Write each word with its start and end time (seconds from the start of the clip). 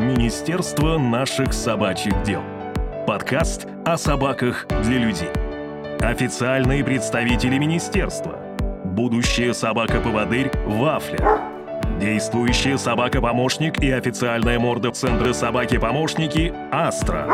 Министерство 0.00 0.96
наших 0.96 1.52
собачьих 1.52 2.22
дел. 2.22 2.40
Подкаст 3.06 3.66
о 3.84 3.98
собаках 3.98 4.66
для 4.82 4.96
людей. 4.96 5.28
Официальные 6.00 6.82
представители 6.82 7.58
министерства. 7.58 8.38
Будущая 8.82 9.52
собака-поводырь 9.52 10.50
Вафля. 10.64 11.42
Действующая 12.00 12.78
собака-помощник 12.78 13.82
и 13.82 13.90
официальная 13.90 14.58
морда 14.58 14.90
Центра 14.90 15.34
собаки-помощники 15.34 16.54
Астра. 16.72 17.28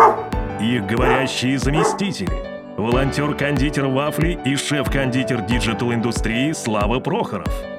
Их 0.61 0.85
говорящие 0.87 1.61
заместители. 1.61 2.33
Волонтер-кондитер 2.77 3.87
Вафли 3.87 4.41
и 4.45 4.57
шеф-кондитер 4.57 5.43
digital-индустрии 5.43 6.51
Слава 6.51 6.99
Прохоров. 6.99 7.76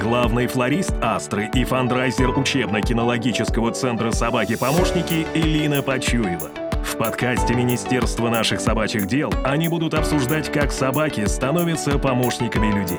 Главный 0.00 0.48
флорист 0.48 0.92
Астры 1.00 1.48
и 1.54 1.64
фандрайзер 1.64 2.36
учебно-кинологического 2.36 3.70
центра 3.70 4.10
«Собаки-помощники» 4.10 5.24
Элина 5.34 5.82
Почуева. 5.82 6.50
В 6.82 6.96
подкасте 6.96 7.54
Министерства 7.54 8.28
наших 8.28 8.60
собачьих 8.60 9.06
дел 9.06 9.32
они 9.44 9.68
будут 9.68 9.94
обсуждать, 9.94 10.50
как 10.50 10.72
собаки 10.72 11.24
становятся 11.26 11.96
помощниками 12.00 12.74
людей. 12.74 12.98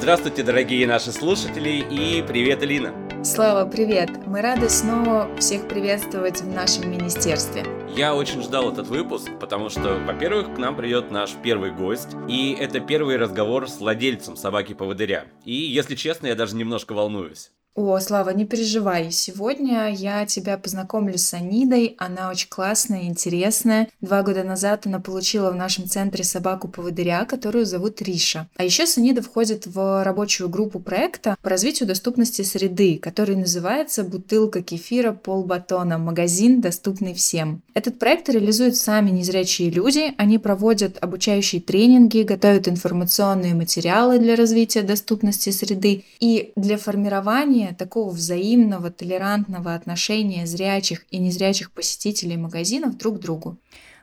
Здравствуйте, 0.00 0.42
дорогие 0.42 0.86
наши 0.86 1.12
слушатели, 1.12 1.84
и 1.90 2.24
привет, 2.26 2.62
Элина! 2.62 2.94
Слава, 3.22 3.68
привет! 3.68 4.08
Мы 4.24 4.40
рады 4.40 4.70
снова 4.70 5.28
всех 5.38 5.68
приветствовать 5.68 6.40
в 6.40 6.48
нашем 6.48 6.90
министерстве. 6.90 7.64
Я 7.94 8.14
очень 8.14 8.42
ждал 8.42 8.72
этот 8.72 8.88
выпуск, 8.88 9.30
потому 9.40 9.70
что, 9.70 9.98
во-первых, 10.06 10.54
к 10.54 10.58
нам 10.58 10.76
придет 10.76 11.10
наш 11.10 11.32
первый 11.42 11.70
гость, 11.70 12.10
и 12.28 12.52
это 12.58 12.80
первый 12.80 13.16
разговор 13.16 13.68
с 13.68 13.78
владельцем 13.78 14.36
собаки-поводыря. 14.36 15.26
И, 15.44 15.54
если 15.54 15.94
честно, 15.94 16.26
я 16.26 16.34
даже 16.34 16.56
немножко 16.56 16.92
волнуюсь. 16.92 17.52
О, 17.76 18.00
Слава, 18.00 18.30
не 18.30 18.46
переживай. 18.46 19.10
Сегодня 19.10 19.92
я 19.92 20.24
тебя 20.24 20.56
познакомлю 20.56 21.18
с 21.18 21.34
Анидой. 21.34 21.94
Она 21.98 22.30
очень 22.30 22.48
классная, 22.48 23.02
интересная. 23.02 23.90
Два 24.00 24.22
года 24.22 24.44
назад 24.44 24.86
она 24.86 24.98
получила 24.98 25.50
в 25.50 25.54
нашем 25.54 25.86
центре 25.86 26.24
собаку-поводыря, 26.24 27.26
которую 27.26 27.66
зовут 27.66 28.00
Риша. 28.00 28.48
А 28.56 28.64
еще 28.64 28.86
Санида 28.86 29.20
входит 29.20 29.66
в 29.66 30.02
рабочую 30.02 30.48
группу 30.48 30.80
проекта 30.80 31.36
по 31.42 31.50
развитию 31.50 31.86
доступности 31.86 32.40
среды, 32.40 32.96
который 32.96 33.36
называется 33.36 34.04
«Бутылка 34.04 34.62
кефира 34.62 35.12
полбатона. 35.12 35.98
Магазин, 35.98 36.62
доступный 36.62 37.12
всем». 37.12 37.60
Этот 37.74 37.98
проект 37.98 38.30
реализуют 38.30 38.76
сами 38.76 39.10
незрячие 39.10 39.68
люди. 39.68 40.14
Они 40.16 40.38
проводят 40.38 40.96
обучающие 41.02 41.60
тренинги, 41.60 42.22
готовят 42.22 42.68
информационные 42.68 43.54
материалы 43.54 44.18
для 44.18 44.34
развития 44.34 44.80
доступности 44.80 45.50
среды 45.50 46.04
и 46.20 46.52
для 46.56 46.78
формирования 46.78 47.65
создание 47.66 47.74
такого 47.74 48.10
взаимного, 48.10 48.90
толерантного 48.90 49.74
отношения 49.74 50.46
зрячих 50.46 51.04
и 51.10 51.18
незрячих 51.18 51.70
посетителей 51.70 52.36
магазинов 52.36 52.96
друг 52.96 53.18
к 53.18 53.20
другу. 53.20 53.58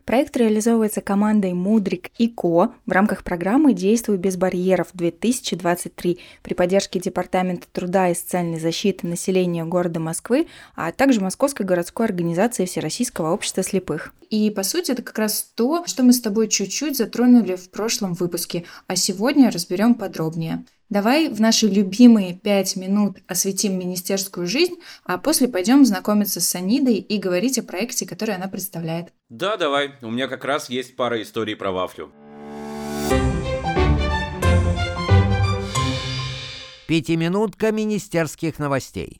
Проект 0.05 0.35
реализовывается 0.35 0.99
командой 0.99 1.53
Мудрик 1.53 2.09
и 2.17 2.27
Ко 2.27 2.73
в 2.85 2.91
рамках 2.91 3.23
программы 3.23 3.73
«Действуй 3.73 4.17
без 4.17 4.35
барьеров-2023» 4.35 6.19
при 6.43 6.53
поддержке 6.53 6.99
Департамента 6.99 7.67
труда 7.71 8.09
и 8.09 8.13
социальной 8.13 8.59
защиты 8.59 9.07
населения 9.07 9.63
города 9.63 10.01
Москвы, 10.01 10.47
а 10.75 10.91
также 10.91 11.21
Московской 11.21 11.65
городской 11.65 12.05
организации 12.05 12.65
Всероссийского 12.65 13.31
общества 13.31 13.63
слепых. 13.63 14.13
И, 14.29 14.49
по 14.49 14.63
сути, 14.63 14.91
это 14.91 15.03
как 15.03 15.17
раз 15.19 15.53
то, 15.55 15.85
что 15.85 16.03
мы 16.03 16.11
с 16.11 16.19
тобой 16.19 16.49
чуть-чуть 16.49 16.97
затронули 16.97 17.55
в 17.55 17.69
прошлом 17.69 18.13
выпуске, 18.13 18.65
а 18.87 18.97
сегодня 18.97 19.51
разберем 19.51 19.95
подробнее. 19.95 20.65
Давай 20.93 21.27
в 21.27 21.41
наши 21.41 21.65
любимые 21.65 22.35
пять 22.35 22.75
минут 22.75 23.17
осветим 23.25 23.79
министерскую 23.79 24.45
жизнь, 24.45 24.75
а 25.05 25.17
после 25.17 25.47
пойдем 25.47 25.85
знакомиться 25.85 26.39
с 26.39 26.47
Санидой 26.47 26.97
и 26.97 27.17
говорить 27.17 27.57
о 27.57 27.63
проекте, 27.63 28.05
который 28.05 28.35
она 28.35 28.47
представляет. 28.47 29.07
Да, 29.27 29.57
давай. 29.57 29.95
У 30.03 30.11
меня 30.11 30.27
как 30.27 30.45
раз 30.45 30.69
есть 30.69 30.95
пара 30.95 31.19
историй 31.19 31.55
про 31.55 31.71
вафлю. 31.71 32.11
Пятиминутка 36.85 37.71
министерских 37.71 38.59
новостей. 38.59 39.19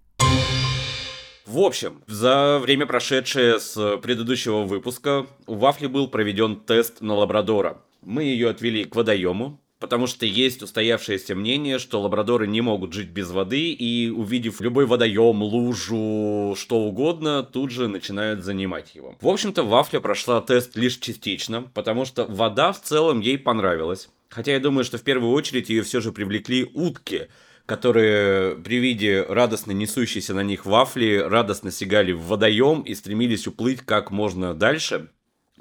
В 1.48 1.58
общем, 1.58 2.04
за 2.06 2.60
время 2.62 2.86
прошедшее 2.86 3.60
с 3.60 3.98
предыдущего 3.98 4.62
выпуска 4.62 5.26
у 5.48 5.56
Вафли 5.56 5.88
был 5.88 6.08
проведен 6.08 6.56
тест 6.56 7.02
на 7.02 7.16
лабрадора. 7.16 7.82
Мы 8.04 8.26
ее 8.26 8.52
отвели 8.52 8.86
к 8.86 8.96
водоему, 8.96 9.60
потому 9.84 10.08
что 10.08 10.26
есть 10.26 10.64
устоявшееся 10.64 11.36
мнение, 11.36 11.78
что 11.78 12.00
лабрадоры 12.00 12.48
не 12.48 12.62
могут 12.62 12.94
жить 12.94 13.10
без 13.10 13.32
воды, 13.32 13.74
и 13.74 14.10
увидев 14.10 14.62
любой 14.62 14.86
водоем, 14.86 15.44
лужу, 15.44 16.56
что 16.58 16.78
угодно, 16.78 17.44
тут 17.44 17.70
же 17.70 17.90
начинают 17.90 18.46
занимать 18.46 18.96
его. 18.96 19.18
В 19.20 19.28
общем-то, 19.28 19.64
Вафля 19.64 20.00
прошла 20.00 20.40
тест 20.40 20.78
лишь 20.78 21.00
частично, 21.00 21.64
потому 21.74 22.06
что 22.06 22.24
вода 22.24 22.72
в 22.72 22.82
целом 22.82 23.20
ей 23.20 23.38
понравилась. 23.38 24.08
Хотя 24.30 24.54
я 24.54 24.62
думаю, 24.62 24.86
что 24.86 24.98
в 24.98 25.02
первую 25.02 25.34
очередь 25.34 25.70
ее 25.70 25.84
все 25.84 26.00
же 26.00 26.14
привлекли 26.14 26.64
утки, 26.74 27.28
которые 27.66 28.56
при 28.56 28.78
виде 28.78 29.26
радостно 29.28 29.74
несущейся 29.74 30.34
на 30.34 30.44
них 30.44 30.66
вафли 30.66 31.18
радостно 31.18 31.72
сигали 31.72 32.14
в 32.14 32.22
водоем 32.22 32.84
и 32.84 32.96
стремились 32.96 33.48
уплыть 33.48 33.82
как 33.82 34.12
можно 34.12 34.54
дальше. 34.54 35.10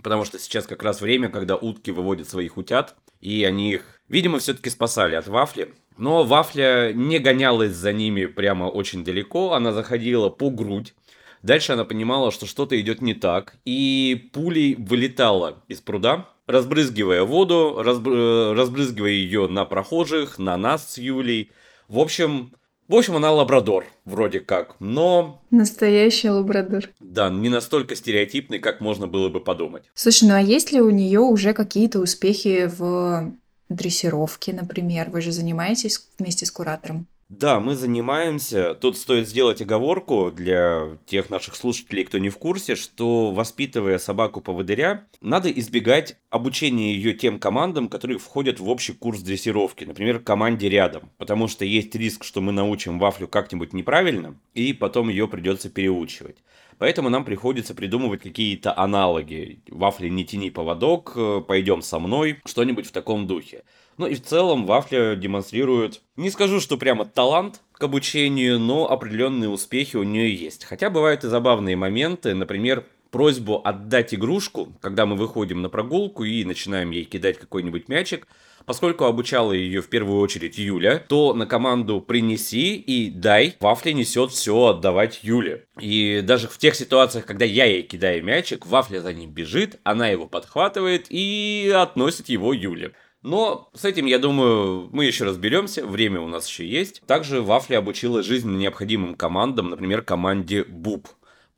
Потому 0.03 0.25
что 0.25 0.39
сейчас 0.39 0.67
как 0.67 0.83
раз 0.83 1.01
время, 1.01 1.29
когда 1.29 1.57
утки 1.57 1.91
выводят 1.91 2.29
своих 2.29 2.57
утят, 2.57 2.97
и 3.21 3.45
они 3.45 3.73
их 3.73 4.03
Видимо, 4.13 4.41
все-таки 4.41 4.69
спасали 4.69 5.15
от 5.15 5.27
Вафли. 5.27 5.73
Но 5.97 6.23
Вафля 6.23 6.93
не 6.93 7.19
гонялась 7.19 7.73
за 7.73 7.95
ними 7.95 8.27
прямо 8.27 8.65
очень 8.65 9.05
далеко, 9.05 9.55
она 9.55 9.73
заходила 9.73 10.29
по 10.29 10.51
грудь. 10.51 10.95
Дальше 11.43 11.73
она 11.73 11.87
понимала, 11.87 12.31
что 12.31 12.45
что-то 12.45 12.79
идет 12.79 13.01
не 13.01 13.15
так, 13.15 13.57
и 13.65 14.29
пулей 14.35 14.75
вылетала 14.75 15.63
из 15.67 15.81
пруда, 15.81 16.29
разбрызгивая 16.47 17.23
воду, 17.25 17.83
разбр... 17.83 18.55
разбрызгивая 18.55 19.13
ее 19.13 19.49
на 19.49 19.65
прохожих, 19.65 20.39
на 20.39 20.59
нас 20.59 20.93
с 20.93 20.99
Юлей. 20.99 21.51
В 21.89 21.99
общем, 21.99 22.53
в 22.93 22.97
общем, 22.97 23.17
она 23.17 23.33
лабрадор, 23.33 23.87
вроде 24.05 24.41
как, 24.41 24.77
но... 24.79 25.41
Настоящий 25.51 26.29
лабрадор. 26.29 26.91
Да, 27.01 27.31
не 27.31 27.49
настолько 27.49 27.97
стереотипный, 27.97 28.59
как 28.59 28.81
можно 28.81 29.07
было 29.07 29.31
бы 29.31 29.41
подумать. 29.41 29.85
Слушай, 29.95 30.29
ну 30.29 30.35
а 30.35 30.41
есть 30.41 30.73
ли 30.73 30.81
у 30.81 30.91
нее 30.91 31.21
уже 31.21 31.55
какие-то 31.55 32.01
успехи 32.01 32.67
в 32.67 33.33
дрессировки, 33.71 34.51
например? 34.51 35.09
Вы 35.11 35.23
же 35.23 35.33
занимаетесь 35.33 36.07
вместе 36.19 36.45
с 36.45 36.51
куратором? 36.51 37.07
Да, 37.35 37.61
мы 37.61 37.77
занимаемся. 37.77 38.75
Тут 38.75 38.99
стоит 38.99 39.27
сделать 39.27 39.63
оговорку 39.63 40.31
для 40.31 40.99
тех 41.07 41.31
наших 41.31 41.57
слушателей, 41.57 42.05
кто 42.05 42.19
не 42.19 42.29
в 42.29 42.37
курсе, 42.37 42.77
что 42.77 43.31
воспитывая 43.31 43.97
собаку-поводыря, 43.97 45.07
надо 45.23 45.51
избегать 45.51 46.19
обучения 46.29 46.93
ее 46.93 47.15
тем 47.15 47.39
командам, 47.39 47.89
которые 47.89 48.19
входят 48.19 48.61
в 48.61 48.69
общий 48.69 48.93
курс 48.93 49.23
дрессировки, 49.23 49.85
например, 49.85 50.19
команде 50.19 50.69
рядом, 50.69 51.09
потому 51.17 51.49
что 51.49 51.65
есть 51.65 51.95
риск, 51.95 52.23
что 52.23 52.43
мы 52.43 52.53
научим 52.53 52.99
вафлю 52.99 53.27
как-нибудь 53.27 53.73
неправильно, 53.73 54.39
и 54.53 54.75
потом 54.75 55.09
ее 55.09 55.27
придется 55.27 55.71
переучивать. 55.71 56.37
Поэтому 56.77 57.09
нам 57.09 57.25
приходится 57.25 57.75
придумывать 57.75 58.21
какие-то 58.21 58.77
аналоги. 58.77 59.61
Вафли 59.69 60.09
не 60.09 60.27
тяни 60.27 60.51
поводок, 60.51 61.17
пойдем 61.47 61.81
со 61.81 61.99
мной, 61.99 62.41
что-нибудь 62.45 62.87
в 62.87 62.93
таком 62.93 63.27
духе. 63.27 63.63
Ну 63.99 64.07
и 64.07 64.15
в 64.15 64.23
целом 64.23 64.67
Вафля 64.67 65.15
демонстрирует, 65.17 66.01
не 66.17 66.31
скажу, 66.31 66.61
что 66.61 66.77
прямо 66.77 67.05
талант 67.05 67.61
к 67.73 67.83
обучению, 67.83 68.59
но 68.59 68.91
определенные 68.91 69.51
успехи 69.51 69.97
у 69.97 70.03
нее 70.03 70.35
есть. 70.35 70.65
Хотя 70.65 70.91
бывают 70.91 71.25
и 71.25 71.29
забавные 71.29 71.77
моменты, 71.77 72.35
например, 72.35 72.85
просьбу 73.11 73.61
отдать 73.63 74.15
игрушку, 74.15 74.73
когда 74.81 75.07
мы 75.07 75.17
выходим 75.17 75.63
на 75.63 75.69
прогулку 75.69 76.25
и 76.25 76.45
начинаем 76.45 76.91
ей 76.91 77.05
кидать 77.05 77.39
какой-нибудь 77.39 77.89
мячик, 77.89 78.27
Поскольку 78.65 79.05
обучала 79.05 79.53
ее 79.53 79.81
в 79.81 79.89
первую 79.89 80.21
очередь 80.21 80.59
Юля, 80.59 80.99
то 80.99 81.35
на 81.35 81.47
команду 81.47 82.01
«принеси» 82.01 82.77
и 82.77 83.11
«дай» 83.11 83.57
Вафля 83.61 83.93
несет 83.93 84.31
все 84.31 84.67
отдавать 84.67 85.21
Юле. 85.23 85.67
И 85.81 86.21
даже 86.23 86.49
в 86.49 86.59
тех 86.59 86.75
ситуациях, 86.75 87.27
когда 87.27 87.45
я 87.45 87.65
ей 87.65 87.83
кидаю 87.83 88.25
мячик, 88.25 88.67
Вафля 88.67 89.01
за 89.01 89.13
ним 89.13 89.31
бежит, 89.31 89.81
она 89.83 90.09
его 90.09 90.27
подхватывает 90.27 91.07
и 91.09 91.73
относит 91.75 92.29
его 92.29 92.53
Юле. 92.53 92.93
Но 93.23 93.71
с 93.75 93.85
этим, 93.85 94.07
я 94.07 94.19
думаю, 94.19 94.89
мы 94.93 95.05
еще 95.05 95.25
разберемся, 95.25 95.87
время 95.87 96.21
у 96.21 96.29
нас 96.29 96.49
еще 96.49 96.67
есть. 96.67 97.03
Также 97.07 97.41
Вафли 97.41 97.75
обучила 97.75 98.23
жизненно 98.23 98.57
необходимым 98.57 99.15
командам, 99.15 99.71
например, 99.71 100.03
команде 100.03 100.65
БУП. 100.65 101.09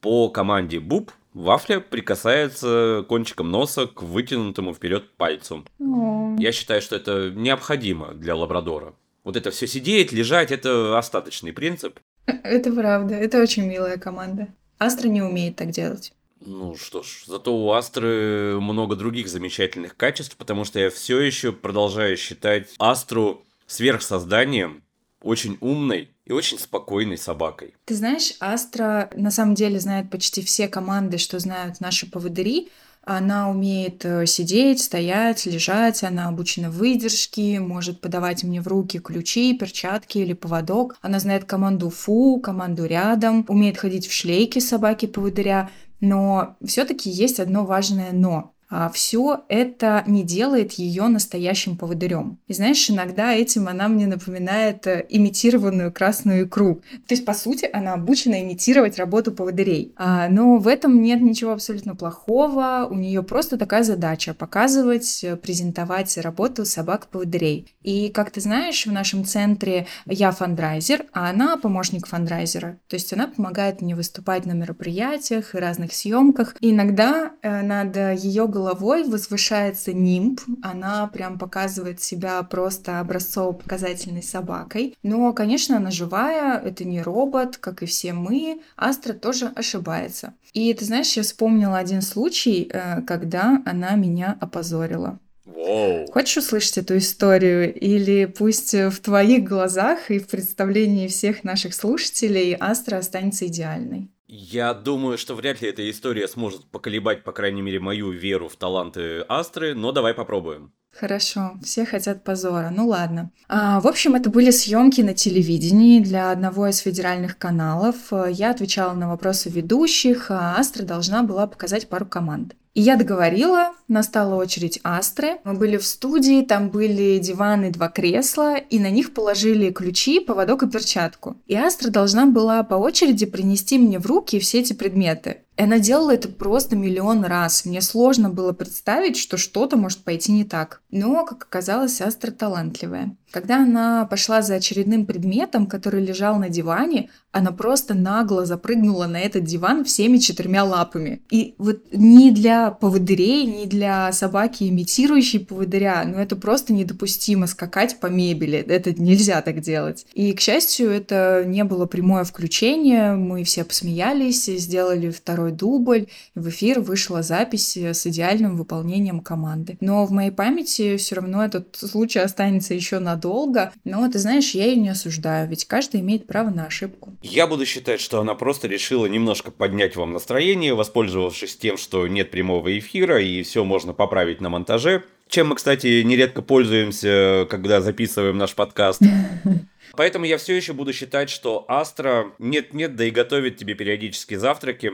По 0.00 0.28
команде 0.28 0.80
БУП 0.80 1.10
Вафля 1.32 1.80
прикасается 1.80 3.04
кончиком 3.08 3.50
носа 3.50 3.86
к 3.86 4.02
вытянутому 4.02 4.72
вперед 4.72 5.16
пальцу. 5.16 5.64
О. 5.80 6.36
Я 6.38 6.52
считаю, 6.52 6.80
что 6.80 6.96
это 6.96 7.30
необходимо 7.30 8.14
для 8.14 8.36
лабрадора. 8.36 8.94
Вот 9.24 9.36
это 9.36 9.50
все 9.50 9.66
сидеть, 9.66 10.12
лежать, 10.12 10.52
это 10.52 10.98
остаточный 10.98 11.52
принцип. 11.52 11.98
Это 12.26 12.72
правда, 12.72 13.14
это 13.14 13.42
очень 13.42 13.66
милая 13.66 13.96
команда. 13.96 14.48
Астра 14.78 15.08
не 15.08 15.22
умеет 15.22 15.56
так 15.56 15.70
делать. 15.70 16.12
Ну 16.46 16.76
что 16.76 17.02
ж, 17.02 17.24
зато 17.26 17.56
у 17.56 17.70
Астры 17.72 18.58
много 18.60 18.96
других 18.96 19.28
замечательных 19.28 19.96
качеств, 19.96 20.36
потому 20.36 20.64
что 20.64 20.78
я 20.78 20.90
все 20.90 21.20
еще 21.20 21.52
продолжаю 21.52 22.16
считать 22.16 22.68
Астру 22.78 23.42
сверхсозданием, 23.66 24.82
очень 25.22 25.56
умной 25.60 26.10
и 26.26 26.32
очень 26.32 26.58
спокойной 26.58 27.18
собакой. 27.18 27.74
Ты 27.86 27.94
знаешь, 27.94 28.34
Астра 28.40 29.10
на 29.16 29.30
самом 29.30 29.54
деле 29.54 29.80
знает 29.80 30.10
почти 30.10 30.42
все 30.42 30.68
команды, 30.68 31.18
что 31.18 31.38
знают 31.38 31.80
наши 31.80 32.10
поводыри. 32.10 32.68
Она 33.06 33.50
умеет 33.50 34.02
э, 34.04 34.24
сидеть, 34.24 34.80
стоять, 34.80 35.44
лежать, 35.44 36.02
она 36.04 36.28
обучена 36.28 36.70
выдержке, 36.70 37.60
может 37.60 38.00
подавать 38.00 38.44
мне 38.44 38.62
в 38.62 38.68
руки 38.68 38.98
ключи, 38.98 39.56
перчатки 39.58 40.18
или 40.18 40.32
поводок. 40.32 40.96
Она 41.02 41.18
знает 41.18 41.44
команду 41.44 41.90
фу, 41.90 42.40
команду 42.42 42.86
рядом, 42.86 43.44
умеет 43.48 43.76
ходить 43.76 44.06
в 44.06 44.12
шлейке 44.12 44.60
собаки-поводыря. 44.60 45.70
Но 46.04 46.56
все-таки 46.62 47.08
есть 47.08 47.40
одно 47.40 47.64
важное 47.64 48.12
но 48.12 48.53
все 48.92 49.44
это 49.48 50.02
не 50.06 50.22
делает 50.22 50.72
ее 50.72 51.08
настоящим 51.08 51.76
поводырем. 51.76 52.38
И 52.48 52.54
знаешь, 52.54 52.90
иногда 52.90 53.32
этим 53.32 53.68
она 53.68 53.88
мне 53.88 54.06
напоминает 54.06 54.86
э, 54.86 55.06
имитированную 55.08 55.92
красную 55.92 56.46
икру. 56.46 56.82
То 57.06 57.14
есть, 57.14 57.24
по 57.24 57.34
сути, 57.34 57.68
она 57.72 57.94
обучена 57.94 58.42
имитировать 58.42 58.98
работу 58.98 59.32
поводырей. 59.32 59.92
А, 59.96 60.28
но 60.28 60.56
в 60.56 60.68
этом 60.68 61.02
нет 61.02 61.20
ничего 61.20 61.52
абсолютно 61.52 61.94
плохого. 61.94 62.86
У 62.90 62.94
нее 62.94 63.22
просто 63.22 63.56
такая 63.56 63.82
задача 63.82 64.34
показывать, 64.34 65.22
э, 65.22 65.36
презентовать 65.36 66.16
работу 66.18 66.64
собак-поводырей. 66.64 67.74
И, 67.82 68.08
как 68.08 68.30
ты 68.30 68.40
знаешь, 68.40 68.86
в 68.86 68.92
нашем 68.92 69.24
центре 69.24 69.86
я 70.06 70.30
фандрайзер, 70.30 71.06
а 71.12 71.30
она 71.30 71.56
помощник 71.56 72.06
фандрайзера. 72.06 72.78
То 72.88 72.94
есть 72.94 73.12
она 73.12 73.28
помогает 73.28 73.82
мне 73.82 73.94
выступать 73.94 74.46
на 74.46 74.52
мероприятиях 74.52 75.54
и 75.54 75.58
разных 75.58 75.92
съемках. 75.92 76.56
И 76.60 76.70
иногда 76.70 77.32
э, 77.42 77.62
над 77.62 77.96
ее 77.96 78.46
головой 78.54 79.02
возвышается 79.02 79.92
нимб. 79.92 80.40
Она 80.62 81.08
прям 81.08 81.38
показывает 81.38 82.00
себя 82.00 82.40
просто 82.44 83.00
образцово-показательной 83.00 84.22
собакой. 84.22 84.96
Но, 85.02 85.32
конечно, 85.32 85.76
она 85.76 85.90
живая, 85.90 86.58
это 86.58 86.84
не 86.84 87.02
робот, 87.02 87.56
как 87.56 87.82
и 87.82 87.86
все 87.86 88.12
мы. 88.12 88.62
Астра 88.76 89.12
тоже 89.12 89.46
ошибается. 89.56 90.34
И 90.52 90.72
ты 90.72 90.84
знаешь, 90.84 91.16
я 91.16 91.22
вспомнила 91.24 91.78
один 91.78 92.00
случай, 92.00 92.70
э, 92.72 93.02
когда 93.02 93.60
она 93.66 93.96
меня 93.96 94.38
опозорила. 94.40 95.18
Воу. 95.44 96.06
Хочешь 96.12 96.38
услышать 96.38 96.78
эту 96.78 96.96
историю? 96.96 97.74
Или 97.74 98.26
пусть 98.26 98.72
в 98.72 99.00
твоих 99.00 99.44
глазах 99.44 100.10
и 100.10 100.18
в 100.18 100.28
представлении 100.28 101.08
всех 101.08 101.44
наших 101.44 101.74
слушателей 101.74 102.56
Астра 102.58 102.98
останется 102.98 103.46
идеальной? 103.46 104.13
Я 104.36 104.74
думаю, 104.74 105.16
что 105.16 105.36
вряд 105.36 105.62
ли 105.62 105.68
эта 105.68 105.88
история 105.88 106.26
сможет 106.26 106.68
поколебать, 106.68 107.22
по 107.22 107.30
крайней 107.30 107.62
мере, 107.62 107.78
мою 107.78 108.10
веру 108.10 108.48
в 108.48 108.56
таланты 108.56 109.20
Астры, 109.28 109.76
но 109.76 109.92
давай 109.92 110.12
попробуем. 110.12 110.72
Хорошо, 110.98 111.58
все 111.62 111.84
хотят 111.84 112.22
позора. 112.22 112.72
Ну 112.74 112.86
ладно. 112.86 113.30
А, 113.48 113.80
в 113.80 113.86
общем, 113.86 114.14
это 114.14 114.30
были 114.30 114.50
съемки 114.50 115.00
на 115.00 115.12
телевидении 115.12 116.00
для 116.00 116.30
одного 116.30 116.68
из 116.68 116.78
федеральных 116.78 117.36
каналов. 117.36 117.96
Я 118.30 118.50
отвечала 118.50 118.92
на 118.94 119.08
вопросы 119.08 119.50
ведущих, 119.50 120.30
а 120.30 120.56
Астра 120.56 120.84
должна 120.84 121.22
была 121.22 121.46
показать 121.46 121.88
пару 121.88 122.06
команд. 122.06 122.54
И 122.74 122.80
я 122.80 122.96
договорила, 122.96 123.72
настала 123.86 124.34
очередь 124.34 124.80
Астры. 124.82 125.38
Мы 125.44 125.54
были 125.54 125.76
в 125.76 125.86
студии, 125.86 126.42
там 126.42 126.70
были 126.70 127.18
диваны, 127.18 127.70
два 127.70 127.88
кресла, 127.88 128.56
и 128.56 128.80
на 128.80 128.90
них 128.90 129.14
положили 129.14 129.70
ключи, 129.70 130.18
поводок 130.18 130.64
и 130.64 130.68
перчатку. 130.68 131.36
И 131.46 131.54
Астра 131.54 131.90
должна 131.90 132.26
была 132.26 132.64
по 132.64 132.74
очереди 132.74 133.26
принести 133.26 133.78
мне 133.78 134.00
в 134.00 134.06
руки 134.06 134.40
все 134.40 134.58
эти 134.58 134.72
предметы. 134.72 135.42
И 135.56 135.62
она 135.62 135.78
делала 135.78 136.12
это 136.12 136.28
просто 136.28 136.74
миллион 136.74 137.24
раз. 137.24 137.64
Мне 137.64 137.80
сложно 137.80 138.28
было 138.28 138.52
представить, 138.52 139.16
что 139.16 139.36
что-то 139.36 139.76
может 139.76 140.02
пойти 140.02 140.32
не 140.32 140.44
так. 140.44 140.82
Но, 140.90 141.24
как 141.24 141.44
оказалось, 141.44 142.00
Астра 142.00 142.32
талантливая. 142.32 143.16
Когда 143.34 143.64
она 143.64 144.06
пошла 144.06 144.42
за 144.42 144.54
очередным 144.54 145.06
предметом, 145.06 145.66
который 145.66 146.00
лежал 146.00 146.38
на 146.38 146.48
диване, 146.48 147.10
она 147.32 147.50
просто 147.50 147.92
нагло 147.92 148.46
запрыгнула 148.46 149.06
на 149.06 149.18
этот 149.18 149.42
диван 149.42 149.84
всеми 149.84 150.18
четырьмя 150.18 150.62
лапами. 150.62 151.20
И 151.32 151.56
вот 151.58 151.80
ни 151.90 152.30
для 152.30 152.70
поводырей, 152.70 153.44
ни 153.44 153.64
для 153.64 154.12
собаки, 154.12 154.68
имитирующей 154.68 155.40
поводыря, 155.40 156.04
ну 156.06 156.18
это 156.18 156.36
просто 156.36 156.72
недопустимо 156.72 157.48
скакать 157.48 157.98
по 157.98 158.06
мебели. 158.06 158.58
Это 158.58 158.92
нельзя 158.92 159.42
так 159.42 159.62
делать. 159.62 160.06
И, 160.14 160.32
к 160.32 160.40
счастью, 160.40 160.90
это 160.90 161.42
не 161.44 161.64
было 161.64 161.86
прямое 161.86 162.22
включение. 162.22 163.16
Мы 163.16 163.42
все 163.42 163.64
посмеялись, 163.64 164.44
сделали 164.44 165.10
второй 165.10 165.50
дубль. 165.50 166.06
В 166.36 166.50
эфир 166.50 166.78
вышла 166.78 167.24
запись 167.24 167.76
с 167.76 168.06
идеальным 168.06 168.56
выполнением 168.56 169.18
команды. 169.18 169.76
Но 169.80 170.06
в 170.06 170.12
моей 170.12 170.30
памяти 170.30 170.98
все 170.98 171.16
равно 171.16 171.44
этот 171.44 171.74
случай 171.74 172.20
останется 172.20 172.74
еще 172.74 173.00
надолго 173.00 173.23
долго, 173.24 173.72
но 173.84 174.06
ты 174.10 174.18
знаешь, 174.18 174.50
я 174.50 174.66
ее 174.66 174.76
не 174.76 174.90
осуждаю, 174.90 175.48
ведь 175.48 175.64
каждый 175.64 176.00
имеет 176.00 176.26
право 176.26 176.50
на 176.50 176.66
ошибку. 176.66 177.16
Я 177.22 177.46
буду 177.46 177.64
считать, 177.64 177.98
что 178.00 178.20
она 178.20 178.34
просто 178.34 178.68
решила 178.68 179.06
немножко 179.06 179.50
поднять 179.50 179.96
вам 179.96 180.12
настроение, 180.12 180.74
воспользовавшись 180.74 181.56
тем, 181.56 181.78
что 181.78 182.06
нет 182.06 182.30
прямого 182.30 182.78
эфира 182.78 183.22
и 183.22 183.42
все 183.42 183.64
можно 183.64 183.94
поправить 183.94 184.42
на 184.42 184.50
монтаже. 184.50 185.04
Чем 185.26 185.48
мы, 185.48 185.56
кстати, 185.56 186.02
нередко 186.02 186.42
пользуемся, 186.42 187.46
когда 187.48 187.80
записываем 187.80 188.36
наш 188.36 188.54
подкаст. 188.54 189.00
Поэтому 189.96 190.26
я 190.26 190.36
все 190.36 190.54
еще 190.54 190.74
буду 190.74 190.92
считать, 190.92 191.30
что 191.30 191.64
Астра 191.66 192.32
нет-нет, 192.38 192.94
да 192.94 193.06
и 193.06 193.10
готовит 193.10 193.56
тебе 193.56 193.74
периодически 193.74 194.34
завтраки, 194.34 194.92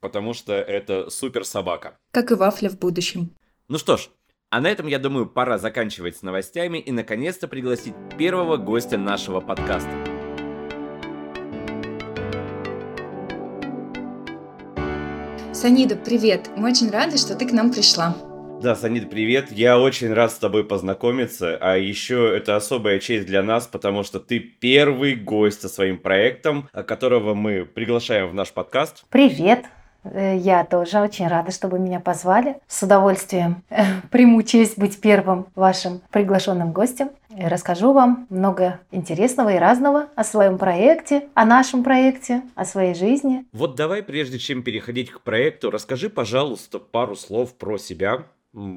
потому 0.00 0.32
что 0.32 0.54
это 0.54 1.10
супер 1.10 1.44
собака. 1.44 1.98
Как 2.10 2.30
и 2.30 2.34
вафля 2.34 2.70
в 2.70 2.78
будущем. 2.78 3.32
Ну 3.68 3.76
что 3.76 3.98
ж, 3.98 4.08
а 4.50 4.60
на 4.60 4.68
этом, 4.68 4.86
я 4.86 4.98
думаю, 4.98 5.26
пора 5.26 5.58
заканчивать 5.58 6.16
с 6.16 6.22
новостями 6.22 6.78
и 6.78 6.92
наконец-то 6.92 7.48
пригласить 7.48 7.94
первого 8.16 8.56
гостя 8.56 8.96
нашего 8.96 9.40
подкаста. 9.40 9.90
Санида, 15.52 15.96
привет! 15.96 16.50
Мы 16.56 16.70
очень 16.70 16.90
рады, 16.90 17.16
что 17.16 17.34
ты 17.34 17.48
к 17.48 17.52
нам 17.52 17.72
пришла. 17.72 18.14
Да, 18.62 18.74
Санида, 18.74 19.06
привет. 19.06 19.50
Я 19.50 19.78
очень 19.78 20.12
рад 20.12 20.30
с 20.32 20.38
тобой 20.38 20.64
познакомиться. 20.64 21.58
А 21.60 21.76
еще 21.76 22.34
это 22.34 22.56
особая 22.56 23.00
честь 23.00 23.26
для 23.26 23.42
нас, 23.42 23.66
потому 23.66 24.02
что 24.02 24.20
ты 24.20 24.38
первый 24.38 25.14
гость 25.14 25.60
со 25.60 25.68
своим 25.68 25.98
проектом, 25.98 26.68
которого 26.72 27.34
мы 27.34 27.64
приглашаем 27.64 28.28
в 28.30 28.34
наш 28.34 28.52
подкаст. 28.52 29.04
Привет. 29.10 29.64
Э, 30.12 30.36
я 30.36 30.64
тоже 30.64 31.00
очень 31.00 31.28
рада, 31.28 31.50
что 31.50 31.68
вы 31.68 31.78
меня 31.78 32.00
позвали. 32.00 32.58
С 32.66 32.82
удовольствием 32.82 33.62
э, 33.70 33.82
приму 34.10 34.42
честь 34.42 34.78
быть 34.78 35.00
первым 35.00 35.46
вашим 35.54 36.00
приглашенным 36.10 36.72
гостем. 36.72 37.10
И 37.36 37.44
расскажу 37.44 37.92
вам 37.92 38.26
много 38.30 38.80
интересного 38.90 39.54
и 39.54 39.58
разного 39.58 40.08
о 40.16 40.24
своем 40.24 40.58
проекте, 40.58 41.28
о 41.34 41.44
нашем 41.44 41.84
проекте, 41.84 42.42
о 42.54 42.64
своей 42.64 42.94
жизни. 42.94 43.44
Вот 43.52 43.76
давай, 43.76 44.02
прежде 44.02 44.38
чем 44.38 44.62
переходить 44.62 45.10
к 45.10 45.20
проекту, 45.20 45.70
расскажи, 45.70 46.08
пожалуйста, 46.08 46.78
пару 46.78 47.14
слов 47.14 47.54
про 47.54 47.76
себя, 47.76 48.24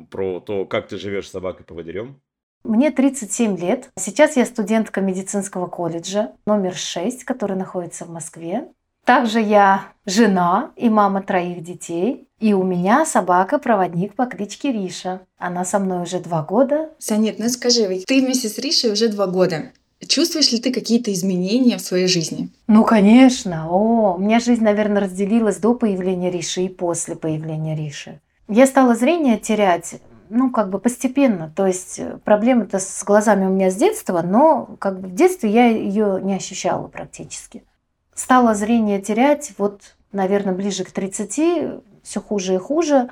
про 0.09 0.41
то, 0.41 0.65
как 0.65 0.89
ты 0.89 0.97
живешь 0.97 1.29
с 1.29 1.31
собакой-поводырем. 1.31 2.19
Мне 2.63 2.91
37 2.91 3.57
лет. 3.57 3.89
Сейчас 3.97 4.35
я 4.35 4.45
студентка 4.45 4.99
медицинского 4.99 5.67
колледжа 5.67 6.33
номер 6.45 6.75
6, 6.75 7.23
который 7.23 7.55
находится 7.55 8.03
в 8.03 8.09
Москве. 8.09 8.67
Также 9.09 9.41
я 9.41 9.85
жена 10.05 10.69
и 10.75 10.87
мама 10.87 11.23
троих 11.23 11.63
детей. 11.63 12.27
И 12.39 12.53
у 12.53 12.61
меня 12.61 13.07
собака-проводник 13.07 14.13
по 14.13 14.27
кличке 14.27 14.71
Риша. 14.71 15.21
Она 15.39 15.65
со 15.65 15.79
мной 15.79 16.03
уже 16.03 16.19
два 16.19 16.43
года. 16.43 16.91
Санет, 16.99 17.39
ну 17.39 17.49
скажи, 17.49 17.87
ведь 17.87 18.05
ты 18.05 18.21
вместе 18.21 18.49
с 18.49 18.59
Ришей 18.59 18.91
уже 18.91 19.07
два 19.07 19.25
года. 19.25 19.71
Чувствуешь 20.07 20.51
ли 20.51 20.59
ты 20.59 20.71
какие-то 20.71 21.11
изменения 21.11 21.77
в 21.77 21.81
своей 21.81 22.05
жизни? 22.05 22.49
Ну, 22.67 22.83
конечно. 22.83 23.65
О, 23.67 24.13
у 24.13 24.19
меня 24.19 24.39
жизнь, 24.39 24.63
наверное, 24.63 25.01
разделилась 25.01 25.57
до 25.57 25.73
появления 25.73 26.29
Риши 26.29 26.65
и 26.65 26.69
после 26.69 27.15
появления 27.15 27.75
Риши. 27.75 28.21
Я 28.47 28.67
стала 28.67 28.93
зрение 28.93 29.39
терять 29.39 29.95
ну, 30.29 30.51
как 30.51 30.69
бы 30.69 30.77
постепенно. 30.77 31.51
То 31.55 31.65
есть 31.65 31.99
проблема-то 32.23 32.77
с 32.77 33.03
глазами 33.03 33.47
у 33.47 33.49
меня 33.49 33.71
с 33.71 33.75
детства, 33.75 34.21
но 34.21 34.75
как 34.77 35.01
бы 35.01 35.07
в 35.07 35.15
детстве 35.15 35.49
я 35.49 35.65
ее 35.65 36.19
не 36.21 36.35
ощущала 36.35 36.87
практически. 36.87 37.63
Стало 38.19 38.53
зрение 38.53 38.99
терять, 38.99 39.53
вот, 39.57 39.95
наверное, 40.11 40.53
ближе 40.53 40.83
к 40.83 40.91
30, 40.91 41.81
все 42.03 42.19
хуже 42.19 42.55
и 42.55 42.57
хуже. 42.57 43.09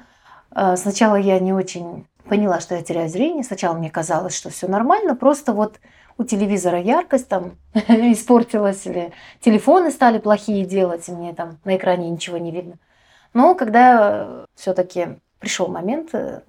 А, 0.52 0.76
сначала 0.76 1.16
я 1.16 1.40
не 1.40 1.54
очень 1.54 2.06
поняла, 2.28 2.60
что 2.60 2.76
я 2.76 2.84
теряю 2.84 3.08
зрение. 3.08 3.46
Сначала 3.46 3.78
мне 3.78 3.90
казалось, 3.90 4.36
что 4.36 4.50
все 4.50 4.68
нормально, 4.68 5.16
просто 5.16 5.54
вот 5.54 5.80
у 6.18 6.26
телевизора 6.26 6.82
яркость 6.82 7.30
там 7.30 7.54
испортилась, 7.74 8.86
или 8.86 9.14
телефоны 9.40 9.92
стали 9.92 10.18
плохие 10.18 10.66
делать, 10.66 11.08
и 11.08 11.14
мне 11.14 11.34
там 11.34 11.58
на 11.64 11.78
экране 11.78 12.10
ничего 12.10 12.38
не 12.38 12.52
видно. 12.52 12.76
Но 13.34 13.56
когда 13.56 14.46
все-таки 14.56 15.20
пришел 15.40 15.70
момент 15.70 16.14
э, 16.16 16.42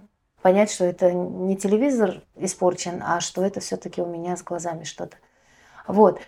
понять, 0.43 0.73
что 0.73 0.85
это 0.85 1.13
не 1.13 1.57
телевизор 1.57 2.23
испорчен, 2.35 3.05
а 3.07 3.21
что 3.21 3.45
это 3.45 3.61
все-таки 3.61 4.03
у 4.03 4.07
меня 4.07 4.37
с 4.37 4.43
глазами 4.43 4.83
что-то. 4.83 5.17
Вот. 5.87 6.19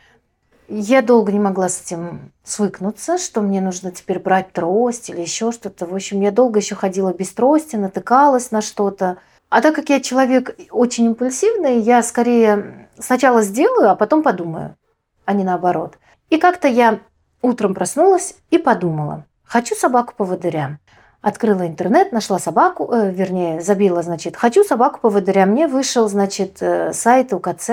Я 0.72 1.02
долго 1.02 1.32
не 1.32 1.40
могла 1.40 1.68
с 1.68 1.82
этим 1.82 2.30
свыкнуться, 2.44 3.18
что 3.18 3.40
мне 3.40 3.60
нужно 3.60 3.90
теперь 3.90 4.20
брать 4.20 4.52
трость 4.52 5.10
или 5.10 5.20
еще 5.20 5.50
что-то. 5.50 5.84
В 5.84 5.92
общем, 5.92 6.20
я 6.20 6.30
долго 6.30 6.60
еще 6.60 6.76
ходила 6.76 7.12
без 7.12 7.32
трости, 7.32 7.74
натыкалась 7.74 8.52
на 8.52 8.62
что-то. 8.62 9.16
А 9.48 9.62
так 9.62 9.74
как 9.74 9.88
я 9.88 10.00
человек 10.00 10.56
очень 10.70 11.06
импульсивный, 11.06 11.80
я 11.80 12.04
скорее 12.04 12.88
сначала 12.96 13.42
сделаю, 13.42 13.90
а 13.90 13.96
потом 13.96 14.22
подумаю. 14.22 14.76
а 15.24 15.32
не 15.32 15.42
наоборот. 15.42 15.98
И 16.28 16.38
как-то 16.38 16.68
я 16.68 17.00
утром 17.42 17.74
проснулась 17.74 18.36
и 18.50 18.58
подумала, 18.58 19.26
хочу 19.42 19.74
собаку-поводыря. 19.74 20.78
Открыла 21.20 21.66
интернет, 21.66 22.12
нашла 22.12 22.38
собаку, 22.38 22.92
э, 22.92 23.10
вернее, 23.10 23.60
забила, 23.60 24.02
значит, 24.02 24.36
хочу 24.36 24.62
собаку-поводыря. 24.62 25.46
Мне 25.46 25.66
вышел, 25.66 26.08
значит, 26.08 26.62
э, 26.62 26.92
сайт 26.92 27.32
УКЦ 27.32 27.70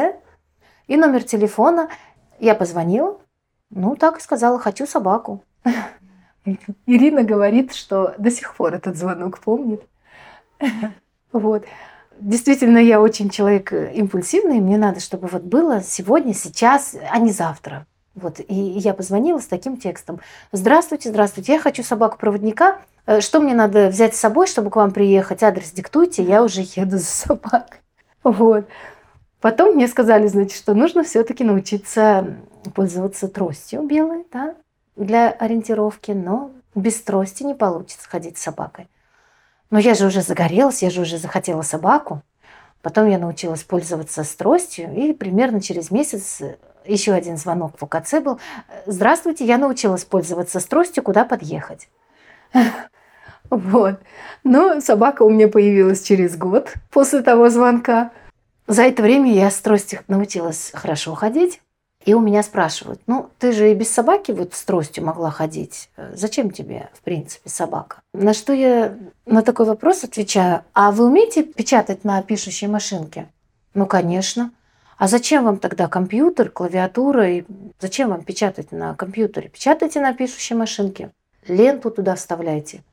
и 0.87 0.97
номер 0.97 1.23
телефона. 1.23 1.89
Я 2.39 2.55
позвонила, 2.55 3.19
ну, 3.69 3.95
так 3.95 4.17
и 4.17 4.21
сказала, 4.21 4.59
хочу 4.59 4.85
собаку. 4.85 5.43
Ирина 6.85 7.23
говорит, 7.23 7.73
что 7.73 8.13
до 8.17 8.31
сих 8.31 8.55
пор 8.55 8.75
этот 8.75 8.95
звонок 8.95 9.39
помнит. 9.39 9.81
Вот. 11.31 11.65
Действительно, 12.19 12.79
я 12.79 12.99
очень 12.99 13.29
человек 13.29 13.71
импульсивный, 13.71 14.59
мне 14.59 14.77
надо, 14.77 14.99
чтобы 14.99 15.27
вот 15.27 15.43
было 15.43 15.83
сегодня, 15.83 16.33
сейчас, 16.33 16.95
а 17.11 17.19
не 17.19 17.31
завтра. 17.31 17.85
Вот, 18.15 18.39
и 18.39 18.55
я 18.55 18.95
позвонила 18.95 19.37
с 19.37 19.45
таким 19.45 19.77
текстом. 19.77 20.19
Здравствуйте, 20.51 21.09
здравствуйте, 21.09 21.53
я 21.53 21.59
хочу 21.59 21.83
собаку-проводника. 21.83 22.79
Э, 23.05 23.21
что 23.21 23.39
мне 23.39 23.53
надо 23.53 23.89
взять 23.89 24.15
с 24.15 24.19
собой, 24.19 24.47
чтобы 24.47 24.71
к 24.71 24.75
вам 24.75 24.91
приехать? 24.91 25.43
Адрес 25.43 25.71
диктуйте, 25.71 26.23
я 26.23 26.43
уже 26.43 26.61
еду 26.61 26.97
за 26.97 27.05
собакой. 27.05 27.79
Вот. 28.23 28.65
Потом 29.41 29.75
мне 29.75 29.87
сказали, 29.87 30.27
значит, 30.27 30.57
что 30.57 30.73
нужно 30.73 31.03
все-таки 31.03 31.43
научиться 31.43 32.37
пользоваться 32.73 33.27
тростью 33.27 33.83
белой, 33.83 34.25
да, 34.31 34.55
для 34.95 35.29
ориентировки, 35.29 36.11
но 36.11 36.51
без 36.75 37.01
трости 37.01 37.43
не 37.43 37.53
получится 37.53 38.09
ходить 38.09 38.37
с 38.37 38.41
собакой. 38.41 38.87
Но 39.69 39.79
я 39.79 39.93
же 39.93 40.07
уже 40.07 40.21
загорелась, 40.21 40.81
я 40.81 40.89
же 40.89 41.01
уже 41.01 41.17
захотела 41.17 41.61
собаку. 41.61 42.21
Потом 42.81 43.07
я 43.09 43.17
научилась 43.17 43.63
пользоваться 43.63 44.23
с 44.23 44.35
тростью, 44.35 44.93
и 44.95 45.13
примерно 45.13 45.61
через 45.61 45.91
месяц 45.91 46.41
еще 46.85 47.13
один 47.13 47.37
звонок 47.37 47.73
в 47.77 47.83
УКЦ 47.83 48.21
был. 48.21 48.39
Здравствуйте, 48.85 49.45
я 49.45 49.57
научилась 49.57 50.05
пользоваться 50.05 50.59
тростью, 50.65 51.03
куда 51.03 51.25
подъехать. 51.25 51.89
Вот. 53.49 54.01
Но 54.43 54.81
собака 54.81 55.23
у 55.23 55.29
меня 55.29 55.47
появилась 55.47 56.03
через 56.03 56.35
год 56.35 56.73
после 56.91 57.21
того 57.21 57.49
звонка. 57.49 58.11
За 58.67 58.83
это 58.83 59.01
время 59.01 59.33
я 59.33 59.49
с 59.49 59.59
тростью 59.59 60.01
научилась 60.07 60.71
хорошо 60.73 61.15
ходить. 61.15 61.61
И 62.05 62.13
у 62.13 62.21
меня 62.21 62.41
спрашивают, 62.41 63.01
ну, 63.05 63.29
ты 63.37 63.51
же 63.51 63.69
и 63.69 63.73
без 63.73 63.89
собаки 63.89 64.31
вот 64.31 64.53
с 64.53 64.63
тростью 64.63 65.03
могла 65.03 65.29
ходить. 65.29 65.89
Зачем 66.13 66.51
тебе, 66.51 66.89
в 66.93 67.01
принципе, 67.01 67.49
собака? 67.49 68.01
На 68.13 68.33
что 68.33 68.53
я 68.53 68.95
на 69.25 69.41
такой 69.41 69.65
вопрос 69.65 70.05
отвечаю, 70.05 70.63
а 70.73 70.91
вы 70.91 71.07
умеете 71.07 71.43
печатать 71.43 72.05
на 72.05 72.21
пишущей 72.21 72.67
машинке? 72.67 73.27
Ну, 73.73 73.87
конечно. 73.87 74.51
А 74.97 75.09
зачем 75.09 75.43
вам 75.43 75.57
тогда 75.57 75.89
компьютер, 75.89 76.49
клавиатура? 76.49 77.29
И 77.29 77.43
зачем 77.79 78.09
вам 78.09 78.23
печатать 78.23 78.71
на 78.71 78.95
компьютере? 78.95 79.49
Печатайте 79.49 79.99
на 79.99 80.13
пишущей 80.13 80.55
машинке. 80.55 81.11
Ленту 81.45 81.91
туда 81.91 82.15
вставляйте. 82.15 82.83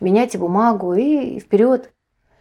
Меняйте 0.00 0.38
бумагу 0.38 0.94
и 0.94 1.38
вперед. 1.38 1.90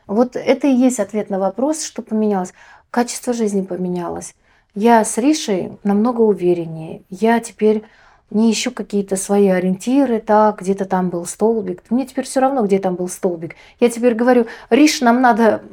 Вот 0.08 0.36
это 0.36 0.68
и 0.68 0.74
есть 0.74 1.00
ответ 1.00 1.30
на 1.30 1.40
вопрос, 1.40 1.84
что 1.84 2.02
поменялось. 2.02 2.54
Качество 2.94 3.34
жизни 3.34 3.64
поменялось. 3.64 4.36
Я 4.76 5.04
с 5.04 5.18
Ришей 5.18 5.80
намного 5.84 6.22
увереннее. 6.22 7.02
Я 7.10 7.40
теперь 7.40 7.82
не 8.30 8.52
ищу 8.52 8.70
какие-то 8.70 9.16
свои 9.16 9.48
ориентиры, 9.48 10.20
так, 10.20 10.62
где-то 10.62 10.86
там 10.86 11.10
был 11.10 11.26
столбик. 11.26 11.82
Мне 11.90 12.06
теперь 12.06 12.26
все 12.26 12.40
равно, 12.40 12.62
где 12.62 12.78
там 12.78 12.94
был 12.94 13.10
столбик. 13.10 13.56
Я 13.80 13.90
теперь 13.90 14.14
говорю, 14.14 14.46
Риш, 14.70 15.02
нам 15.02 15.24
надо 15.24 15.64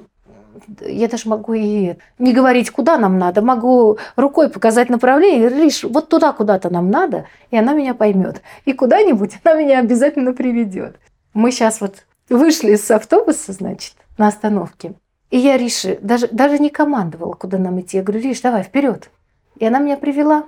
я 0.81 1.09
даже 1.09 1.29
могу 1.29 1.53
и 1.53 1.97
не 2.19 2.33
говорить, 2.33 2.71
куда 2.71 2.97
нам 2.97 3.19
надо, 3.19 3.43
могу 3.43 3.99
рукой 4.17 4.49
показать 4.49 4.89
направление, 4.89 5.51
Риш, 5.51 5.85
вот 5.85 6.09
туда 6.09 6.33
куда-то 6.33 6.71
нам 6.71 6.91
надо, 6.91 7.27
и 7.51 7.57
она 7.59 7.75
меня 7.75 7.93
поймет. 7.93 8.41
И 8.65 8.73
куда-нибудь 8.73 9.35
она 9.45 9.61
меня 9.61 9.81
обязательно 9.81 10.33
приведет. 10.33 10.99
Мы 11.35 11.53
сейчас 11.53 11.83
вот 11.83 12.07
вышли 12.31 12.73
из 12.73 12.91
автобуса, 12.91 13.53
значит, 13.53 13.93
на 14.17 14.29
остановке. 14.29 14.95
И 15.31 15.39
я 15.39 15.57
Рише 15.57 15.99
даже, 16.01 16.29
даже 16.29 16.59
не 16.59 16.71
командовала, 16.71 17.33
куда 17.35 17.59
нам 17.59 17.81
идти. 17.81 17.97
Я 17.99 18.03
говорю, 18.03 18.23
Риш, 18.23 18.41
давай 18.41 18.63
вперед. 18.63 19.11
И 19.57 19.65
она 19.65 19.79
меня 19.79 19.97
привела. 19.97 20.45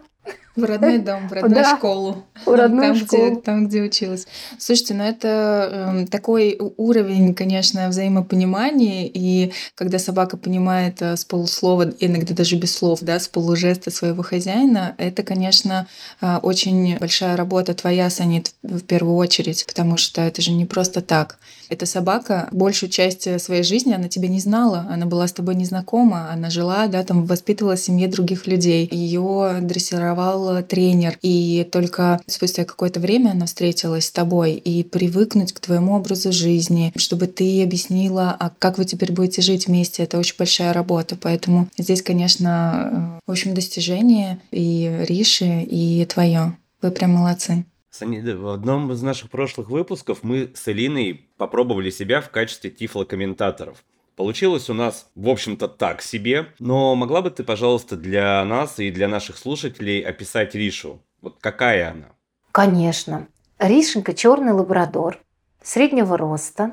В 0.55 0.65
родной 0.65 0.99
дом, 0.99 1.29
в 1.29 1.33
родную 1.33 1.55
да, 1.55 1.77
школу. 1.77 2.25
В 2.45 2.55
родную 2.55 2.95
там, 2.95 2.97
школу. 2.97 3.31
Где, 3.31 3.41
там, 3.41 3.67
где 3.69 3.81
училась. 3.81 4.27
Слушайте, 4.59 4.93
ну 4.93 5.05
это 5.05 6.03
э, 6.03 6.07
такой 6.11 6.59
уровень, 6.77 7.35
конечно, 7.35 7.89
взаимопонимания, 7.89 9.11
и 9.13 9.53
когда 9.75 9.99
собака 9.99 10.37
понимает 10.37 11.01
э, 11.01 11.17
с 11.17 11.25
полуслова, 11.25 11.91
иногда 12.01 12.35
даже 12.35 12.57
без 12.57 12.77
слов, 12.77 12.99
да, 13.01 13.19
с 13.19 13.29
полужеста 13.29 13.91
своего 13.91 14.23
хозяина, 14.23 14.95
это, 14.99 15.23
конечно, 15.23 15.87
э, 16.21 16.37
очень 16.43 16.99
большая 16.99 17.35
работа 17.37 17.73
твоя, 17.73 18.11
Санит, 18.11 18.53
в 18.63 18.81
первую 18.81 19.17
очередь, 19.17 19.65
потому 19.67 19.97
что 19.97 20.21
это 20.21 20.43
же 20.43 20.53
не 20.53 20.67
просто 20.67 21.01
так. 21.01 21.39
Эта 21.71 21.87
собака 21.87 22.51
большую 22.53 22.91
часть 22.91 23.27
э, 23.27 23.39
своей 23.39 23.63
жизни 23.63 23.95
она 23.95 24.09
тебя 24.09 24.29
не 24.29 24.41
знала, 24.41 24.87
она 24.91 25.07
была 25.07 25.27
с 25.27 25.33
тобой 25.33 25.55
незнакома, 25.55 26.31
она 26.31 26.51
жила, 26.51 26.89
да, 26.89 27.03
там 27.05 27.25
воспитывала 27.25 27.77
в 27.77 27.81
семье 27.81 28.09
других 28.09 28.47
людей. 28.47 28.87
Ее 28.93 29.61
дрессировал 29.63 30.42
тренер, 30.69 31.19
и 31.23 31.67
только 31.71 32.21
спустя 32.27 32.65
какое-то 32.65 33.01
время 33.01 33.31
она 33.31 33.47
встретилась 33.47 34.07
с 34.07 34.11
тобой 34.11 34.55
и 34.55 34.83
привыкнуть 34.83 35.53
к 35.53 35.61
твоему 35.61 35.95
образу 35.95 36.33
жизни, 36.33 36.93
чтобы 36.97 37.27
ты 37.27 37.63
объяснила, 37.63 38.37
а 38.39 38.51
как 38.59 38.79
вы 38.79 38.85
теперь 38.85 39.13
будете 39.13 39.43
жить 39.43 39.67
вместе, 39.67 40.03
это 40.03 40.19
очень 40.19 40.37
большая 40.39 40.73
работа. 40.73 41.17
Поэтому 41.21 41.69
здесь, 41.79 42.03
конечно, 42.03 43.19
э, 43.19 43.21
в 43.27 43.31
общем, 43.31 43.55
достижение 43.55 44.41
и 44.51 45.05
Риши, 45.09 45.63
и 45.63 46.05
твое. 46.07 46.57
Вы 46.81 46.91
прям 46.91 47.13
молодцы. 47.13 47.65
В 48.01 48.53
одном 48.53 48.91
из 48.91 49.03
наших 49.03 49.31
прошлых 49.31 49.69
выпусков 49.69 50.21
мы 50.23 50.51
с 50.55 50.67
Элиной 50.67 51.29
попробовали 51.37 51.91
себя 51.91 52.21
в 52.21 52.31
качестве 52.31 52.71
тифлокомментаторов. 52.71 53.85
Получилось 54.17 54.69
у 54.69 54.75
нас, 54.75 55.11
в 55.15 55.29
общем-то, 55.29 55.69
так 55.69 56.03
себе, 56.03 56.49
но 56.59 56.95
могла 56.95 57.23
бы 57.23 57.31
ты, 57.31 57.45
пожалуйста, 57.45 57.97
для 57.97 58.45
нас 58.45 58.79
и 58.79 58.91
для 58.91 59.09
наших 59.09 59.39
слушателей 59.39 60.01
описать 60.01 60.55
Ришу? 60.55 61.01
Вот 61.23 61.39
какая 61.41 61.93
она? 61.93 62.09
Конечно. 62.53 63.29
Ришенька 63.59 64.13
черный 64.13 64.53
лабрадор, 64.53 65.19
среднего 65.63 66.19
роста, 66.19 66.73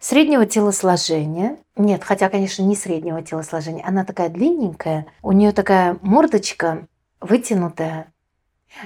среднего 0.00 0.46
телосложения. 0.46 1.58
Нет, 1.76 2.02
хотя, 2.02 2.28
конечно, 2.28 2.62
не 2.62 2.74
среднего 2.74 3.22
телосложения. 3.22 3.84
Она 3.86 4.04
такая 4.04 4.28
длинненькая, 4.28 5.06
у 5.22 5.32
нее 5.32 5.52
такая 5.52 5.98
мордочка 6.02 6.88
вытянутая, 7.20 8.12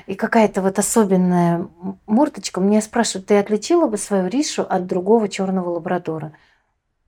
и 0.06 0.14
какая-то 0.14 0.62
вот 0.62 0.78
особенная 0.78 1.68
мордочка. 2.06 2.60
Мне 2.60 2.80
спрашивают, 2.80 3.26
ты 3.26 3.38
отличила 3.38 3.87
бы 3.87 3.96
свою 3.96 4.28
Ришу 4.28 4.62
от 4.62 4.87
другого 4.87 5.28
черного 5.28 5.70
лабрадора? 5.70 6.32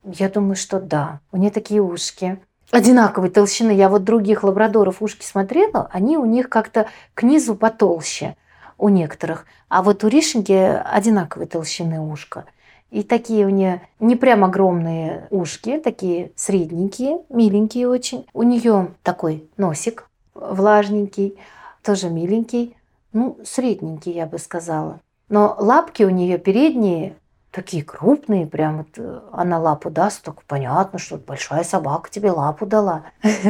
Я 0.04 0.28
думаю, 0.28 0.56
что 0.56 0.80
да. 0.80 1.20
У 1.30 1.36
нее 1.36 1.50
такие 1.50 1.80
ушки 1.80 2.40
одинаковой 2.70 3.30
толщины. 3.30 3.70
Я 3.70 3.88
вот 3.88 4.04
других 4.04 4.42
лабрадоров 4.42 5.02
ушки 5.02 5.24
смотрела, 5.24 5.88
они 5.92 6.16
у 6.16 6.24
них 6.24 6.48
как-то 6.48 6.88
к 7.14 7.22
низу 7.22 7.54
потолще 7.54 8.36
у 8.78 8.88
некоторых. 8.88 9.46
А 9.68 9.82
вот 9.82 10.04
у 10.04 10.08
Ришеньки 10.08 10.52
одинаковой 10.52 11.46
толщины 11.46 12.00
ушка. 12.00 12.46
И 12.90 13.02
такие 13.02 13.46
у 13.46 13.48
нее 13.48 13.80
не 14.00 14.16
прям 14.16 14.44
огромные 14.44 15.26
ушки, 15.30 15.78
такие 15.78 16.32
средненькие, 16.36 17.20
миленькие 17.30 17.88
очень. 17.88 18.26
У 18.34 18.42
нее 18.42 18.88
такой 19.02 19.48
носик 19.56 20.08
влажненький 20.34 21.38
тоже 21.82 22.10
миленький, 22.10 22.76
ну, 23.12 23.38
средненький, 23.44 24.12
я 24.12 24.26
бы 24.26 24.38
сказала. 24.38 25.00
Но 25.28 25.56
лапки 25.58 26.02
у 26.02 26.10
нее 26.10 26.38
передние 26.38 27.16
такие 27.52 27.84
крупные, 27.84 28.46
прям 28.46 28.78
вот 28.78 28.88
э, 28.96 29.20
она 29.30 29.58
лапу 29.58 29.90
даст, 29.90 30.24
так 30.24 30.42
понятно, 30.44 30.98
что 30.98 31.18
большая 31.18 31.64
собака 31.64 32.10
тебе 32.10 32.30
лапу 32.30 32.66
дала. 32.66 33.04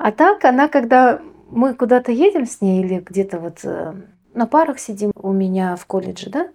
А 0.00 0.12
так 0.12 0.44
она, 0.44 0.68
когда 0.68 1.20
мы 1.50 1.74
куда-то 1.74 2.12
едем 2.12 2.46
с 2.46 2.60
ней 2.60 2.84
или 2.84 3.00
где-то 3.00 3.40
вот 3.40 3.64
э, 3.64 3.94
на 4.32 4.46
парах 4.46 4.78
сидим 4.78 5.10
у 5.16 5.32
меня 5.32 5.74
в 5.74 5.86
колледже, 5.86 6.30
да, 6.30 6.50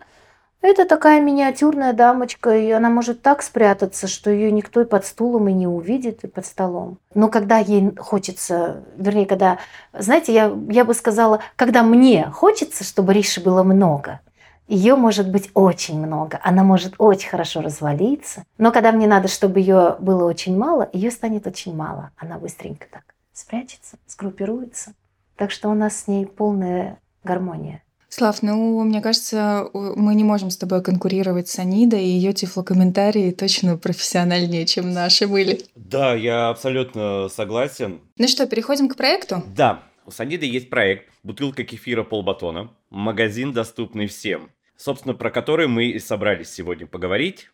это 0.63 0.85
такая 0.85 1.19
миниатюрная 1.19 1.91
дамочка, 1.91 2.55
и 2.55 2.71
она 2.71 2.89
может 2.89 3.21
так 3.21 3.41
спрятаться, 3.41 4.07
что 4.07 4.31
ее 4.31 4.49
никто 4.49 4.79
и 4.79 4.85
под 4.85 5.05
стулом 5.05 5.49
и 5.49 5.53
не 5.53 5.67
увидит, 5.67 6.23
и 6.23 6.27
под 6.27 6.45
столом. 6.45 6.99
Но 7.13 7.27
когда 7.27 7.57
ей 7.57 7.93
хочется, 7.97 8.85
вернее, 8.95 9.25
когда, 9.25 9.57
знаете, 9.91 10.33
я, 10.33 10.57
я 10.69 10.85
бы 10.85 10.93
сказала, 10.93 11.41
когда 11.57 11.83
мне 11.83 12.29
хочется, 12.31 12.85
чтобы 12.85 13.13
Риши 13.13 13.41
было 13.41 13.63
много, 13.63 14.21
ее 14.67 14.95
может 14.95 15.29
быть 15.29 15.49
очень 15.53 15.99
много, 15.99 16.39
она 16.43 16.63
может 16.63 16.95
очень 16.97 17.29
хорошо 17.29 17.61
развалиться, 17.61 18.43
но 18.57 18.71
когда 18.71 18.91
мне 18.91 19.07
надо, 19.07 19.27
чтобы 19.27 19.59
ее 19.59 19.97
было 19.99 20.25
очень 20.25 20.57
мало, 20.57 20.89
ее 20.93 21.11
станет 21.11 21.47
очень 21.47 21.75
мало. 21.75 22.11
Она 22.17 22.37
быстренько 22.37 22.87
так 22.91 23.03
спрячется, 23.33 23.97
сгруппируется. 24.07 24.93
Так 25.35 25.51
что 25.51 25.69
у 25.69 25.73
нас 25.73 26.03
с 26.03 26.07
ней 26.07 26.25
полная 26.25 26.99
гармония. 27.23 27.83
Слав, 28.09 28.43
ну, 28.43 28.83
мне 28.83 29.01
кажется, 29.01 29.69
мы 29.73 30.13
не 30.13 30.23
можем 30.23 30.51
с 30.51 30.57
тобой 30.57 30.83
конкурировать 30.83 31.47
с 31.47 31.57
Анидой, 31.57 32.03
и 32.03 32.09
ее 32.09 32.31
тифлокомментарии 32.31 33.31
точно 33.31 33.75
профессиональнее, 33.75 34.67
чем 34.67 34.91
наши 34.91 35.27
были. 35.27 35.61
Да, 35.75 36.13
я 36.13 36.49
абсолютно 36.49 37.27
согласен. 37.29 38.01
Ну 38.19 38.27
что, 38.27 38.45
переходим 38.45 38.87
к 38.87 38.95
проекту? 38.95 39.41
Да. 39.55 39.81
У 40.05 40.11
Саниды 40.11 40.45
есть 40.45 40.69
проект 40.69 41.09
«Бутылка 41.23 41.63
кефира 41.63 42.03
полбатона», 42.03 42.69
магазин, 42.89 43.53
доступный 43.53 44.07
всем, 44.07 44.49
собственно, 44.77 45.13
про 45.13 45.31
который 45.31 45.67
мы 45.67 45.85
и 45.85 45.99
собрались 45.99 46.51
сегодня 46.51 46.87
поговорить. 46.87 47.49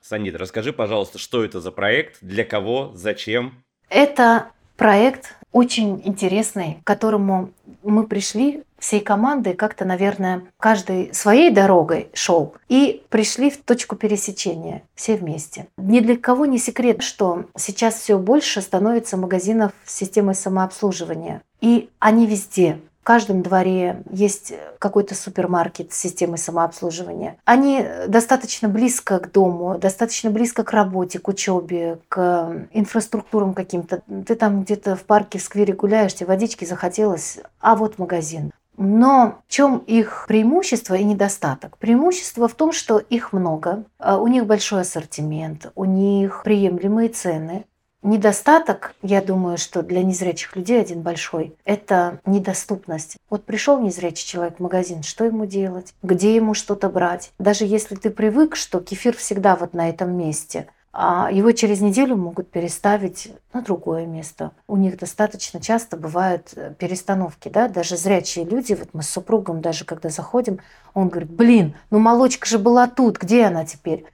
Санида, 0.00 0.38
расскажи, 0.38 0.72
пожалуйста, 0.72 1.18
что 1.18 1.44
это 1.44 1.60
за 1.60 1.70
проект, 1.70 2.18
для 2.20 2.44
кого, 2.44 2.90
зачем? 2.94 3.62
Это 3.88 4.48
проект 4.76 5.36
очень 5.52 6.02
интересный, 6.04 6.78
к 6.82 6.86
которому 6.86 7.50
мы 7.82 8.06
пришли 8.06 8.64
всей 8.78 9.00
командой, 9.00 9.54
как-то, 9.54 9.84
наверное, 9.84 10.42
каждый 10.58 11.14
своей 11.14 11.50
дорогой 11.50 12.08
шел 12.14 12.54
и 12.68 13.04
пришли 13.10 13.50
в 13.50 13.58
точку 13.58 13.94
пересечения 13.94 14.82
все 14.94 15.14
вместе. 15.14 15.68
Ни 15.76 16.00
для 16.00 16.16
кого 16.16 16.46
не 16.46 16.58
секрет, 16.58 17.02
что 17.02 17.44
сейчас 17.56 17.94
все 17.94 18.18
больше 18.18 18.60
становится 18.60 19.16
магазинов 19.16 19.72
с 19.84 19.94
системой 19.94 20.34
самообслуживания. 20.34 21.42
И 21.60 21.90
они 22.00 22.26
везде. 22.26 22.80
В 23.02 23.04
каждом 23.04 23.42
дворе 23.42 24.04
есть 24.12 24.54
какой-то 24.78 25.16
супермаркет 25.16 25.92
с 25.92 25.98
системой 25.98 26.38
самообслуживания. 26.38 27.36
Они 27.44 27.84
достаточно 28.06 28.68
близко 28.68 29.18
к 29.18 29.32
дому, 29.32 29.76
достаточно 29.76 30.30
близко 30.30 30.62
к 30.62 30.70
работе, 30.72 31.18
к 31.18 31.26
учебе, 31.26 31.98
к 32.08 32.68
инфраструктурам 32.72 33.54
каким-то. 33.54 34.02
Ты 34.24 34.36
там 34.36 34.62
где-то 34.62 34.94
в 34.94 35.02
парке, 35.02 35.40
в 35.40 35.42
сквере 35.42 35.74
гуляешь, 35.74 36.14
тебе 36.14 36.28
водички 36.28 36.64
захотелось, 36.64 37.40
а 37.60 37.74
вот 37.74 37.98
магазин. 37.98 38.52
Но 38.76 39.42
в 39.48 39.52
чем 39.52 39.78
их 39.78 40.26
преимущество 40.28 40.94
и 40.94 41.02
недостаток? 41.02 41.78
Преимущество 41.78 42.46
в 42.46 42.54
том, 42.54 42.72
что 42.72 42.98
их 42.98 43.32
много, 43.32 43.84
а 43.98 44.18
у 44.18 44.28
них 44.28 44.46
большой 44.46 44.82
ассортимент, 44.82 45.72
у 45.74 45.84
них 45.84 46.42
приемлемые 46.44 47.08
цены, 47.08 47.66
Недостаток, 48.02 48.96
я 49.02 49.22
думаю, 49.22 49.58
что 49.58 49.82
для 49.82 50.02
незрячих 50.02 50.56
людей 50.56 50.80
один 50.80 51.02
большой– 51.02 51.54
это 51.64 52.20
недоступность. 52.26 53.16
Вот 53.30 53.44
пришел 53.44 53.80
незрячий 53.80 54.26
человек 54.26 54.56
в 54.56 54.60
магазин, 54.60 55.04
что 55.04 55.24
ему 55.24 55.46
делать? 55.46 55.94
Где 56.02 56.34
ему 56.34 56.54
что-то 56.54 56.88
брать? 56.88 57.30
Даже 57.38 57.64
если 57.64 57.94
ты 57.94 58.10
привык, 58.10 58.56
что 58.56 58.80
кефир 58.80 59.16
всегда 59.16 59.54
вот 59.54 59.72
на 59.72 59.88
этом 59.88 60.16
месте, 60.16 60.66
а 60.92 61.30
его 61.32 61.52
через 61.52 61.80
неделю 61.80 62.16
могут 62.16 62.50
переставить 62.50 63.32
на 63.52 63.62
другое 63.62 64.04
место. 64.04 64.50
У 64.66 64.76
них 64.76 64.98
достаточно 64.98 65.60
часто 65.60 65.96
бывают 65.96 66.52
э, 66.54 66.74
перестановки, 66.78 67.48
да, 67.48 67.68
даже 67.68 67.96
зрячие 67.96 68.44
люди, 68.44 68.74
вот 68.74 68.88
мы 68.92 69.02
с 69.02 69.08
супругом 69.08 69.62
даже 69.62 69.84
когда 69.84 70.10
заходим, 70.10 70.58
он 70.92 71.08
говорит, 71.08 71.30
блин, 71.30 71.76
ну 71.90 71.98
молочка 71.98 72.46
же 72.46 72.58
была 72.58 72.88
тут, 72.88 73.18
где 73.18 73.44
она 73.44 73.64
теперь? 73.64 74.04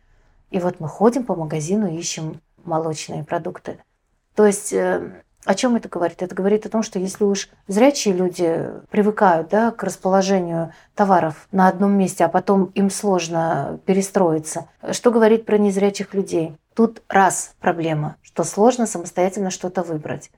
И 0.50 0.60
вот 0.60 0.78
мы 0.78 0.88
ходим 0.88 1.24
по 1.24 1.34
магазину, 1.34 1.92
ищем 1.92 2.40
молочные 2.64 3.24
продукты. 3.24 3.78
То 4.34 4.46
есть 4.46 4.72
э, 4.72 5.22
о 5.44 5.54
чем 5.54 5.76
это 5.76 5.88
говорит? 5.88 6.22
Это 6.22 6.34
говорит 6.34 6.66
о 6.66 6.68
том, 6.68 6.82
что 6.82 6.98
если 6.98 7.24
уж 7.24 7.48
зрячие 7.68 8.14
люди 8.14 8.70
привыкают 8.90 9.48
да, 9.48 9.70
к 9.70 9.82
расположению 9.82 10.72
товаров 10.94 11.48
на 11.52 11.68
одном 11.68 11.92
месте, 11.96 12.24
а 12.24 12.28
потом 12.28 12.66
им 12.74 12.90
сложно 12.90 13.80
перестроиться, 13.86 14.68
что 14.92 15.10
говорит 15.10 15.46
про 15.46 15.56
незрячих 15.56 16.14
людей? 16.14 16.56
Тут 16.74 17.02
раз 17.08 17.54
проблема, 17.60 18.16
что 18.22 18.44
сложно 18.44 18.86
самостоятельно 18.86 19.50
что-то 19.50 19.82
выбрать. 19.82 20.30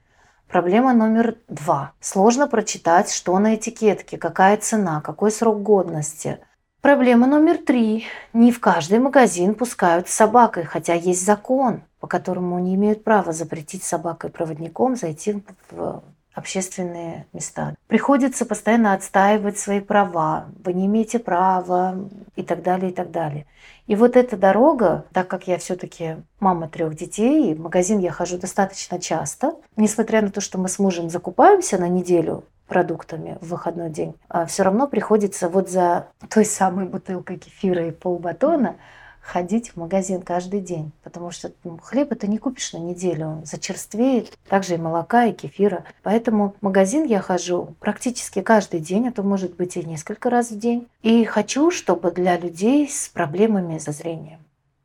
Проблема 0.49 0.93
номер 0.93 1.37
два. 1.49 1.93
Сложно 2.01 2.49
прочитать, 2.49 3.13
что 3.13 3.39
на 3.39 3.55
этикетке, 3.55 4.17
какая 4.17 4.57
цена, 4.57 5.01
какой 5.01 5.31
срок 5.31 5.63
годности– 5.63 6.39
Проблема 6.81 7.27
номер 7.27 7.59
три. 7.59 8.07
Не 8.33 8.51
в 8.51 8.59
каждый 8.59 9.01
магазин 9.01 9.55
пускают 9.55 10.09
с 10.09 10.15
собакой, 10.15 10.65
хотя 10.65 10.95
есть 10.95 11.23
закон, 11.23 11.83
по 12.01 12.07
которому 12.07 12.59
не 12.59 12.75
имеют 12.75 13.05
права 13.05 13.35
запретить 13.35 13.83
собакой-проводником 13.83 14.97
зайти 14.97 15.43
в 15.71 16.03
общественные 16.33 17.27
места. 17.35 17.75
Приходится 17.87 18.47
постоянно 18.47 18.95
отстаивать 18.95 19.59
свои 19.59 19.81
права. 19.81 20.47
Вы 20.65 20.73
не 20.73 20.87
имеете 20.87 21.19
права 21.19 21.97
и 22.35 22.43
так 22.43 22.63
далее, 22.63 22.93
и 22.93 22.95
так 22.95 23.11
далее. 23.11 23.45
И 23.87 23.95
вот 23.95 24.17
эта 24.17 24.39
дорога, 24.39 25.05
так 25.13 25.29
как 25.29 25.49
я 25.49 25.59
все-таки 25.59 26.17
мама 26.39 26.67
трех 26.67 26.97
детей, 26.97 27.51
и 27.51 27.55
в 27.55 27.61
магазин 27.61 27.99
я 27.99 28.11
хожу 28.11 28.39
достаточно 28.39 28.99
часто, 28.99 29.55
несмотря 29.77 30.23
на 30.23 30.31
то, 30.31 30.41
что 30.41 30.57
мы 30.57 30.71
с 30.71 30.79
мужем 30.79 31.11
закупаемся 31.11 31.77
на 31.77 31.89
неделю 31.89 32.45
продуктами 32.71 33.37
в 33.41 33.49
выходной 33.49 33.91
день, 33.91 34.15
а 34.29 34.47
все 34.47 34.63
равно 34.63 34.87
приходится 34.87 35.49
вот 35.49 35.69
за 35.69 36.07
той 36.31 36.45
самой 36.45 36.87
бутылкой 36.87 37.37
кефира 37.37 37.89
и 37.89 37.91
полбатона 37.91 38.77
ходить 39.21 39.71
в 39.71 39.77
магазин 39.77 40.23
каждый 40.23 40.61
день, 40.61 40.93
потому 41.03 41.31
что 41.33 41.53
ну, 41.65 41.79
хлеба 41.79 42.15
ты 42.15 42.29
не 42.29 42.39
купишь 42.39 42.73
на 42.73 42.79
неделю, 42.79 43.27
он 43.27 43.45
зачерствеет, 43.45 44.39
также 44.49 44.75
и 44.75 44.79
молока, 44.79 45.25
и 45.27 45.33
кефира. 45.33 45.85
Поэтому 46.03 46.55
в 46.61 46.63
магазин 46.63 47.05
я 47.05 47.21
хожу 47.21 47.75
практически 47.81 48.41
каждый 48.41 48.81
день, 48.81 49.09
а 49.09 49.13
то 49.13 49.23
может 49.23 49.57
быть 49.57 49.77
и 49.77 49.85
несколько 49.85 50.31
раз 50.31 50.51
в 50.51 50.59
день. 50.59 50.89
И 51.03 51.25
хочу, 51.25 51.71
чтобы 51.71 52.13
для 52.13 52.39
людей 52.39 52.89
с 52.89 53.09
проблемами 53.09 53.79
со 53.79 53.93
зрением, 53.93 54.41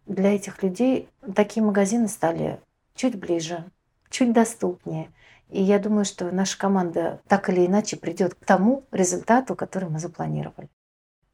для 0.05 0.35
этих 0.35 0.61
людей 0.63 1.07
такие 1.35 1.63
магазины 1.63 2.07
стали 2.07 2.59
чуть 2.95 3.15
ближе, 3.15 3.63
чуть 4.09 4.33
доступнее. 4.33 5.09
И 5.55 5.61
я 5.61 5.79
думаю, 5.79 6.03
что 6.03 6.29
наша 6.31 6.57
команда 6.57 7.21
так 7.29 7.47
или 7.49 7.65
иначе 7.65 7.95
придет 7.95 8.35
к 8.35 8.43
тому 8.43 8.83
результату, 8.91 9.55
который 9.55 9.87
мы 9.87 9.99
запланировали. 9.99 10.67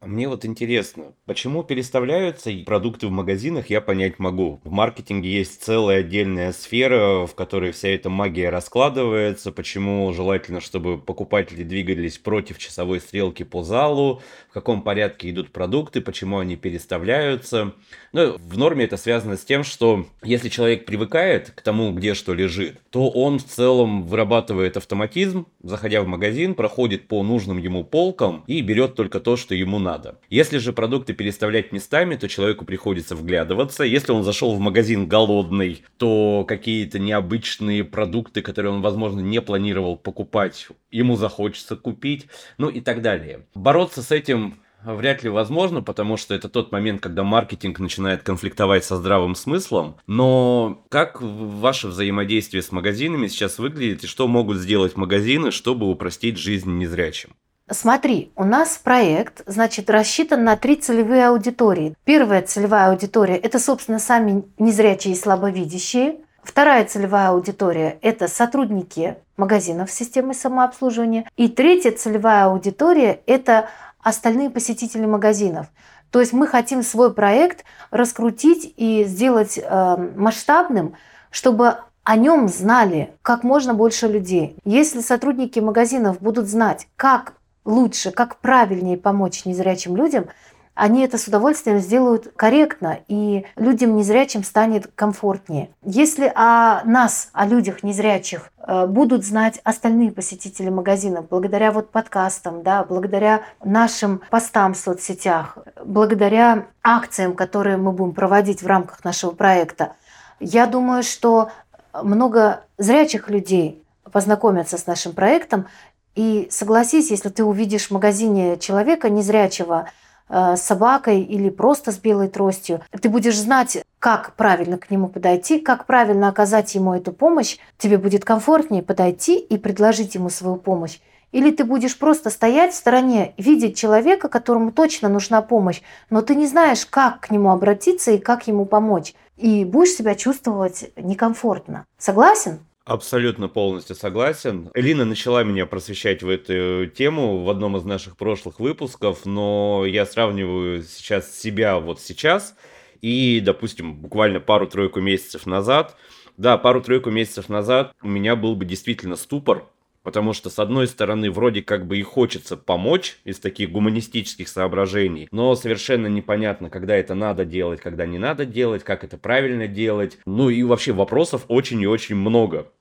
Мне 0.03 0.27
вот 0.27 0.45
интересно, 0.45 1.13
почему 1.27 1.61
переставляются 1.61 2.51
продукты 2.65 3.05
в 3.05 3.11
магазинах, 3.11 3.69
я 3.69 3.81
понять 3.81 4.17
могу. 4.17 4.59
В 4.63 4.71
маркетинге 4.71 5.31
есть 5.31 5.61
целая 5.61 5.99
отдельная 5.99 6.53
сфера, 6.53 7.27
в 7.27 7.35
которой 7.35 7.71
вся 7.71 7.89
эта 7.89 8.09
магия 8.09 8.49
раскладывается, 8.49 9.51
почему 9.51 10.11
желательно, 10.11 10.59
чтобы 10.59 10.97
покупатели 10.97 11.61
двигались 11.61 12.17
против 12.17 12.57
часовой 12.57 12.99
стрелки 12.99 13.43
по 13.43 13.61
залу, 13.61 14.23
в 14.49 14.53
каком 14.53 14.81
порядке 14.81 15.29
идут 15.29 15.51
продукты, 15.51 16.01
почему 16.01 16.39
они 16.39 16.55
переставляются. 16.55 17.75
Ну, 18.11 18.37
в 18.39 18.57
норме 18.57 18.85
это 18.85 18.97
связано 18.97 19.37
с 19.37 19.45
тем, 19.45 19.63
что 19.63 20.07
если 20.23 20.49
человек 20.49 20.85
привыкает 20.85 21.51
к 21.51 21.61
тому, 21.61 21.93
где 21.93 22.15
что 22.15 22.33
лежит, 22.33 22.81
то 22.89 23.07
он 23.11 23.37
в 23.37 23.45
целом 23.45 24.01
вырабатывает 24.01 24.77
автоматизм, 24.77 25.45
заходя 25.61 26.01
в 26.01 26.07
магазин, 26.07 26.55
проходит 26.55 27.07
по 27.07 27.21
нужным 27.21 27.59
ему 27.59 27.83
полкам 27.83 28.43
и 28.47 28.61
берет 28.61 28.95
только 28.95 29.19
то, 29.19 29.37
что 29.37 29.53
ему 29.53 29.77
надо 29.77 29.90
надо. 29.91 30.19
Если 30.30 30.58
же 30.58 30.71
продукты 30.73 31.13
переставлять 31.13 31.71
местами, 31.71 32.15
то 32.15 32.30
человеку 32.30 32.65
приходится 32.65 33.15
вглядываться. 33.15 33.84
Если 33.84 34.12
он 34.12 34.23
зашел 34.23 34.56
в 34.56 34.60
магазин 34.60 35.08
голодный, 35.08 35.84
то 35.97 36.45
какие-то 36.47 36.97
необычные 36.99 37.84
продукты, 37.84 38.41
которые 38.41 38.73
он, 38.73 38.82
возможно, 38.82 39.19
не 39.19 39.41
планировал 39.41 39.97
покупать, 39.97 40.67
ему 40.91 41.17
захочется 41.17 41.75
купить, 41.75 42.27
ну 42.58 42.69
и 42.69 42.80
так 42.80 43.01
далее. 43.01 43.45
Бороться 43.54 44.01
с 44.01 44.12
этим 44.12 44.62
вряд 44.84 45.23
ли 45.23 45.30
возможно, 45.30 45.82
потому 45.82 46.17
что 46.17 46.34
это 46.34 46.49
тот 46.49 46.71
момент, 46.71 47.01
когда 47.01 47.23
маркетинг 47.23 47.80
начинает 47.80 48.23
конфликтовать 48.23 48.86
со 48.86 48.97
здравым 48.97 49.36
смыслом. 49.36 49.97
Но 50.08 50.84
как 50.89 51.21
ваше 51.21 51.88
взаимодействие 51.88 52.63
с 52.63 52.71
магазинами 52.71 53.27
сейчас 53.27 53.60
выглядит 53.60 54.04
и 54.04 54.08
что 54.08 54.27
могут 54.27 54.58
сделать 54.58 54.95
магазины, 54.95 55.51
чтобы 55.51 55.89
упростить 55.89 56.38
жизнь 56.38 56.71
незрячим? 56.77 57.32
Смотри, 57.71 58.34
у 58.36 58.43
нас 58.43 58.77
проект, 58.77 59.43
значит, 59.45 59.89
рассчитан 59.89 60.43
на 60.43 60.57
три 60.57 60.75
целевые 60.75 61.27
аудитории. 61.27 61.95
Первая 62.03 62.41
целевая 62.41 62.89
аудитория– 62.89 63.38
это, 63.38 63.60
собственно, 63.60 63.97
сами 63.97 64.43
незрячие 64.60 65.13
и 65.13 65.17
слабовидящие. 65.17 66.17
Вторая 66.43 66.84
целевая 66.84 67.29
аудитория– 67.29 67.97
это 68.01 68.27
сотрудники 68.27 69.15
магазинов 69.38 69.89
системы 69.89 70.34
самообслуживания. 70.34 71.29
И 71.38 71.47
третья 71.47 71.91
целевая 71.91 72.45
аудитория– 72.45 73.21
это 73.25 73.69
остальные 74.01 74.49
посетители 74.49 75.05
магазинов. 75.05 75.67
То 76.10 76.19
есть 76.19 76.34
мы 76.34 76.47
хотим 76.47 76.84
свой 76.84 77.13
проект 77.13 77.63
раскрутить 77.89 78.73
и 78.75 79.05
сделать 79.05 79.57
э, 79.57 79.97
масштабным, 80.17 80.95
чтобы 81.29 81.75
о 82.03 82.17
нем 82.17 82.49
знали 82.49 83.13
как 83.21 83.43
можно 83.43 83.73
больше 83.73 84.07
людей. 84.07 84.57
Если 84.65 84.99
сотрудники 84.99 85.60
магазинов 85.60 86.19
будут 86.19 86.49
знать, 86.49 86.88
как 86.97 87.36
лучше, 87.65 88.12
как 88.12 88.38
правильнее 88.38 88.97
помочь 88.97 89.45
незрячим 89.45 89.95
людям, 89.95 90.26
они 90.74 91.04
это 91.04 91.17
с 91.17 91.28
удовольствием 91.28 91.80
сделают 91.80 92.32
корректно, 92.36 93.00
и 93.08 93.45
людям 93.58 93.95
незрячим 93.97 94.43
станет 94.43 94.88
комфортнее. 94.95 95.69
Если 95.84 96.32
о 96.34 96.84
нас, 96.86 97.30
о 97.34 97.45
людях 97.45 97.84
незрячих, 97.84 98.50
э, 98.58 98.88
будут 98.88 99.26
знать 99.26 99.60
остальные 99.63 100.12
посетители 100.12 100.69
магазинов, 100.69 101.28
благодаря 101.28 101.71
вот 101.71 101.91
подкастам, 101.91 102.63
да, 102.63 102.84
благодаря 102.84 103.41
нашим 103.63 104.21
постам 104.30 104.74
в 104.74 104.78
соцсетях, 104.78 105.58
благодаря 105.84 106.67
акциям, 106.82 107.36
которые 107.36 107.76
мы 107.76 107.91
будем 107.91 108.13
проводить 108.13 108.63
в 108.63 108.67
рамках 108.67 109.04
нашего 109.04 109.32
проекта, 109.32 109.93
я 110.39 110.65
думаю, 110.67 111.04
что 111.04 111.50
много 111.93 112.63
зрячих 112.78 113.30
людей 113.30 113.84
познакомятся 114.12 114.78
с 114.78 114.88
нашим 114.88 115.13
проектом 115.13 115.67
и 116.15 116.47
согласись, 116.52 117.12
если 117.12 117.30
ты 117.30 117.43
увидишь 117.43 117.88
в 117.88 117.91
магазине 117.91 118.58
человека 118.58 119.10
незрячего 119.10 119.89
э, 120.30 120.56
с 120.58 120.62
собакой 120.62 121.21
или 121.21 121.50
просто 121.50 121.91
с 121.91 121.97
белой 121.97 122.28
тростью, 122.28 122.82
ты 123.02 123.10
будешь 123.10 123.38
знать, 123.38 123.84
как 124.00 124.36
правильно 124.36 124.78
к 124.78 124.91
нему 124.91 125.08
подойти, 125.08 125.60
как 125.60 125.86
правильно 125.86 126.28
оказать 126.28 126.76
ему 126.76 126.93
эту 126.93 127.13
помощь. 127.13 127.58
Тебе 127.78 127.97
будет 127.97 128.26
комфортнее 128.26 128.84
подойти 128.84 129.38
и 129.38 129.58
предложить 129.58 130.15
ему 130.15 130.30
свою 130.30 130.58
помощь. 130.58 131.00
Или 131.32 131.52
ты 131.52 131.63
будешь 131.63 131.97
просто 131.97 132.30
стоять 132.30 132.74
в 132.74 132.78
стороне, 132.78 133.34
видеть 133.38 133.78
человека, 133.78 134.28
которому 134.28 134.71
точно 134.71 135.08
нужна 135.08 135.41
помощь, 135.41 135.82
но 136.10 136.21
ты 136.21 136.36
не 136.36 136.45
знаешь, 136.45 136.86
как 136.86 137.21
к 137.21 137.32
нему 137.32 137.52
обратиться 137.52 138.12
и 138.12 138.17
как 138.17 138.47
ему 138.47 138.65
помочь. 138.65 139.13
И 139.38 139.63
будешь 139.63 139.93
себя 139.93 140.15
чувствовать 140.15 140.91
некомфортно. 140.97 141.86
Согласен? 141.97 142.60
Абсолютно 142.91 143.47
полностью 143.47 143.95
согласен. 143.95 144.69
Элина 144.73 145.06
начала 145.06 145.45
меня 145.45 145.65
просвещать 145.65 146.23
в 146.23 146.27
эту 146.27 146.88
тему 146.88 147.41
в 147.41 147.49
одном 147.49 147.77
из 147.77 147.86
наших 147.86 148.17
прошлых 148.17 148.60
выпусков, 148.60 149.25
но 149.25 149.86
я 149.88 150.06
сравниваю 150.06 150.84
сейчас 150.84 151.34
себя 151.39 151.80
вот 151.80 152.01
сейчас 152.01 152.54
и, 152.99 153.39
допустим, 153.41 153.95
буквально 153.95 154.41
пару-тройку 154.41 154.99
месяцев 154.99 155.45
назад. 155.45 155.95
Да, 156.36 156.58
пару-тройку 156.58 157.12
месяцев 157.12 157.47
назад 157.47 157.93
у 158.01 158.10
меня 158.10 158.36
был 158.36 158.58
бы 158.58 158.65
действительно 158.65 159.15
ступор, 159.15 159.69
Потому 160.04 160.34
что, 160.34 160.49
с 160.49 160.58
одной 160.58 160.88
стороны, 160.88 161.30
вроде 161.30 161.62
как 161.62 161.86
бы 161.86 161.97
и 161.97 162.01
хочется 162.01 162.58
помочь 162.58 163.19
из 163.23 163.39
таких 163.39 163.71
гуманистических 163.71 164.47
соображений, 164.47 165.30
но 165.32 165.54
совершенно 165.54 166.08
непонятно, 166.08 166.71
когда 166.71 166.95
это 166.95 167.13
надо 167.13 167.45
делать, 167.45 167.82
когда 167.82 168.08
не 168.08 168.17
надо 168.17 168.45
делать, 168.45 168.84
как 168.84 169.04
это 169.04 169.19
правильно 169.19 169.67
делать. 169.67 170.17
Ну 170.25 170.49
и 170.49 170.63
вообще 170.63 170.91
вопросов 170.91 171.45
очень 171.47 171.80
и 171.82 171.88
очень 171.88 172.15
много 172.15 172.71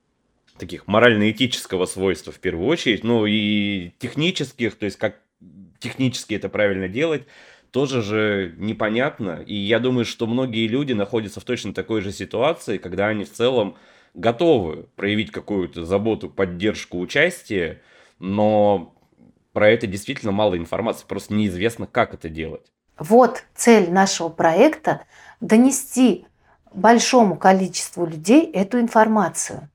таких 0.60 0.86
морально-этического 0.86 1.86
свойства 1.86 2.32
в 2.32 2.38
первую 2.38 2.68
очередь, 2.68 3.02
ну 3.02 3.26
и 3.26 3.90
технических, 3.98 4.76
то 4.76 4.84
есть 4.84 4.98
как 4.98 5.16
технически 5.80 6.34
это 6.34 6.48
правильно 6.48 6.88
делать, 6.88 7.24
тоже 7.70 8.02
же 8.02 8.54
непонятно. 8.58 9.42
И 9.44 9.54
я 9.54 9.78
думаю, 9.80 10.04
что 10.04 10.26
многие 10.26 10.68
люди 10.68 10.92
находятся 10.92 11.40
в 11.40 11.44
точно 11.44 11.74
такой 11.74 12.00
же 12.00 12.12
ситуации, 12.12 12.78
когда 12.78 13.08
они 13.08 13.24
в 13.24 13.32
целом 13.32 13.76
готовы 14.14 14.86
проявить 14.96 15.30
какую-то 15.30 15.84
заботу, 15.84 16.28
поддержку, 16.28 16.98
участие, 16.98 17.80
но 18.18 18.94
про 19.52 19.70
это 19.70 19.86
действительно 19.86 20.32
мало 20.32 20.56
информации, 20.56 21.06
просто 21.06 21.34
неизвестно, 21.34 21.86
как 21.86 22.14
это 22.14 22.28
делать. 22.28 22.70
Вот 22.98 23.44
цель 23.54 23.90
нашего 23.90 24.28
проекта– 24.28 25.04
донести 25.40 26.26
большому 26.72 27.36
количеству 27.36 28.04
людей 28.06 28.50
эту 28.50 28.78
информацию. 28.78 29.68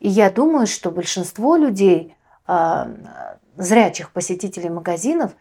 И 0.00 0.08
я 0.08 0.30
думаю, 0.30 0.66
что 0.66 0.90
большинство 0.90 1.56
людей, 1.56 2.16
а, 2.46 2.90
зрячих 3.56 4.10
посетителей 4.12 4.70
магазинов, 4.70 5.32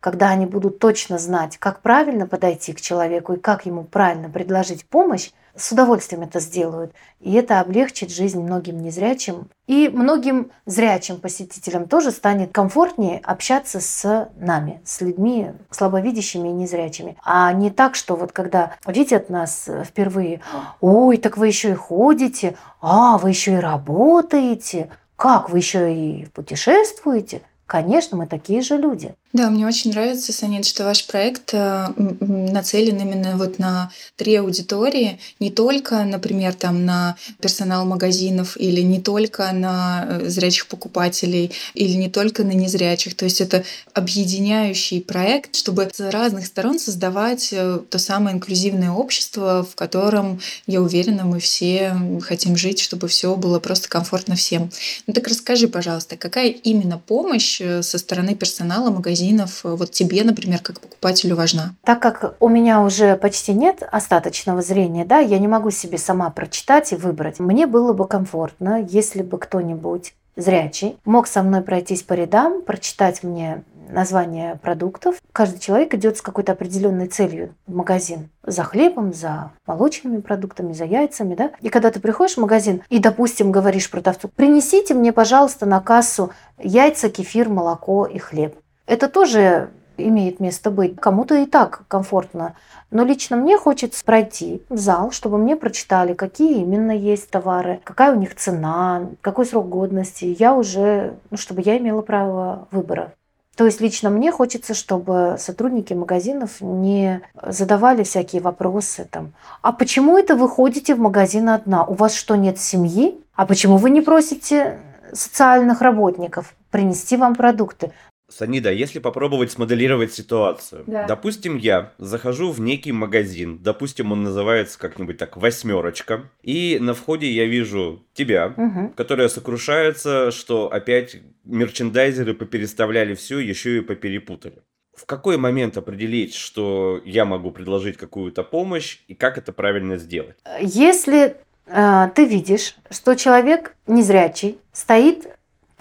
когда 0.00 0.30
они 0.30 0.46
будут 0.46 0.78
точно 0.78 1.18
знать, 1.18 1.56
как 1.58 1.80
правильно 1.80 2.26
подойти 2.26 2.72
к 2.72 2.80
человеку 2.80 3.34
и 3.34 3.40
как 3.40 3.66
ему 3.66 3.84
правильно 3.84 4.28
предложить 4.28 4.84
помощь, 4.86 5.30
с 5.56 5.72
удовольствием 5.72 6.22
это 6.22 6.40
сделают. 6.40 6.92
И 7.20 7.32
это 7.34 7.60
облегчит 7.60 8.10
жизнь 8.10 8.40
многим 8.40 8.82
незрячим. 8.82 9.48
И 9.66 9.88
многим 9.88 10.50
зрячим 10.66 11.18
посетителям 11.20 11.86
тоже 11.86 12.10
станет 12.10 12.52
комфортнее 12.52 13.20
общаться 13.22 13.80
с 13.80 14.30
нами, 14.36 14.80
с 14.84 15.00
людьми 15.00 15.52
слабовидящими 15.70 16.48
и 16.48 16.52
незрячими. 16.52 17.16
А 17.24 17.52
не 17.52 17.70
так, 17.70 17.94
что 17.94 18.16
вот 18.16 18.32
когда 18.32 18.72
видят 18.86 19.30
нас 19.30 19.68
впервые, 19.84 20.40
ой, 20.80 21.16
так 21.16 21.36
вы 21.36 21.46
еще 21.48 21.72
и 21.72 21.74
ходите, 21.74 22.56
а, 22.80 23.18
вы 23.18 23.30
еще 23.30 23.54
и 23.54 23.60
работаете, 23.60 24.90
как 25.16 25.50
вы 25.50 25.58
еще 25.58 25.94
и 25.94 26.26
путешествуете– 26.26 27.42
Конечно, 27.72 28.18
мы 28.18 28.26
такие 28.26 28.60
же 28.60 28.76
люди. 28.76 29.14
Да, 29.32 29.48
мне 29.48 29.66
очень 29.66 29.92
нравится, 29.92 30.30
Санит, 30.30 30.66
что 30.66 30.84
ваш 30.84 31.06
проект 31.06 31.54
э, 31.54 31.86
нацелен 32.20 33.00
именно 33.00 33.38
вот 33.38 33.58
на 33.58 33.90
три 34.16 34.36
аудитории, 34.36 35.18
не 35.40 35.50
только, 35.50 36.04
например, 36.04 36.52
там 36.52 36.84
на 36.84 37.16
персонал 37.40 37.86
магазинов 37.86 38.58
или 38.58 38.82
не 38.82 39.00
только 39.00 39.50
на 39.52 40.06
э, 40.06 40.28
зрячих 40.28 40.66
покупателей 40.66 41.50
или 41.72 41.92
не 41.92 42.10
только 42.10 42.44
на 42.44 42.50
незрячих. 42.50 43.16
То 43.16 43.24
есть 43.24 43.40
это 43.40 43.64
объединяющий 43.94 45.00
проект, 45.00 45.56
чтобы 45.56 45.88
с 45.90 46.10
разных 46.10 46.44
сторон 46.44 46.78
создавать 46.78 47.48
э, 47.52 47.80
то 47.88 47.98
самое 47.98 48.36
инклюзивное 48.36 48.90
общество, 48.90 49.64
в 49.64 49.74
котором, 49.76 50.42
я 50.66 50.82
уверена, 50.82 51.24
мы 51.24 51.40
все 51.40 51.96
хотим 52.20 52.58
жить, 52.58 52.80
чтобы 52.80 53.08
все 53.08 53.34
было 53.36 53.60
просто 53.60 53.88
комфортно 53.88 54.36
всем. 54.36 54.70
Ну 55.06 55.14
так 55.14 55.26
расскажи, 55.26 55.68
пожалуйста, 55.68 56.18
какая 56.18 56.48
именно 56.48 56.98
помощь 56.98 57.62
со 57.80 57.96
стороны 57.96 58.34
персонала 58.34 58.90
магазина 58.90 59.21
магазинов 59.22 59.64
э, 59.64 59.74
вот 59.74 59.90
тебе, 59.90 60.24
например, 60.24 60.60
как 60.60 60.80
покупателю 60.80 61.36
важна? 61.36 61.74
Так 61.84 62.00
как 62.00 62.36
у 62.40 62.48
меня 62.48 62.82
уже 62.82 63.16
почти 63.16 63.52
нет 63.52 63.82
остаточного 63.90 64.62
зрения, 64.62 65.04
да, 65.04 65.18
я 65.18 65.38
не 65.38 65.48
могу 65.48 65.70
себе 65.70 65.98
сама 65.98 66.30
прочитать 66.30 66.92
и 66.92 66.96
выбрать. 66.96 67.40
Мне 67.40 67.66
было 67.66 67.92
бы 67.92 68.06
комфортно, 68.06 68.86
если 68.88 69.22
бы 69.22 69.38
кто-нибудь 69.38 70.14
зрячий 70.36 70.98
мог 71.04 71.26
со 71.26 71.42
мной 71.42 71.60
пройтись 71.60 72.02
по 72.02 72.14
рядам, 72.14 72.62
прочитать 72.62 73.22
мне 73.22 73.62
название 73.90 74.58
продуктов. 74.62 75.16
Каждый 75.32 75.60
человек 75.60 75.94
идет 75.94 76.16
с 76.16 76.22
какой-то 76.22 76.52
определенной 76.52 77.08
целью 77.08 77.54
в 77.66 77.74
магазин. 77.74 78.30
За 78.42 78.62
хлебом, 78.62 79.12
за 79.12 79.52
молочными 79.66 80.20
продуктами, 80.20 80.72
за 80.72 80.84
яйцами, 80.84 81.34
да. 81.34 81.50
И 81.60 81.68
когда 81.68 81.90
ты 81.90 82.00
приходишь 82.00 82.36
в 82.36 82.40
магазин 82.40 82.82
и, 82.88 82.98
допустим, 82.98 83.52
говоришь 83.52 83.90
продавцу, 83.90 84.28
принесите 84.28 84.94
мне, 84.94 85.12
пожалуйста, 85.12 85.66
на 85.66 85.80
кассу 85.80 86.32
яйца, 86.58 87.10
кефир, 87.10 87.50
молоко 87.50 88.06
и 88.06 88.18
хлеб. 88.18 88.56
Это 88.86 89.08
тоже 89.08 89.70
имеет 89.96 90.40
место 90.40 90.70
быть. 90.70 90.96
Кому-то 90.96 91.36
и 91.36 91.46
так 91.46 91.84
комфортно. 91.88 92.54
Но 92.90 93.04
лично 93.04 93.36
мне 93.36 93.56
хочется 93.56 94.04
пройти 94.04 94.62
в 94.68 94.78
зал, 94.78 95.10
чтобы 95.10 95.38
мне 95.38 95.56
прочитали, 95.56 96.14
какие 96.14 96.60
именно 96.60 96.92
есть 96.92 97.30
товары, 97.30 97.80
какая 97.84 98.14
у 98.14 98.18
них 98.18 98.34
цена, 98.36 99.08
какой 99.20 99.46
срок 99.46 99.68
годности. 99.68 100.36
Я 100.38 100.54
уже, 100.54 101.14
ну, 101.30 101.36
чтобы 101.36 101.62
я 101.64 101.78
имела 101.78 102.02
право 102.02 102.68
выбора. 102.70 103.14
То 103.56 103.66
есть 103.66 103.80
лично 103.80 104.08
мне 104.08 104.32
хочется, 104.32 104.72
чтобы 104.72 105.36
сотрудники 105.38 105.92
магазинов 105.92 106.60
не 106.60 107.20
задавали 107.46 108.02
всякие 108.02 108.40
вопросы 108.40 109.06
там. 109.10 109.32
А 109.60 109.72
почему 109.72 110.16
это 110.16 110.36
вы 110.36 110.48
ходите 110.48 110.94
в 110.94 110.98
магазин 110.98 111.50
одна? 111.50 111.84
У 111.84 111.92
вас 111.92 112.14
что, 112.14 112.36
нет 112.36 112.58
семьи? 112.58 113.20
А 113.34 113.44
почему 113.44 113.76
вы 113.76 113.90
не 113.90 114.00
просите 114.00 114.78
социальных 115.12 115.82
работников 115.82 116.54
принести 116.70 117.18
вам 117.18 117.34
продукты? 117.34 117.92
Санида, 118.32 118.72
если 118.72 118.98
попробовать 118.98 119.52
смоделировать 119.52 120.12
ситуацию. 120.12 120.84
Да. 120.86 121.06
Допустим, 121.06 121.56
я 121.56 121.92
захожу 121.98 122.50
в 122.50 122.60
некий 122.60 122.92
магазин, 122.92 123.58
допустим, 123.62 124.12
он 124.12 124.22
называется 124.22 124.78
как-нибудь 124.78 125.18
так 125.18 125.36
«восьмерочка», 125.36 126.30
и 126.42 126.78
на 126.80 126.94
входе 126.94 127.30
я 127.30 127.46
вижу 127.46 128.04
тебя, 128.14 128.54
угу. 128.56 128.92
которая 128.96 129.28
сокрушается, 129.28 130.30
что 130.30 130.72
опять 130.72 131.16
мерчендайзеры 131.44 132.34
попереставляли 132.34 133.14
все, 133.14 133.38
еще 133.38 133.78
и 133.78 133.80
поперепутали. 133.80 134.62
В 134.94 135.06
какой 135.06 135.38
момент 135.38 135.76
определить, 135.76 136.34
что 136.34 137.00
я 137.04 137.24
могу 137.24 137.50
предложить 137.50 137.96
какую-то 137.96 138.42
помощь, 138.42 138.98
и 139.08 139.14
как 139.14 139.38
это 139.38 139.52
правильно 139.52 139.96
сделать? 139.96 140.36
Если 140.60 141.36
э, 141.66 142.08
ты 142.14 142.26
видишь, 142.26 142.76
что 142.90 143.14
человек 143.14 143.74
незрячий 143.86 144.58
стоит 144.72 145.28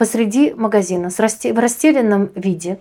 посреди 0.02 0.52
магазина 0.56 1.12
в 1.12 1.20
растерянном 1.20 2.32
виде. 2.34 2.80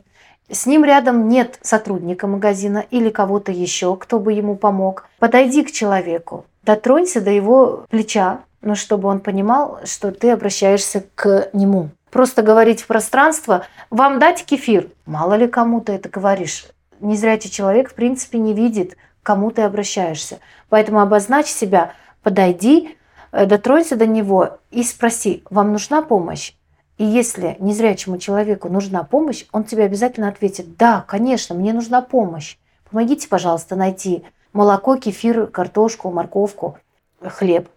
С 0.51 0.65
ним 0.65 0.87
рядом 0.87 1.29
нет 1.29 1.59
сотрудника 1.61 2.27
магазина 2.27 2.83
или 2.91 3.11
кого-то 3.11 3.53
еще, 3.53 3.95
кто 3.97 4.19
бы 4.19 4.33
ему 4.33 4.57
помог. 4.57 5.05
Подойди 5.19 5.63
к 5.63 5.71
человеку, 5.71 6.47
дотронься 6.63 7.21
до 7.21 7.31
его 7.31 7.85
плеча, 7.91 8.41
но 8.63 8.75
чтобы 8.75 9.11
он 9.11 9.21
понимал, 9.21 9.81
что 9.85 10.13
ты 10.13 10.31
обращаешься 10.31 11.05
к 11.15 11.51
нему. 11.53 11.91
Просто 12.11 12.41
говорить 12.41 12.81
в 12.81 12.87
пространство, 12.87 13.67
вам 13.91 14.19
дать 14.19 14.47
кефир. 14.47 14.89
Мало 15.05 15.35
ли 15.35 15.47
кому 15.47 15.83
ты 15.83 15.93
это 15.93 16.09
говоришь. 16.09 16.69
Незрячий 17.01 17.51
человек 17.51 17.91
в 17.91 17.95
принципе 17.97 18.39
не 18.39 18.55
видит, 18.55 18.95
к 18.95 19.27
кому 19.27 19.51
ты 19.51 19.61
обращаешься. 19.61 20.39
Поэтому 20.71 21.01
обозначь 21.01 21.49
себя, 21.49 21.93
подойди, 22.23 22.97
э, 23.31 23.45
дотронься 23.45 23.97
до 23.97 24.07
него 24.07 24.57
и 24.71 24.83
спроси, 24.83 25.43
вам 25.51 25.73
нужна 25.73 26.01
помощь? 26.01 26.55
И 27.01 27.05
если 27.05 27.57
незрячему 27.61 28.19
человеку 28.19 28.69
нужна 28.69 29.05
помощь, 29.05 29.47
он 29.53 29.65
тебе 29.65 29.85
обязательно 29.85 30.29
ответит, 30.29 30.77
да, 30.77 31.03
конечно, 31.09 31.55
мне 31.55 31.73
нужна 31.73 32.03
помощь. 32.03 32.59
Помогите, 32.91 33.27
пожалуйста, 33.27 33.75
найти 33.75 34.23
молоко, 34.53 34.97
кефир, 34.97 35.47
картошку, 35.47 36.11
морковку, 36.11 36.77
хлеб. 37.23 37.71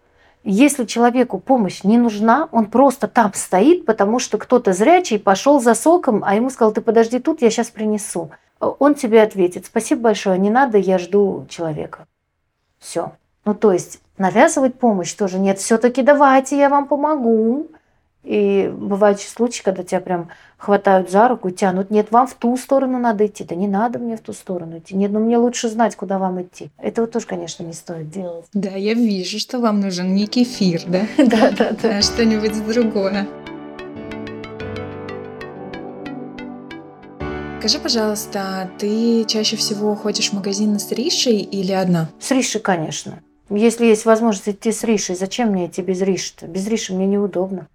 Если 0.43 0.83
человеку 0.83 1.39
помощь 1.39 1.85
не 1.85 1.97
нужна, 1.97 2.49
он 2.51 2.65
просто 2.65 3.07
там 3.07 3.31
стоит, 3.33 3.85
потому 3.85 4.19
что 4.19 4.37
кто-то 4.37 4.73
зрячий 4.73 5.17
пошел 5.17 5.61
за 5.61 5.73
соком, 5.73 6.21
а 6.25 6.35
ему 6.35 6.49
сказал, 6.49 6.73
ты 6.73 6.81
подожди 6.81 7.19
тут, 7.19 7.41
я 7.41 7.49
сейчас 7.49 7.69
принесу. 7.69 8.29
Он 8.59 8.93
тебе 8.93 9.21
ответит, 9.21 9.67
спасибо 9.67 10.01
большое, 10.01 10.37
не 10.37 10.49
надо, 10.49 10.77
я 10.77 10.97
жду 10.97 11.45
человека. 11.47 12.07
Все. 12.77 13.13
Ну, 13.45 13.55
то 13.55 13.71
есть 13.71 14.01
навязывать 14.17 14.77
помощь 14.77 15.13
тоже 15.13 15.39
нет. 15.39 15.59
Все-таки 15.59 16.01
давайте, 16.01 16.57
я 16.57 16.67
вам 16.67 16.89
помогу. 16.89 17.69
И 18.23 18.71
бывают 18.73 19.19
случаи, 19.19 19.63
когда 19.63 19.83
тебя 19.83 19.99
прям 19.99 20.29
хватают 20.57 21.11
за 21.11 21.27
руку, 21.27 21.49
тянут. 21.49 21.91
Нет, 21.91 22.11
вам 22.11 22.25
в 22.25 22.33
ту 22.35 22.55
сторону 22.55 22.97
надо 22.97 23.25
идти. 23.25 23.43
Да 23.43 23.53
не 23.55 23.67
надо 23.67 23.99
мне 23.99 24.15
в 24.15 24.21
ту 24.21 24.31
сторону 24.31 24.77
идти. 24.77 24.95
Нет, 24.95 25.11
ну 25.11 25.19
мне 25.19 25.37
лучше 25.37 25.67
знать, 25.67 25.95
куда 25.95 26.19
вам 26.19 26.41
идти. 26.41 26.71
Этого 26.77 27.05
тоже, 27.07 27.27
конечно, 27.27 27.63
не 27.63 27.73
стоит 27.73 28.09
делать. 28.09 28.45
Да, 28.53 28.69
я 28.69 28.93
вижу, 28.93 29.39
что 29.39 29.59
вам 29.59 29.81
нужен 29.81 30.13
не 30.13 30.25
кефир, 30.27 30.83
да? 30.87 31.01
Да, 31.17 31.51
да, 31.51 31.71
да. 31.81 31.97
А 31.97 32.01
что-нибудь 32.01 32.65
другое. 32.67 33.27
Скажи, 37.59 37.79
пожалуйста, 37.79 38.69
ты 38.77 39.23
чаще 39.25 39.55
всего 39.55 39.95
ходишь 39.95 40.29
в 40.29 40.33
магазин 40.33 40.77
с 40.79 40.91
Ришей 40.91 41.39
или 41.39 41.71
одна? 41.71 42.09
С 42.19 42.31
Ришей, 42.31 42.59
конечно. 42.59 43.21
Если 43.49 43.85
есть 43.85 44.05
возможность 44.05 44.49
идти 44.49 44.71
с 44.71 44.83
Ришей, 44.83 45.15
зачем 45.15 45.49
мне 45.49 45.67
идти 45.67 45.81
без 45.81 46.01
Риши-то? 46.01 46.47
Без 46.47 46.67
Риши 46.67 46.93
мне 46.93 47.05
неудобно. 47.05 47.67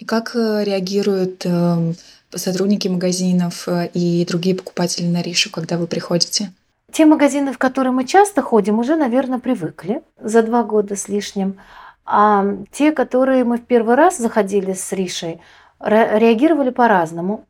И 0.00 0.06
как 0.06 0.34
э, 0.34 0.64
реагируют 0.64 1.44
э, 1.44 1.92
сотрудники 2.34 2.88
магазинов 2.88 3.68
э, 3.68 3.88
и 3.92 4.24
другие 4.24 4.56
покупатели 4.56 5.06
на 5.06 5.20
Ришу, 5.20 5.50
когда 5.50 5.76
вы 5.76 5.86
приходите? 5.86 6.52
Те 6.90 7.04
магазины, 7.04 7.52
в 7.52 7.58
которые 7.58 7.92
мы 7.92 8.06
часто 8.06 8.40
ходим, 8.40 8.78
уже, 8.78 8.96
наверное, 8.96 9.38
привыкли 9.38 10.02
за 10.18 10.42
два 10.42 10.64
года 10.64 10.96
с 10.96 11.08
лишним. 11.08 11.58
А 12.06 12.46
те, 12.72 12.92
которые 12.92 13.44
мы 13.44 13.58
в 13.58 13.66
первый 13.66 13.94
раз 13.94 14.16
заходили 14.16 14.72
с 14.72 14.90
Ришей, 14.90 15.40
реагировали 15.78 16.70
по-разному. 16.70 17.44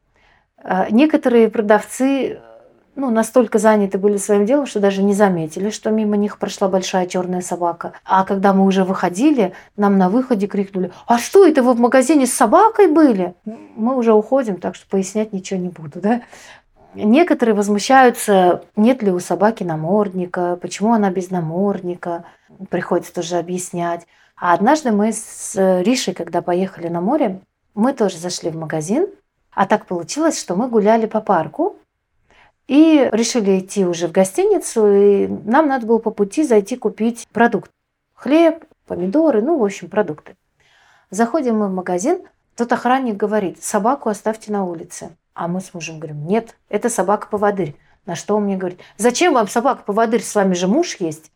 А, 0.59 0.91
некоторые 0.91 1.49
продавцы 1.49 2.41
ну, 3.01 3.11
настолько 3.11 3.59
заняты 3.59 3.97
были 3.97 4.19
своим 4.19 4.45
делом, 4.45 4.67
что 4.67 4.79
даже 4.79 5.03
не 5.03 5.15
заметили, 5.15 5.71
что 5.71 5.91
мимо 5.91 6.17
них 6.19 6.39
прошла 6.39 6.69
большая 6.69 7.07
черная 7.07 7.41
собака. 7.41 7.93
А 8.05 8.25
когда 8.25 8.53
мы 8.53 8.67
уже 8.67 8.85
выходили, 8.85 9.55
нам 9.77 9.97
на 9.97 10.11
выходе 10.11 10.47
крикнули, 10.47 10.93
а 11.07 11.17
что 11.19 11.47
это 11.47 11.63
вы 11.63 11.73
в 11.73 11.81
магазине 11.81 12.27
с 12.27 12.35
собакой 12.35 12.89
были? 12.89 13.35
Мы 13.75 13.97
уже 13.97 14.13
уходим, 14.13 14.57
так 14.57 14.75
что 14.75 14.87
пояснять 14.87 15.33
ничего 15.33 15.59
не 15.59 15.71
буду. 15.71 16.01
Да? 16.01 16.21
Некоторые 16.95 17.55
возмущаются, 17.55 18.65
нет 18.77 19.03
ли 19.03 19.11
у 19.11 19.19
собаки 19.19 19.65
намордника, 19.65 20.59
почему 20.61 20.93
она 20.93 21.11
без 21.11 21.31
намордника, 21.31 22.25
приходится 22.69 23.15
тоже 23.15 23.37
объяснять. 23.37 24.07
А 24.37 24.53
однажды 24.53 24.93
мы 24.93 25.13
с 25.13 25.55
Ришей, 25.83 26.13
когда 26.13 26.43
поехали 26.43 26.89
на 26.89 27.01
море, 27.01 27.41
мы 27.75 27.95
тоже 27.95 28.19
зашли 28.19 28.51
в 28.51 28.57
магазин, 28.57 29.07
а 29.53 29.67
так 29.67 29.87
получилось, 29.87 30.39
что 30.39 30.55
мы 30.55 30.69
гуляли 30.69 31.07
по 31.07 31.21
парку 31.21 31.77
и 32.71 33.09
решили 33.11 33.59
идти 33.59 33.85
уже 33.85 34.07
в 34.07 34.13
гостиницу, 34.13 34.87
и 34.87 35.27
нам 35.27 35.67
надо 35.67 35.87
было 35.87 35.99
по 35.99 36.13
пути 36.13 36.45
зайти 36.45 36.77
купить 36.77 37.27
продукт. 37.33 37.69
Хлеб, 38.15 38.65
помидоры, 38.87 39.43
ну, 39.43 39.59
в 39.59 39.65
общем, 39.65 39.91
продукты. 39.91 40.37
Заходим 41.11 41.59
мы 41.59 41.67
в 41.67 41.73
магазин, 41.73 42.23
тот 42.55 42.71
охранник 42.73 43.17
говорит, 43.17 43.61
собаку 43.61 44.09
оставьте 44.09 44.53
на 44.53 44.65
улице. 44.65 45.17
А 45.35 45.49
мы 45.49 45.61
с 45.61 45.75
мужем 45.75 45.99
говорим, 45.99 46.25
нет, 46.29 46.57
это 46.69 46.89
собака-поводырь. 46.89 47.75
На 48.07 48.15
что 48.15 48.37
он 48.37 48.45
мне 48.45 48.57
говорит, 48.57 48.79
зачем 48.97 49.35
вам 49.35 49.49
собака-поводырь, 49.49 50.23
с 50.23 50.37
вами 50.37 50.55
же 50.55 50.69
муж 50.69 50.95
есть. 51.01 51.33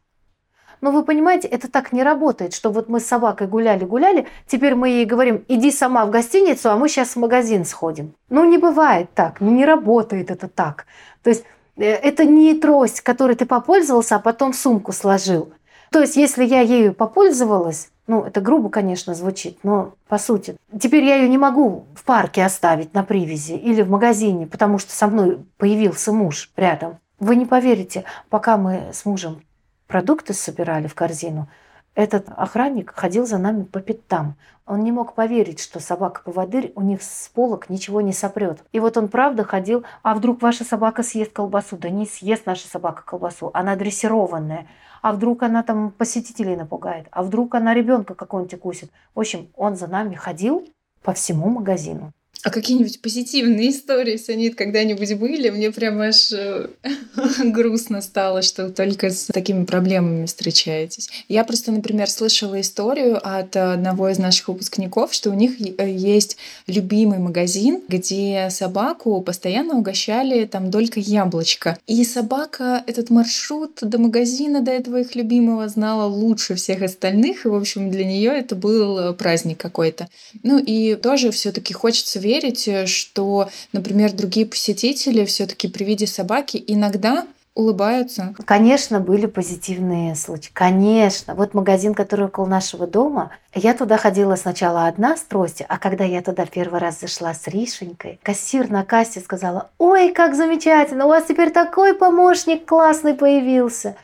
Но 0.81 0.91
вы 0.91 1.05
понимаете, 1.05 1.49
это 1.49 1.71
так 1.71 1.93
не 1.93 2.03
работает, 2.03 2.55
что 2.55 2.71
вот 2.71 2.89
мы 2.89 3.01
с 3.01 3.07
собакой 3.07 3.47
гуляли-гуляли, 3.47 4.27
теперь 4.47 4.75
мы 4.75 4.89
ей 4.89 5.05
говорим, 5.05 5.45
иди 5.49 5.71
сама 5.71 6.07
в 6.07 6.11
гостиницу, 6.11 6.71
а 6.71 6.77
мы 6.77 6.89
сейчас 6.89 7.11
в 7.11 7.17
магазин 7.17 7.65
сходим. 7.65 8.15
Ну, 8.29 8.45
не 8.45 8.59
бывает 8.59 9.09
так, 9.15 9.41
ну, 9.41 9.51
не 9.51 9.65
работает 9.65 10.31
это 10.31 10.49
так. 10.49 10.87
То 11.23 11.31
есть 11.31 11.45
э, 11.77 11.85
это 11.85 12.25
не 12.25 12.55
трость, 12.55 13.01
которой 13.01 13.37
ты 13.37 13.47
попользовался, 13.47 14.17
а 14.17 14.19
потом 14.21 14.53
в 14.53 14.57
сумку 14.57 14.93
сложил. 14.93 15.53
То 15.91 16.01
есть, 16.01 16.17
если 16.17 16.45
я 16.45 16.61
ею 16.61 16.93
попользовалась, 16.93 17.91
ну, 18.07 18.23
это 18.23 18.41
грубо, 18.41 18.69
конечно, 18.69 19.15
звучит, 19.15 19.59
но 19.63 19.95
по 20.09 20.19
сути. 20.19 20.57
Теперь 20.79 21.05
я 21.05 21.17
ее 21.17 21.29
не 21.29 21.39
могу 21.39 21.87
в 21.95 22.05
парке 22.05 22.45
оставить 22.45 22.93
на 22.95 23.03
привязи 23.03 23.53
или 23.53 23.83
в 23.83 23.91
магазине, 23.91 24.47
потому 24.47 24.79
что 24.79 24.93
со 24.93 25.07
мной 25.07 25.39
появился 25.57 26.13
муж 26.13 26.51
рядом. 26.57 26.99
Вы 27.19 27.37
не 27.37 27.47
поверите, 27.47 28.05
пока 28.29 28.57
мы 28.57 28.91
с 28.93 29.07
мужем 29.07 29.41
продукты 29.87 30.35
собирали 30.35 30.87
в 30.87 30.95
корзину, 30.95 31.49
этот 31.95 32.29
охранник 32.37 32.93
ходил 32.93 33.25
за 33.25 33.39
нами 33.39 33.63
по 33.63 33.81
пятам. 33.81 34.35
Он 34.67 34.81
не 34.81 34.91
мог 34.91 35.15
поверить, 35.15 35.61
что 35.61 35.79
собака-поводырь 35.79 36.73
у 36.75 36.81
них 36.81 37.03
с 37.03 37.29
полок 37.29 37.71
ничего 37.71 38.01
не 38.01 38.13
сопрет. 38.13 38.65
И 38.73 38.81
вот 38.81 38.97
он 38.97 39.09
правда 39.09 39.45
ходил, 39.45 39.85
а 40.03 40.15
вдруг 40.15 40.43
ваша 40.43 40.65
собака 40.65 41.05
съест 41.05 41.33
колбасу? 41.33 41.77
Да 41.77 41.91
не 41.91 42.07
съест 42.07 42.47
наша 42.47 42.67
собака 42.67 43.05
колбасу, 43.05 43.51
она 43.55 43.77
дрессированная. 43.77 44.67
А 45.03 45.13
вдруг 45.13 45.43
она 45.43 45.63
там 45.63 45.93
посетителей 45.93 46.57
напугает? 46.57 47.07
А 47.13 47.23
вдруг 47.23 47.55
она 47.55 47.75
ребенка 47.75 48.15
какого-нибудь 48.15 48.55
укусит? 48.55 48.91
В 49.15 49.21
общем, 49.21 49.51
он 49.55 49.77
за 49.77 49.87
нами 49.87 50.15
ходил 50.15 50.67
по 51.03 51.13
всему 51.13 51.49
магазину. 51.51 52.13
А 52.43 52.51
какие-нибудь 52.51 53.01
позитивные 53.01 53.71
истории, 53.71 54.17
Санит, 54.19 54.55
когда-нибудь 54.55 55.15
были? 55.15 55.49
Мне 55.49 55.71
прям 55.71 56.01
аж 56.01 56.31
э, 56.33 56.69
грустно 57.45 58.03
стало, 58.03 58.43
что 58.43 58.69
только 58.69 59.11
с 59.11 59.27
такими 59.27 59.65
проблемами 59.65 60.27
встречаетесь. 60.27 61.09
Я 61.29 61.45
просто, 61.45 61.73
например, 61.73 62.11
слышала 62.11 62.61
историю 62.61 63.19
от 63.23 63.57
одного 63.57 64.11
из 64.11 64.19
наших 64.19 64.49
выпускников, 64.49 65.15
что 65.15 65.31
у 65.31 65.35
них 65.35 65.59
э, 65.61 65.91
есть 65.91 66.37
любимый 66.67 67.19
магазин, 67.19 67.81
где 67.89 68.49
собаку 68.51 69.23
постоянно 69.23 69.75
угощали 69.75 70.45
там 70.45 70.71
только 70.71 71.01
яблочко. 71.01 71.79
И 71.87 72.05
собака 72.05 72.85
этот 72.87 73.09
маршрут 73.09 73.79
до 73.81 73.99
магазина, 73.99 74.61
до 74.61 74.71
этого 74.71 75.01
их 75.01 75.15
любимого, 75.15 75.69
знала 75.69 76.05
лучше 76.05 76.57
всех 76.57 76.83
остальных. 76.83 77.47
И, 77.47 77.49
в 77.49 77.55
общем, 77.55 77.91
для 77.91 78.05
нее 78.05 78.33
это 78.33 78.55
был 78.55 79.15
праздник 79.15 79.59
какой-то. 79.59 80.09
Ну 80.43 80.59
и 80.59 80.95
тоже 80.97 81.31
все 81.31 81.53
таки 81.53 81.73
хочется 81.73 82.19
верить, 82.25 82.67
э, 82.67 82.87
что, 82.87 83.49
например, 83.73 84.13
другие 84.13 84.47
посетители 84.47 85.25
все-таки 85.25 85.69
при 85.69 85.85
виде 85.85 86.07
собаки 86.07 86.63
иногда 86.67 87.27
улыбаются? 87.55 88.35
Конечно, 88.45 89.01
были 89.01 89.27
позитивные 89.27 90.17
случаи. 90.17 90.51
Конечно. 90.53 91.35
Вот 91.35 91.55
магазин, 91.55 91.95
который 91.95 92.27
около 92.27 92.47
нашего 92.47 92.87
дома, 92.87 93.31
я 93.55 93.75
туда 93.75 93.97
ходила 93.97 94.35
сначала 94.35 94.87
одна 94.87 95.17
с 95.17 95.21
тростью, 95.23 95.67
а 95.69 95.79
когда 95.79 96.05
я 96.05 96.21
туда 96.21 96.47
первый 96.47 96.81
раз 96.81 97.01
зашла 97.01 97.33
с 97.33 97.47
Ришенькой, 97.47 98.19
кассир 98.23 98.71
на 98.71 98.85
кассе 98.85 99.21
сказала, 99.21 99.71
ой, 99.79 100.13
как 100.13 100.35
замечательно, 100.35 101.07
у 101.07 101.09
вас 101.09 101.25
теперь 101.29 101.51
такой 101.51 101.95
помощник 101.95 102.67
классный 102.67 103.15
появился. 103.15 103.97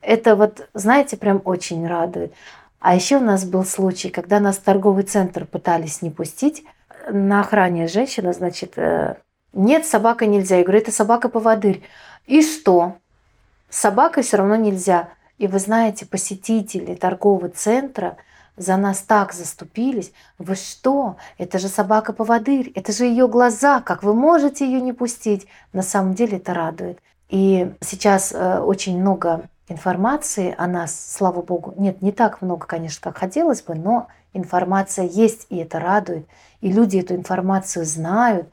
Это 0.00 0.36
вот, 0.36 0.68
знаете, 0.74 1.16
прям 1.16 1.42
очень 1.44 1.86
радует. 1.86 2.32
А 2.80 2.94
еще 2.94 3.16
у 3.16 3.20
нас 3.20 3.44
был 3.44 3.64
случай, 3.64 4.10
когда 4.10 4.40
нас 4.40 4.56
в 4.58 4.62
торговый 4.62 5.04
центр 5.04 5.46
пытались 5.46 6.02
не 6.02 6.10
пустить, 6.10 6.64
на 7.10 7.40
охране 7.40 7.88
женщина, 7.88 8.32
значит, 8.32 8.78
э, 8.78 9.16
нет, 9.52 9.86
собака 9.86 10.26
нельзя. 10.26 10.56
Я 10.58 10.64
говорю, 10.64 10.80
это 10.80 10.92
собака-поводырь. 10.92 11.82
И 12.26 12.42
что? 12.42 12.96
Собакой 13.70 14.22
все 14.22 14.38
равно 14.38 14.56
нельзя. 14.56 15.08
И 15.38 15.46
вы 15.46 15.58
знаете, 15.58 16.06
посетители 16.06 16.94
торгового 16.94 17.48
центра 17.48 18.16
за 18.56 18.76
нас 18.76 19.00
так 19.00 19.32
заступились. 19.32 20.12
Вы 20.38 20.54
что? 20.54 21.16
Это 21.38 21.58
же 21.58 21.68
собака-поводырь, 21.68 22.72
это 22.74 22.92
же 22.92 23.04
ее 23.04 23.28
глаза. 23.28 23.80
Как 23.80 24.02
вы 24.02 24.14
можете 24.14 24.64
ее 24.64 24.80
не 24.80 24.92
пустить? 24.92 25.46
На 25.72 25.82
самом 25.82 26.14
деле 26.14 26.38
это 26.38 26.54
радует. 26.54 27.00
И 27.28 27.72
сейчас 27.80 28.32
э, 28.32 28.60
очень 28.60 29.00
много 29.00 29.48
информации 29.68 30.54
о 30.56 30.66
нас, 30.66 31.14
слава 31.14 31.42
богу. 31.42 31.74
Нет, 31.76 32.02
не 32.02 32.12
так 32.12 32.42
много, 32.42 32.66
конечно, 32.66 33.00
как 33.02 33.18
хотелось 33.18 33.62
бы, 33.62 33.74
но 33.74 34.08
информация 34.32 35.06
есть, 35.06 35.46
и 35.50 35.56
это 35.56 35.78
радует. 35.78 36.26
И 36.60 36.70
люди 36.70 36.98
эту 36.98 37.14
информацию 37.14 37.84
знают. 37.84 38.48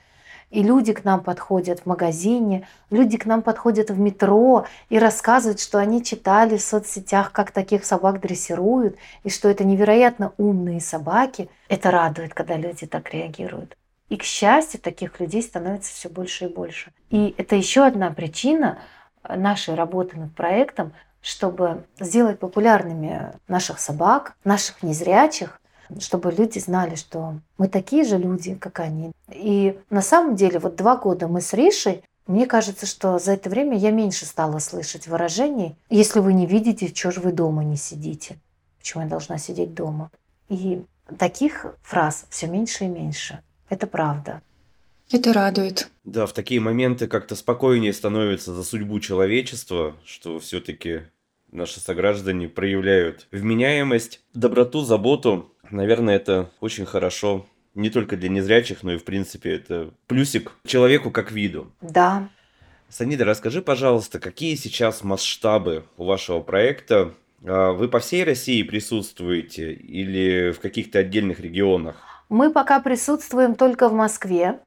И 0.49 0.63
люди 0.63 0.91
к 0.91 1.05
нам 1.05 1.23
подходят 1.23 1.79
в 1.79 1.85
магазине, 1.85 2.67
люди 2.89 3.17
к 3.17 3.25
нам 3.25 3.41
подходят 3.41 3.89
в 3.89 3.97
метро 3.97 4.65
и 4.89 4.99
рассказывают, 4.99 5.61
что 5.61 5.79
они 5.79 6.03
читали 6.03 6.57
в 6.57 6.61
соцсетях, 6.61 7.31
как 7.31 7.51
таких 7.51 7.85
собак 7.85 8.19
дрессируют, 8.19 8.97
и 9.23 9.29
что 9.29 9.47
это 9.47 9.63
невероятно 9.63 10.33
умные 10.37 10.81
собаки. 10.81 11.49
Это 11.69 11.89
радует, 11.89 12.33
когда 12.33 12.57
люди 12.57 12.85
так 12.85 13.13
реагируют. 13.13 13.77
И, 14.09 14.17
к 14.17 14.23
счастью, 14.23 14.81
таких 14.81 15.21
людей 15.21 15.41
становится 15.41 15.93
все 15.93 16.09
больше 16.09 16.45
и 16.45 16.53
больше. 16.53 16.91
И 17.11 17.33
это 17.37 17.55
еще 17.55 17.85
одна 17.85 18.11
причина 18.11 18.79
нашей 19.27 19.75
работы 19.75 20.17
над 20.17 20.33
проектом, 20.33 20.93
чтобы 21.21 21.85
сделать 21.99 22.39
популярными 22.39 23.33
наших 23.47 23.79
собак, 23.79 24.35
наших 24.43 24.83
незрячих, 24.83 25.61
чтобы 25.99 26.31
люди 26.31 26.59
знали, 26.59 26.95
что 26.95 27.35
мы 27.57 27.67
такие 27.67 28.03
же 28.03 28.17
люди, 28.17 28.55
как 28.55 28.79
они. 28.79 29.11
И 29.29 29.79
на 29.89 30.01
самом 30.01 30.35
деле 30.35 30.59
вот 30.59 30.75
два 30.75 30.95
года 30.95 31.27
мы 31.27 31.41
с 31.41 31.53
Ришей, 31.53 32.03
мне 32.27 32.45
кажется, 32.45 32.85
что 32.85 33.19
за 33.19 33.33
это 33.33 33.49
время 33.49 33.77
я 33.77 33.91
меньше 33.91 34.25
стала 34.25 34.59
слышать 34.59 35.07
выражений 35.07 35.75
«если 35.89 36.19
вы 36.19 36.33
не 36.33 36.45
видите, 36.45 36.91
чего 36.91 37.11
же 37.11 37.19
вы 37.19 37.31
дома 37.31 37.63
не 37.63 37.77
сидите?» 37.77 38.37
Почему 38.79 39.03
я 39.03 39.09
должна 39.09 39.37
сидеть 39.37 39.73
дома? 39.73 40.09
И 40.49 40.83
таких 41.19 41.65
фраз 41.81 42.25
все 42.29 42.47
меньше 42.47 42.85
и 42.85 42.87
меньше. 42.87 43.43
Это 43.69 43.85
правда. 43.85 44.41
Это 45.11 45.33
радует. 45.33 45.89
Да, 46.03 46.25
в 46.25 46.33
такие 46.33 46.59
моменты 46.59 47.07
как-то 47.07 47.35
спокойнее 47.35 47.93
становится 47.93 48.53
за 48.53 48.63
судьбу 48.63 48.99
человечества, 48.99 49.95
что 50.05 50.39
все-таки 50.39 51.01
наши 51.51 51.79
сограждане 51.79 52.47
проявляют 52.47 53.27
вменяемость, 53.31 54.21
доброту, 54.33 54.81
заботу 54.83 55.51
Наверное, 55.71 56.17
это 56.17 56.51
очень 56.59 56.85
хорошо 56.85 57.45
не 57.73 57.89
только 57.89 58.17
для 58.17 58.29
незрячих, 58.29 58.83
но 58.83 58.93
и, 58.93 58.97
в 58.97 59.05
принципе, 59.05 59.55
это 59.55 59.91
плюсик 60.07 60.51
человеку 60.65 61.11
как 61.11 61.31
виду. 61.31 61.71
Да. 61.79 62.29
Санида, 62.89 63.23
расскажи, 63.23 63.61
пожалуйста, 63.61 64.19
какие 64.19 64.55
сейчас 64.55 65.03
масштабы 65.03 65.85
у 65.95 66.03
вашего 66.03 66.41
проекта? 66.41 67.13
А, 67.45 67.71
вы 67.71 67.87
по 67.87 67.99
всей 67.99 68.25
России 68.25 68.61
присутствуете 68.63 69.73
или 69.73 70.51
в 70.51 70.59
каких-то 70.59 70.99
отдельных 70.99 71.39
регионах? 71.39 71.95
Мы 72.27 72.51
пока 72.51 72.81
присутствуем 72.81 73.55
только 73.55 73.87
в 73.87 73.93
Москве, 73.93 74.59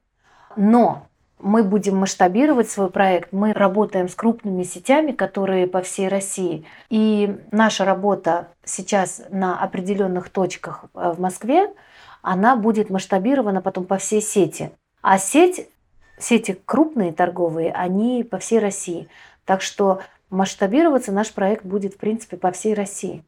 но 0.55 1.07
мы 1.39 1.63
будем 1.63 1.97
масштабировать 1.97 2.69
свой 2.69 2.89
проект. 2.89 3.31
Мы 3.31 3.53
работаем 3.53 4.07
с 4.07 4.15
крупными 4.15 4.63
сетями, 4.63 5.11
которые 5.11 5.67
по 5.67 5.81
всей 5.81 6.07
России. 6.07 6.65
И 6.89 7.37
наша 7.51 7.85
работа 7.85 8.47
сейчас 8.63 9.21
на 9.29 9.59
определенных 9.59 10.29
точках 10.29 10.85
э, 10.93 11.13
в 11.15 11.19
Москве, 11.19 11.71
она 12.21 12.55
будет 12.55 12.89
масштабирована 12.89 13.61
потом 13.61 13.85
по 13.85 13.97
всей 13.97 14.21
сети. 14.21 14.71
А 15.01 15.19
сеть, 15.19 15.69
сети 16.17 16.57
крупные 16.65 17.11
торговые, 17.11 17.71
они 17.71 18.23
по 18.23 18.39
всей 18.39 18.59
России. 18.59 19.07
Так 19.45 19.61
что 19.61 20.01
масштабироваться 20.29 21.11
наш 21.11 21.31
проект 21.31 21.63
будет, 21.63 21.93
в 21.93 21.97
принципе, 21.97 22.37
по 22.37 22.51
всей 22.51 22.73
России. 22.73 23.23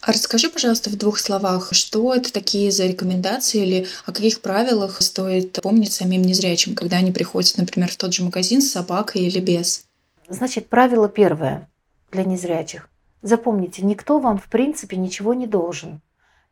А 0.00 0.12
расскажи, 0.12 0.50
пожалуйста, 0.50 0.90
в 0.90 0.96
двух 0.96 1.18
словах, 1.18 1.72
что 1.72 2.14
это 2.14 2.32
такие 2.32 2.70
за 2.70 2.86
рекомендации 2.86 3.62
или 3.62 3.86
о 4.04 4.12
каких 4.12 4.40
правилах 4.40 5.00
стоит 5.00 5.60
помнить 5.62 5.92
самим 5.92 6.22
незрячим, 6.22 6.74
когда 6.74 6.98
они 6.98 7.10
приходят, 7.10 7.56
например, 7.56 7.90
в 7.90 7.96
тот 7.96 8.12
же 8.12 8.22
магазин 8.22 8.60
с 8.60 8.70
собакой 8.70 9.22
или 9.22 9.40
без? 9.40 9.84
Значит, 10.28 10.68
правило 10.68 11.08
первое 11.08 11.68
для 12.12 12.24
незрячих. 12.24 12.88
Запомните, 13.22 13.82
никто 13.82 14.18
вам 14.18 14.38
в 14.38 14.44
принципе 14.44 14.96
ничего 14.96 15.32
не 15.32 15.46
должен. 15.46 16.02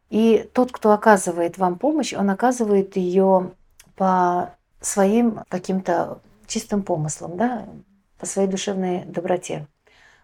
И 0.08 0.48
тот, 0.52 0.72
кто 0.72 0.92
оказывает 0.92 1.58
вам 1.58 1.78
помощь, 1.78 2.12
он 2.12 2.30
оказывает 2.30 2.96
ее 2.96 3.52
по 3.96 4.54
своим 4.80 5.40
каким-то 5.48 6.20
чистым 6.46 6.82
помыслам, 6.82 7.36
да, 7.36 7.66
по 8.18 8.26
своей 8.26 8.48
душевной 8.48 9.04
доброте. 9.04 9.66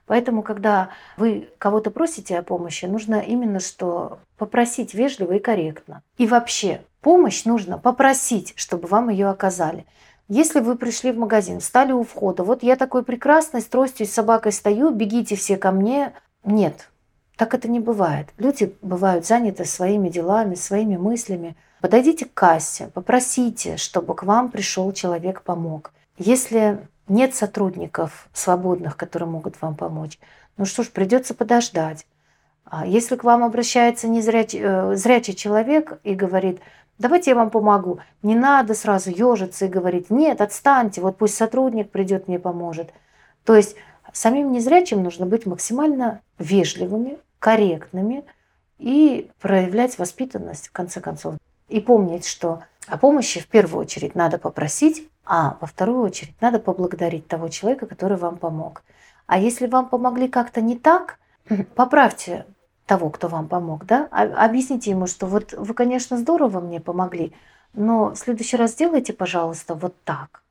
Поэтому, 0.09 0.43
когда 0.43 0.89
вы 1.19 1.51
кого-то 1.59 1.91
просите 1.91 2.39
о 2.39 2.43
помощи, 2.43 2.87
нужно 2.87 3.17
именно 3.21 3.61
что 3.61 4.19
попросить 4.39 4.95
вежливо 4.95 5.35
и 5.35 5.39
корректно. 5.39 6.03
И 6.17 6.27
вообще, 6.27 6.81
помощь 7.03 7.45
нужно 7.45 7.79
попросить, 7.79 8.55
чтобы 8.57 8.89
вам 8.89 9.11
ее 9.11 9.29
оказали. 9.29 9.87
Если 10.27 10.61
вы 10.61 10.77
пришли 10.77 11.13
в 11.13 11.19
магазин, 11.19 11.61
встали 11.61 11.93
у 11.93 12.03
входа, 12.03 12.43
вот 12.43 12.63
я 12.63 12.77
такой 12.77 13.03
прекрасный, 13.03 13.61
с 13.61 13.67
тростью 13.67 14.07
с 14.07 14.11
собакой 14.11 14.53
стою, 14.53 14.91
бегите 14.91 15.37
все 15.37 15.57
ко 15.59 15.73
мне. 15.73 16.15
Нет, 16.43 16.89
так 17.37 17.55
это 17.55 17.69
не 17.69 17.81
бывает. 17.81 18.29
Люди 18.39 18.75
бывают 18.81 19.27
заняты 19.27 19.67
своими 19.67 20.09
делами, 20.09 20.55
своими 20.55 20.97
мыслями. 20.97 21.55
Подойдите 21.81 22.25
к 22.25 22.35
кассе, 22.35 22.91
попросите, 22.95 23.77
чтобы 23.77 24.15
к 24.15 24.23
вам 24.23 24.51
пришел 24.51 24.91
человек, 24.93 25.43
помог. 25.43 25.93
Если 26.17 26.79
нет 27.09 27.35
сотрудников 27.35 28.29
свободных, 28.33 28.97
которые 28.97 29.29
могут 29.29 29.61
вам 29.61 29.75
помочь, 29.75 30.19
ну 30.57 30.65
что 30.65 30.83
ж, 30.83 30.91
придется 30.91 31.35
подождать. 31.35 32.07
А 32.65 32.87
если 32.87 33.17
к 33.17 33.25
вам 33.25 33.45
обращается 33.45 34.09
незрячий, 34.09 34.61
э, 34.63 34.95
зрячий 34.97 35.35
человек 35.35 36.01
и 36.05 36.15
говорит, 36.15 36.61
давайте 36.99 37.31
я 37.31 37.37
вам 37.37 37.51
помогу, 37.51 38.01
не 38.23 38.35
надо 38.35 38.75
сразу 38.75 39.11
ежиться 39.11 39.67
и 39.67 39.69
говорить, 39.69 40.11
нет, 40.11 40.41
отстаньте, 40.41 41.01
вот 41.01 41.17
пусть 41.17 41.35
сотрудник 41.35 41.91
придет, 41.91 42.29
мне 42.29 42.39
поможет. 42.39 42.93
То 43.45 43.55
есть 43.55 43.77
самим 44.13 44.53
незрячим 44.53 45.03
нужно 45.03 45.25
быть 45.25 45.47
максимально 45.47 46.21
вежливыми, 46.39 47.19
корректными 47.39 48.25
и 48.79 49.31
проявлять 49.41 49.99
воспитанность 49.99 50.69
в 50.69 50.73
конце 50.73 51.01
концов. 51.01 51.37
И 51.69 51.81
помнить, 51.81 52.27
что 52.27 52.61
о 52.87 52.99
помощи 52.99 53.41
в 53.41 53.47
первую 53.47 53.83
очередь 53.83 54.15
надо 54.15 54.39
попросить, 54.39 55.09
а 55.29 55.59
во 55.61 55.67
вторую 55.67 56.01
очередь 56.01 56.41
надо 56.41 56.59
поблагодарить 56.59 57.29
того 57.29 57.49
человека, 57.49 57.87
который 57.87 58.17
вам 58.17 58.39
помог. 58.39 58.83
А 59.27 59.39
если 59.39 59.67
вам 59.67 59.89
помогли 59.89 60.27
как-то 60.27 60.63
не 60.63 60.77
так, 60.77 61.19
поправьте 61.75 62.47
того, 62.87 63.11
кто 63.11 63.29
вам 63.29 63.47
помог, 63.47 63.85
да, 63.85 64.09
объясните 64.11 64.91
ему, 64.91 65.07
что 65.07 65.27
вот 65.27 65.53
вы, 65.53 65.75
конечно, 65.75 66.17
здорово 66.17 66.61
мне 66.61 66.81
помогли, 66.81 67.35
но 67.75 68.11
в 68.11 68.17
следующий 68.17 68.57
раз 68.57 68.73
сделайте, 68.73 69.13
пожалуйста, 69.13 69.75
вот 69.75 69.95
так. 70.05 70.43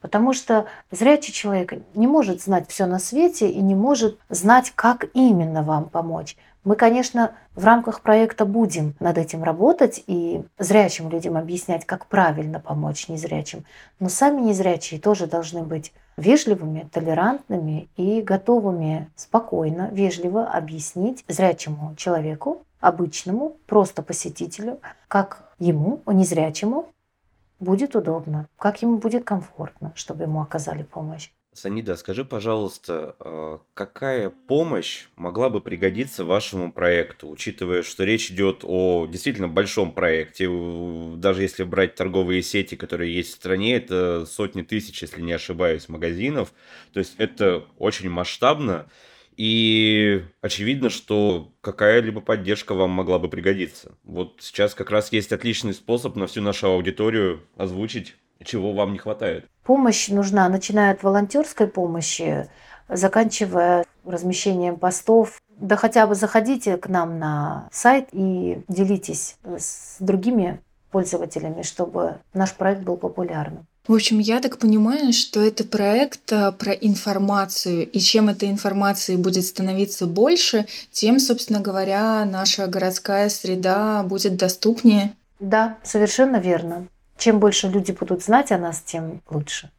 Потому 0.00 0.32
что 0.32 0.66
зрячий 0.90 1.32
человек 1.32 1.74
не 1.94 2.06
может 2.06 2.42
знать 2.42 2.68
все 2.68 2.86
на 2.86 2.98
свете 2.98 3.50
и 3.50 3.60
не 3.60 3.74
может 3.74 4.18
знать, 4.30 4.72
как 4.74 5.04
именно 5.12 5.62
вам 5.62 5.88
помочь. 5.88 6.36
Мы, 6.64 6.76
конечно, 6.76 7.34
в 7.54 7.64
рамках 7.66 8.00
проекта 8.00 8.46
будем 8.46 8.94
над 8.98 9.18
этим 9.18 9.44
работать 9.44 10.02
и 10.06 10.42
зрячим 10.58 11.10
людям 11.10 11.36
объяснять, 11.36 11.84
как 11.84 12.06
правильно 12.06 12.58
помочь 12.58 13.08
незрячим. 13.08 13.64
Но 14.00 14.08
сами 14.08 14.40
незрячие 14.40 14.98
тоже 14.98 15.26
должны 15.26 15.62
быть 15.62 15.92
вежливыми, 16.16 16.88
толерантными 16.90 17.90
и 17.96 18.22
готовыми 18.22 19.10
спокойно, 19.14 19.90
вежливо 19.92 20.46
объяснить 20.46 21.22
зрячему 21.28 21.94
человеку, 21.96 22.62
обычному, 22.80 23.58
просто 23.66 24.02
посетителю, 24.02 24.80
как 25.06 25.52
ему, 25.58 26.00
незрячему, 26.06 26.88
будет 27.60 27.94
удобно, 27.94 28.48
как 28.56 28.80
ему 28.80 28.96
будет 28.96 29.24
комфортно, 29.24 29.92
чтобы 29.94 30.24
ему 30.24 30.40
оказали 30.40 30.82
помощь. 30.82 31.30
Санида, 31.54 31.94
скажи, 31.94 32.24
пожалуйста, 32.24 33.14
а, 33.20 33.60
какая 33.74 34.30
помощь 34.30 35.06
могла 35.14 35.50
бы 35.50 35.60
пригодиться 35.60 36.24
вашему 36.24 36.72
проекту, 36.72 37.30
учитывая, 37.30 37.82
что 37.82 38.02
речь 38.04 38.30
идет 38.30 38.60
о 38.64 39.06
действительно 39.06 39.46
большом 39.46 39.92
проекте, 39.92 40.48
даже 41.16 41.42
если 41.42 41.62
брать 41.62 41.94
торговые 41.94 42.42
сети, 42.42 42.74
которые 42.74 43.14
есть 43.14 43.30
в 43.30 43.36
стране, 43.36 43.76
это 43.76 44.26
сотни 44.26 44.62
тысяч, 44.62 45.00
если 45.02 45.20
не 45.20 45.32
ошибаюсь, 45.32 45.88
магазинов, 45.88 46.52
то 46.92 46.98
есть 46.98 47.14
это 47.18 47.64
очень 47.78 48.10
масштабно, 48.10 48.86
и 49.36 50.24
очевидно, 50.40 50.90
что 50.90 51.52
какая-либо 51.60 52.20
поддержка 52.20 52.74
вам 52.74 52.90
могла 52.90 53.18
бы 53.18 53.28
пригодиться. 53.28 53.96
Вот 54.04 54.36
сейчас 54.40 54.74
как 54.74 54.90
раз 54.90 55.12
есть 55.12 55.32
отличный 55.32 55.74
способ 55.74 56.16
на 56.16 56.26
всю 56.26 56.40
нашу 56.40 56.68
аудиторию 56.68 57.42
озвучить 57.56 58.16
чего 58.42 58.72
вам 58.72 58.92
не 58.92 58.98
хватает? 58.98 59.46
Помощь 59.64 60.08
нужна, 60.08 60.48
начиная 60.48 60.92
от 60.92 61.02
волонтерской 61.02 61.66
помощи, 61.66 62.48
заканчивая 62.88 63.84
размещением 64.04 64.76
постов. 64.76 65.40
Да 65.56 65.76
хотя 65.76 66.06
бы 66.06 66.14
заходите 66.14 66.76
к 66.76 66.88
нам 66.88 67.18
на 67.18 67.68
сайт 67.72 68.08
и 68.12 68.62
делитесь 68.68 69.36
с 69.44 69.96
другими 70.00 70.60
пользователями, 70.90 71.62
чтобы 71.62 72.18
наш 72.34 72.52
проект 72.54 72.82
был 72.82 72.96
популярным. 72.96 73.66
В 73.86 73.92
общем, 73.92 74.18
я 74.18 74.40
так 74.40 74.58
понимаю, 74.58 75.12
что 75.12 75.40
это 75.40 75.64
проект 75.64 76.32
а, 76.32 76.52
про 76.52 76.72
информацию, 76.72 77.86
и 77.86 77.98
чем 77.98 78.30
этой 78.30 78.48
информации 78.48 79.16
будет 79.16 79.44
становиться 79.44 80.06
больше, 80.06 80.66
тем, 80.90 81.18
собственно 81.18 81.60
говоря, 81.60 82.24
наша 82.24 82.66
городская 82.66 83.28
среда 83.28 84.02
будет 84.04 84.36
доступнее. 84.36 85.12
Да, 85.38 85.76
совершенно 85.82 86.36
верно. 86.36 86.86
Чем 87.16 87.40
больше 87.40 87.68
люди 87.68 87.92
будут 87.92 88.22
знать 88.22 88.52
о 88.52 88.58
нас, 88.58 88.82
тем 88.82 89.22
лучше. 89.30 89.70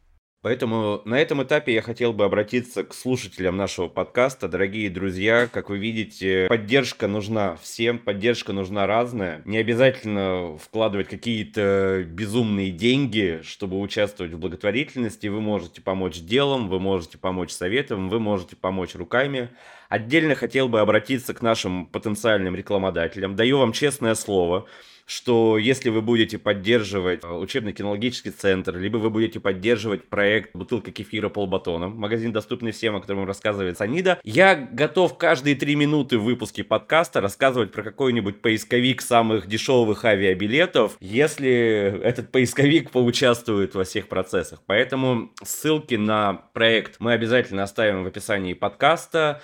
Поэтому 0.46 1.02
на 1.04 1.18
этом 1.18 1.42
этапе 1.42 1.74
я 1.74 1.82
хотел 1.82 2.12
бы 2.12 2.24
обратиться 2.24 2.84
к 2.84 2.94
слушателям 2.94 3.56
нашего 3.56 3.88
подкаста. 3.88 4.46
Дорогие 4.46 4.88
друзья, 4.88 5.48
как 5.48 5.70
вы 5.70 5.78
видите, 5.78 6.46
поддержка 6.48 7.08
нужна 7.08 7.56
всем, 7.56 7.98
поддержка 7.98 8.52
нужна 8.52 8.86
разная. 8.86 9.42
Не 9.44 9.58
обязательно 9.58 10.56
вкладывать 10.56 11.08
какие-то 11.08 12.04
безумные 12.06 12.70
деньги, 12.70 13.40
чтобы 13.42 13.80
участвовать 13.80 14.34
в 14.34 14.38
благотворительности. 14.38 15.26
Вы 15.26 15.40
можете 15.40 15.82
помочь 15.82 16.20
делом, 16.20 16.68
вы 16.68 16.78
можете 16.78 17.18
помочь 17.18 17.50
советом, 17.50 18.08
вы 18.08 18.20
можете 18.20 18.54
помочь 18.54 18.94
руками. 18.94 19.50
Отдельно 19.88 20.36
хотел 20.36 20.68
бы 20.68 20.78
обратиться 20.78 21.34
к 21.34 21.42
нашим 21.42 21.86
потенциальным 21.86 22.54
рекламодателям. 22.54 23.34
Даю 23.34 23.58
вам 23.58 23.72
честное 23.72 24.14
слово, 24.14 24.66
что 25.06 25.56
если 25.56 25.88
вы 25.88 26.02
будете 26.02 26.36
поддерживать 26.36 27.22
э, 27.22 27.28
учебно-кинологический 27.28 28.32
центр, 28.32 28.76
либо 28.76 28.98
вы 28.98 29.08
будете 29.08 29.38
поддерживать 29.38 30.08
проект 30.08 30.50
«Бутылка 30.54 30.90
кефира 30.90 31.28
полбатона», 31.28 31.88
магазин, 31.88 32.32
доступный 32.32 32.72
всем, 32.72 32.96
о 32.96 33.00
котором 33.00 33.24
рассказывает 33.24 33.78
Санида, 33.78 34.18
я 34.24 34.56
готов 34.56 35.16
каждые 35.16 35.54
три 35.54 35.76
минуты 35.76 36.18
в 36.18 36.24
выпуске 36.24 36.64
подкаста 36.64 37.20
рассказывать 37.20 37.70
про 37.70 37.84
какой-нибудь 37.84 38.42
поисковик 38.42 39.00
самых 39.00 39.46
дешевых 39.46 40.04
авиабилетов, 40.04 40.96
если 41.00 42.00
этот 42.02 42.32
поисковик 42.32 42.90
поучаствует 42.90 43.76
во 43.76 43.84
всех 43.84 44.08
процессах. 44.08 44.60
Поэтому 44.66 45.30
ссылки 45.44 45.94
на 45.94 46.34
проект 46.52 46.96
мы 46.98 47.12
обязательно 47.12 47.62
оставим 47.62 48.02
в 48.02 48.06
описании 48.08 48.54
подкаста. 48.54 49.40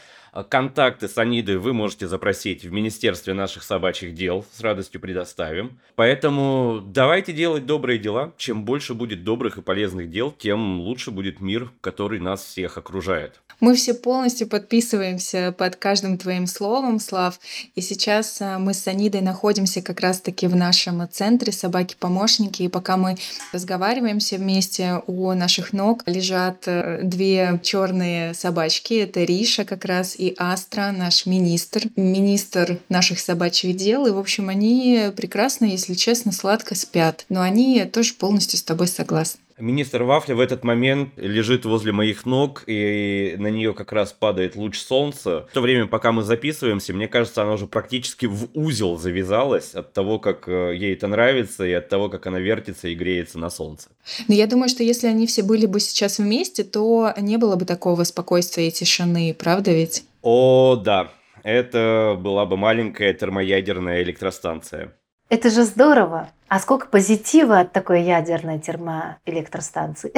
Контакты 0.49 1.09
Саниды 1.09 1.59
вы 1.59 1.75
можете 1.75 2.09
запросить 2.09 2.65
в 2.65 2.73
Министерстве 2.73 3.35
наших 3.35 3.63
собачьих 3.63 4.15
дел. 4.15 4.47
С 4.51 4.63
радостью 4.63 4.99
предоставим. 4.99 5.79
Поэтому 5.95 6.81
давайте 6.83 7.35
делать 7.35 7.67
добрые 7.67 7.99
дела. 7.99 8.33
Чем 8.39 8.65
больше 8.65 8.95
будет 8.95 9.25
добрых 9.25 9.59
и 9.59 9.63
полезных 9.63 10.11
дел, 10.11 10.33
тем 10.33 10.81
лучше 10.81 11.11
будет 11.11 11.41
мир, 11.41 11.71
который 11.83 12.19
нас 12.19 12.43
всех 12.43 12.79
окружает. 12.79 13.43
Мы 13.63 13.77
все 13.77 13.95
полностью 13.95 14.49
подписываемся 14.49 15.55
под 15.57 15.77
каждым 15.77 16.19
твоим 16.19 16.49
словом, 16.49 16.99
Слав. 16.99 17.39
И 17.77 17.81
сейчас 17.81 18.39
а, 18.41 18.59
мы 18.59 18.75
с 18.75 18.81
Санидой 18.81 19.21
находимся 19.21 19.81
как 19.83 20.01
раз-таки 20.01 20.49
в 20.49 20.57
нашем 20.57 21.09
центре 21.09 21.53
«Собаки-помощники». 21.53 22.65
И 22.65 22.69
пока 22.69 22.97
мы 22.97 23.17
разговариваем 23.53 24.19
все 24.19 24.39
вместе, 24.39 25.01
у 25.07 25.33
наших 25.35 25.73
ног 25.73 26.03
лежат 26.07 26.65
э, 26.67 27.03
две 27.05 27.61
черные 27.63 28.35
собачки. 28.35 28.95
Это 28.95 29.23
Риша 29.23 29.65
как 29.65 29.85
раз 29.85 30.17
и 30.19 30.35
Астра, 30.39 30.91
наш 30.91 31.25
министр, 31.25 31.83
министр 31.95 32.81
наших 32.89 33.21
собачьих 33.21 33.77
дел. 33.77 34.09
И, 34.09 34.11
в 34.11 34.19
общем, 34.19 34.49
они 34.49 35.13
прекрасно, 35.15 35.67
если 35.67 35.95
честно, 35.95 36.33
сладко 36.33 36.75
спят. 36.75 37.27
Но 37.29 37.41
они 37.43 37.85
тоже 37.85 38.15
полностью 38.15 38.59
с 38.59 38.65
тобой 38.65 38.89
согласны. 38.89 39.39
Министр 39.63 40.03
Вафля 40.03 40.35
в 40.35 40.41
этот 40.41 40.65
момент 40.65 41.11
лежит 41.17 41.65
возле 41.65 41.93
моих 41.93 42.27
ног, 42.27 42.65
и 42.67 43.37
на 43.39 43.47
нее 43.47 43.75
как 43.75 43.93
раз 43.93 44.13
падает 44.13 44.57
луч 44.57 44.77
солнца. 44.77 45.47
В 45.49 45.55
то 45.55 45.61
время, 45.61 45.87
пока 45.87 46.11
мы 46.11 46.25
записываемся, 46.25 46.93
мне 46.93 47.07
кажется, 47.07 47.43
она 47.43 47.53
уже 47.53 47.69
практически 47.69 48.27
в 48.27 48.49
узел 48.55 48.99
завязалась 48.99 49.77
от 49.77 49.93
того, 49.93 50.19
как 50.19 50.49
э, 50.49 50.75
ей 50.75 50.95
это 50.95 51.07
нравится, 51.07 51.65
и 51.65 51.73
от 51.73 51.89
того, 51.89 52.09
как 52.09 52.27
она 52.27 52.41
вертится 52.41 52.89
и 52.89 52.97
греется 52.97 53.39
на 53.39 53.51
солнце. 53.51 53.91
Но 54.27 54.35
я 54.35 54.49
думаю, 54.49 54.69
что 54.69 54.83
если 54.83 55.07
они 55.07 55.29
все 55.29 55.45
были 55.45 55.67
бы 55.67 55.79
сейчас 55.79 56.19
вместе, 56.19 56.65
то 56.65 57.15
не 57.17 57.37
было 57.37 57.55
бы 57.55 57.65
такого 57.65 58.03
спокойствия 58.03 58.67
и 58.67 58.73
тишины, 58.73 59.33
правда 59.39 59.71
ведь? 59.71 60.03
О, 60.23 60.75
да. 60.75 61.13
Это 61.45 62.19
была 62.19 62.47
бы 62.47 62.57
маленькая 62.57 63.15
термоядерная 63.15 64.03
электростанция. 64.03 64.93
Это 65.33 65.49
же 65.49 65.65
здорово. 65.65 66.29
А 66.49 66.61
сколько 66.61 66.89
позитива 66.89 67.61
от 67.61 67.73
такой 67.73 68.03
ядерной 68.03 68.59
термоэлектростанции? 68.59 70.13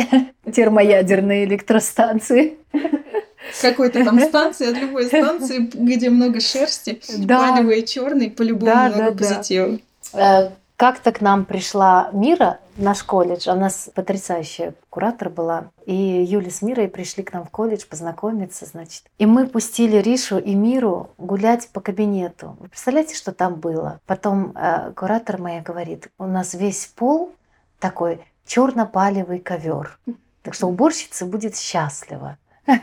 Термоядерной 0.53 1.45
электростанции. 1.45 2.59
Какой-то 3.63 4.05
там 4.05 4.19
станции, 4.29 4.73
от 4.73 4.77
любой 4.77 5.07
станции, 5.07 5.71
где 5.73 6.11
много 6.11 6.41
шерсти, 6.41 7.01
да. 7.19 7.63
черный, 7.83 8.29
по-любому 8.29 8.73
да, 8.73 8.89
много 8.89 9.13
да, 9.13 9.17
позитива. 9.17 9.79
Да. 10.13 10.47
Э, 10.47 10.51
как-то 10.75 11.13
к 11.13 11.21
нам 11.21 11.45
пришла 11.45 12.11
Мира, 12.13 12.59
наш 12.77 13.03
колледж, 13.03 13.49
у 13.49 13.55
нас 13.55 13.91
потрясающая 13.95 14.75
куратор 14.91 15.31
была, 15.31 15.71
и 15.87 15.95
Юля 15.95 16.51
с 16.51 16.63
Мирой 16.63 16.89
пришли 16.89 17.23
к 17.23 17.33
нам 17.33 17.45
в 17.45 17.51
колледж 17.51 17.85
познакомиться, 17.89 18.67
значит. 18.67 19.05
И 19.19 19.27
мы 19.27 19.47
пустили 19.47 19.97
Ришу 19.97 20.39
и 20.39 20.55
Миру 20.55 21.11
гулять 21.19 21.69
по 21.69 21.81
кабинету. 21.81 22.57
Вы 22.61 22.69
представляете, 22.69 23.15
что 23.15 23.33
там 23.33 23.57
было? 23.57 24.01
Потом 24.07 24.53
э, 24.57 24.93
куратор 24.95 25.41
моя 25.41 25.61
говорит, 25.63 26.09
у 26.19 26.25
нас 26.25 26.55
весь 26.55 26.87
пол 26.87 27.33
такой 27.79 28.21
черно-палевый 28.47 29.39
ковер. 29.39 29.99
Так 30.43 30.55
что 30.55 30.67
уборщица 30.67 31.27
будет 31.27 31.57
счастлива. 31.57 32.39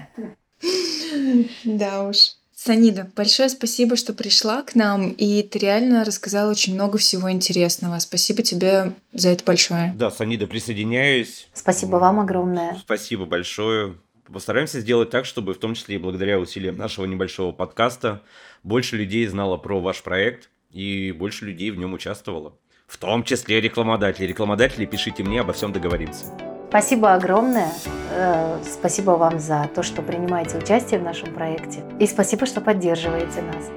Да 1.66 2.08
уж. 2.08 2.36
Санида, 2.64 3.09
большое 3.16 3.49
спасибо, 3.49 3.95
что 3.95 4.14
пришла 4.14 4.62
к 4.62 4.76
нам, 4.76 5.09
и 5.09 5.41
ты 5.41 5.57
реально 5.57 6.05
рассказала 6.05 6.51
очень 6.51 6.76
много 6.76 6.99
всего 6.99 7.32
интересного. 7.32 7.97
Спасибо 7.97 8.43
тебе 8.43 8.93
за 9.14 9.30
это 9.30 9.43
большое. 9.43 9.95
Да, 9.97 10.12
Санида, 10.12 10.45
присоединяюсь. 10.45 11.49
Спасибо 11.55 11.95
вам 11.95 12.20
огромное. 12.20 12.78
Спасибо 12.80 13.26
большое. 13.26 13.95
Постараемся 14.32 14.80
сделать 14.80 15.09
так, 15.09 15.26
чтобы 15.26 15.55
в 15.55 15.57
том 15.57 15.74
числе 15.74 15.95
и 15.95 15.97
благодаря 15.97 16.39
усилиям 16.39 16.78
нашего 16.78 17.05
небольшого 17.05 17.51
подкаста 17.51 18.22
больше 18.62 18.95
людей 18.95 19.26
знало 19.26 19.57
про 19.57 19.82
ваш 19.82 20.03
проект 20.03 20.51
и 20.70 21.12
больше 21.14 21.45
людей 21.45 21.72
в 21.72 21.80
нем 21.80 21.93
участвовало. 21.93 22.53
В 22.86 22.97
том 22.97 23.24
числе 23.24 23.59
рекламодатели. 23.59 24.28
Рекламодатели, 24.28 24.86
пишите 24.86 25.24
мне, 25.24 25.41
обо 25.41 25.53
всем 25.53 25.74
договоримся. 25.74 26.26
Спасибо 26.72 27.14
огромное. 27.16 27.70
Э, 28.12 28.58
спасибо 28.64 29.12
вам 29.12 29.42
за 29.42 29.70
то, 29.76 29.84
что 29.84 30.02
принимаете 30.02 30.58
участие 30.58 31.02
в 31.02 31.04
нашем 31.04 31.34
проекте. 31.34 31.84
И 32.00 32.08
спасибо, 32.08 32.46
что 32.46 32.62
поддерживаете 32.62 33.42
нас. 33.42 33.70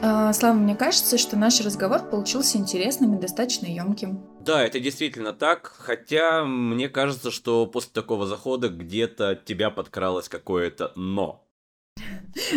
А, 0.00 0.32
Слава, 0.32 0.54
мне 0.54 0.74
кажется, 0.74 1.18
что 1.18 1.36
наш 1.36 1.60
разговор 1.60 2.00
получился 2.08 2.56
интересным 2.56 3.18
и 3.18 3.20
достаточно 3.20 3.66
емким. 3.66 4.24
Да, 4.40 4.64
это 4.64 4.80
действительно 4.80 5.34
так, 5.34 5.70
хотя 5.76 6.42
мне 6.42 6.88
кажется, 6.88 7.30
что 7.30 7.66
после 7.66 7.90
такого 7.92 8.24
захода 8.24 8.70
где-то 8.70 9.28
от 9.28 9.44
тебя 9.44 9.68
подкралось 9.68 10.30
какое-то 10.30 10.92
«но». 10.96 11.44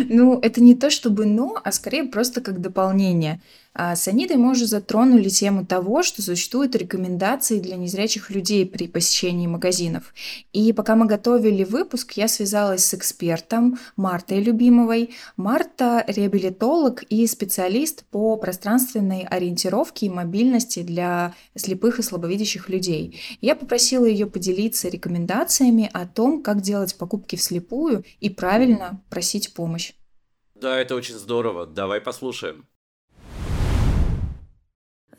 Ну, 0.08 0.38
это 0.40 0.62
не 0.62 0.74
то 0.74 0.90
чтобы 0.90 1.26
«но», 1.26 1.60
а 1.62 1.72
скорее 1.72 2.04
просто 2.04 2.40
как 2.40 2.60
дополнение. 2.60 3.40
А 3.74 3.94
с 3.94 4.08
Анидой 4.08 4.36
мы 4.36 4.50
уже 4.50 4.66
затронули 4.66 5.28
тему 5.28 5.64
того, 5.64 6.02
что 6.02 6.20
существуют 6.22 6.74
рекомендации 6.74 7.60
для 7.60 7.76
незрячих 7.76 8.30
людей 8.30 8.66
при 8.66 8.88
посещении 8.88 9.46
магазинов. 9.46 10.12
И 10.52 10.72
пока 10.72 10.96
мы 10.96 11.06
готовили 11.06 11.64
выпуск, 11.64 12.12
я 12.12 12.28
связалась 12.28 12.84
с 12.84 12.94
экспертом 12.94 13.78
Мартой 13.96 14.42
Любимовой. 14.42 15.14
Марта– 15.36 16.04
реабилитолог 16.08 17.04
и 17.04 17.26
специалист 17.26 18.04
по 18.06 18.36
пространственной 18.36 19.22
ориентировке 19.22 20.06
и 20.06 20.10
мобильности 20.10 20.82
для 20.82 21.34
слепых 21.54 21.98
и 21.98 22.02
слабовидящих 22.02 22.68
людей. 22.68 23.20
Я 23.40 23.54
попросила 23.54 24.06
ее 24.06 24.26
поделиться 24.26 24.88
рекомендациями 24.88 25.88
о 25.92 26.06
том, 26.06 26.42
как 26.42 26.62
делать 26.62 26.96
покупки 26.96 27.36
вслепую 27.36 28.04
и 28.20 28.30
правильно 28.30 29.02
просить 29.10 29.54
помощь. 29.54 29.92
Да, 30.54 30.78
это 30.80 30.96
очень 30.96 31.14
здорово. 31.14 31.66
Давай 31.66 32.00
послушаем. 32.00 32.66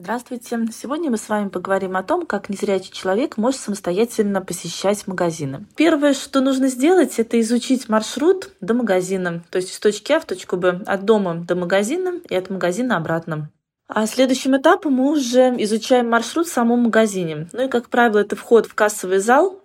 Здравствуйте! 0.02 0.66
Сегодня 0.72 1.12
мы 1.12 1.18
с 1.18 1.28
вами 1.28 1.50
поговорим 1.50 1.98
о 1.98 2.04
том, 2.04 2.26
как 2.26 2.48
незрячий 2.48 2.94
человек 2.94 3.36
может 3.36 3.60
самостоятельно 3.60 4.40
посещать 4.40 5.06
магазины. 5.08 5.66
Первое, 5.76 6.14
что 6.14 6.40
нужно 6.40 6.70
сделать, 6.70 7.20
это 7.20 7.38
изучить 7.42 7.90
маршрут 7.90 8.54
до 8.62 8.74
магазина, 8.74 9.44
то 9.50 9.58
есть 9.58 9.74
с 9.74 9.80
точки 9.82 10.14
А 10.14 10.22
в 10.22 10.26
точку 10.26 10.56
Б, 10.56 10.84
от 10.86 11.04
дома 11.04 11.44
до 11.46 11.58
магазина 11.58 12.14
и 12.30 12.34
от 12.34 12.50
магазина 12.50 12.96
обратно. 12.96 13.50
А 13.90 14.08
следующим 14.08 14.56
этапом 14.56 14.94
мы 14.94 15.12
уже 15.12 15.54
изучаем 15.64 16.10
маршрут 16.10 16.48
в 16.48 16.54
самом 16.54 16.84
магазине. 16.84 17.50
Ну 17.52 17.66
и, 17.66 17.68
как 17.68 17.90
правило, 17.90 18.20
это 18.20 18.38
вход 18.38 18.68
в 18.68 18.76
кассовый 18.76 19.20
зал, 19.20 19.62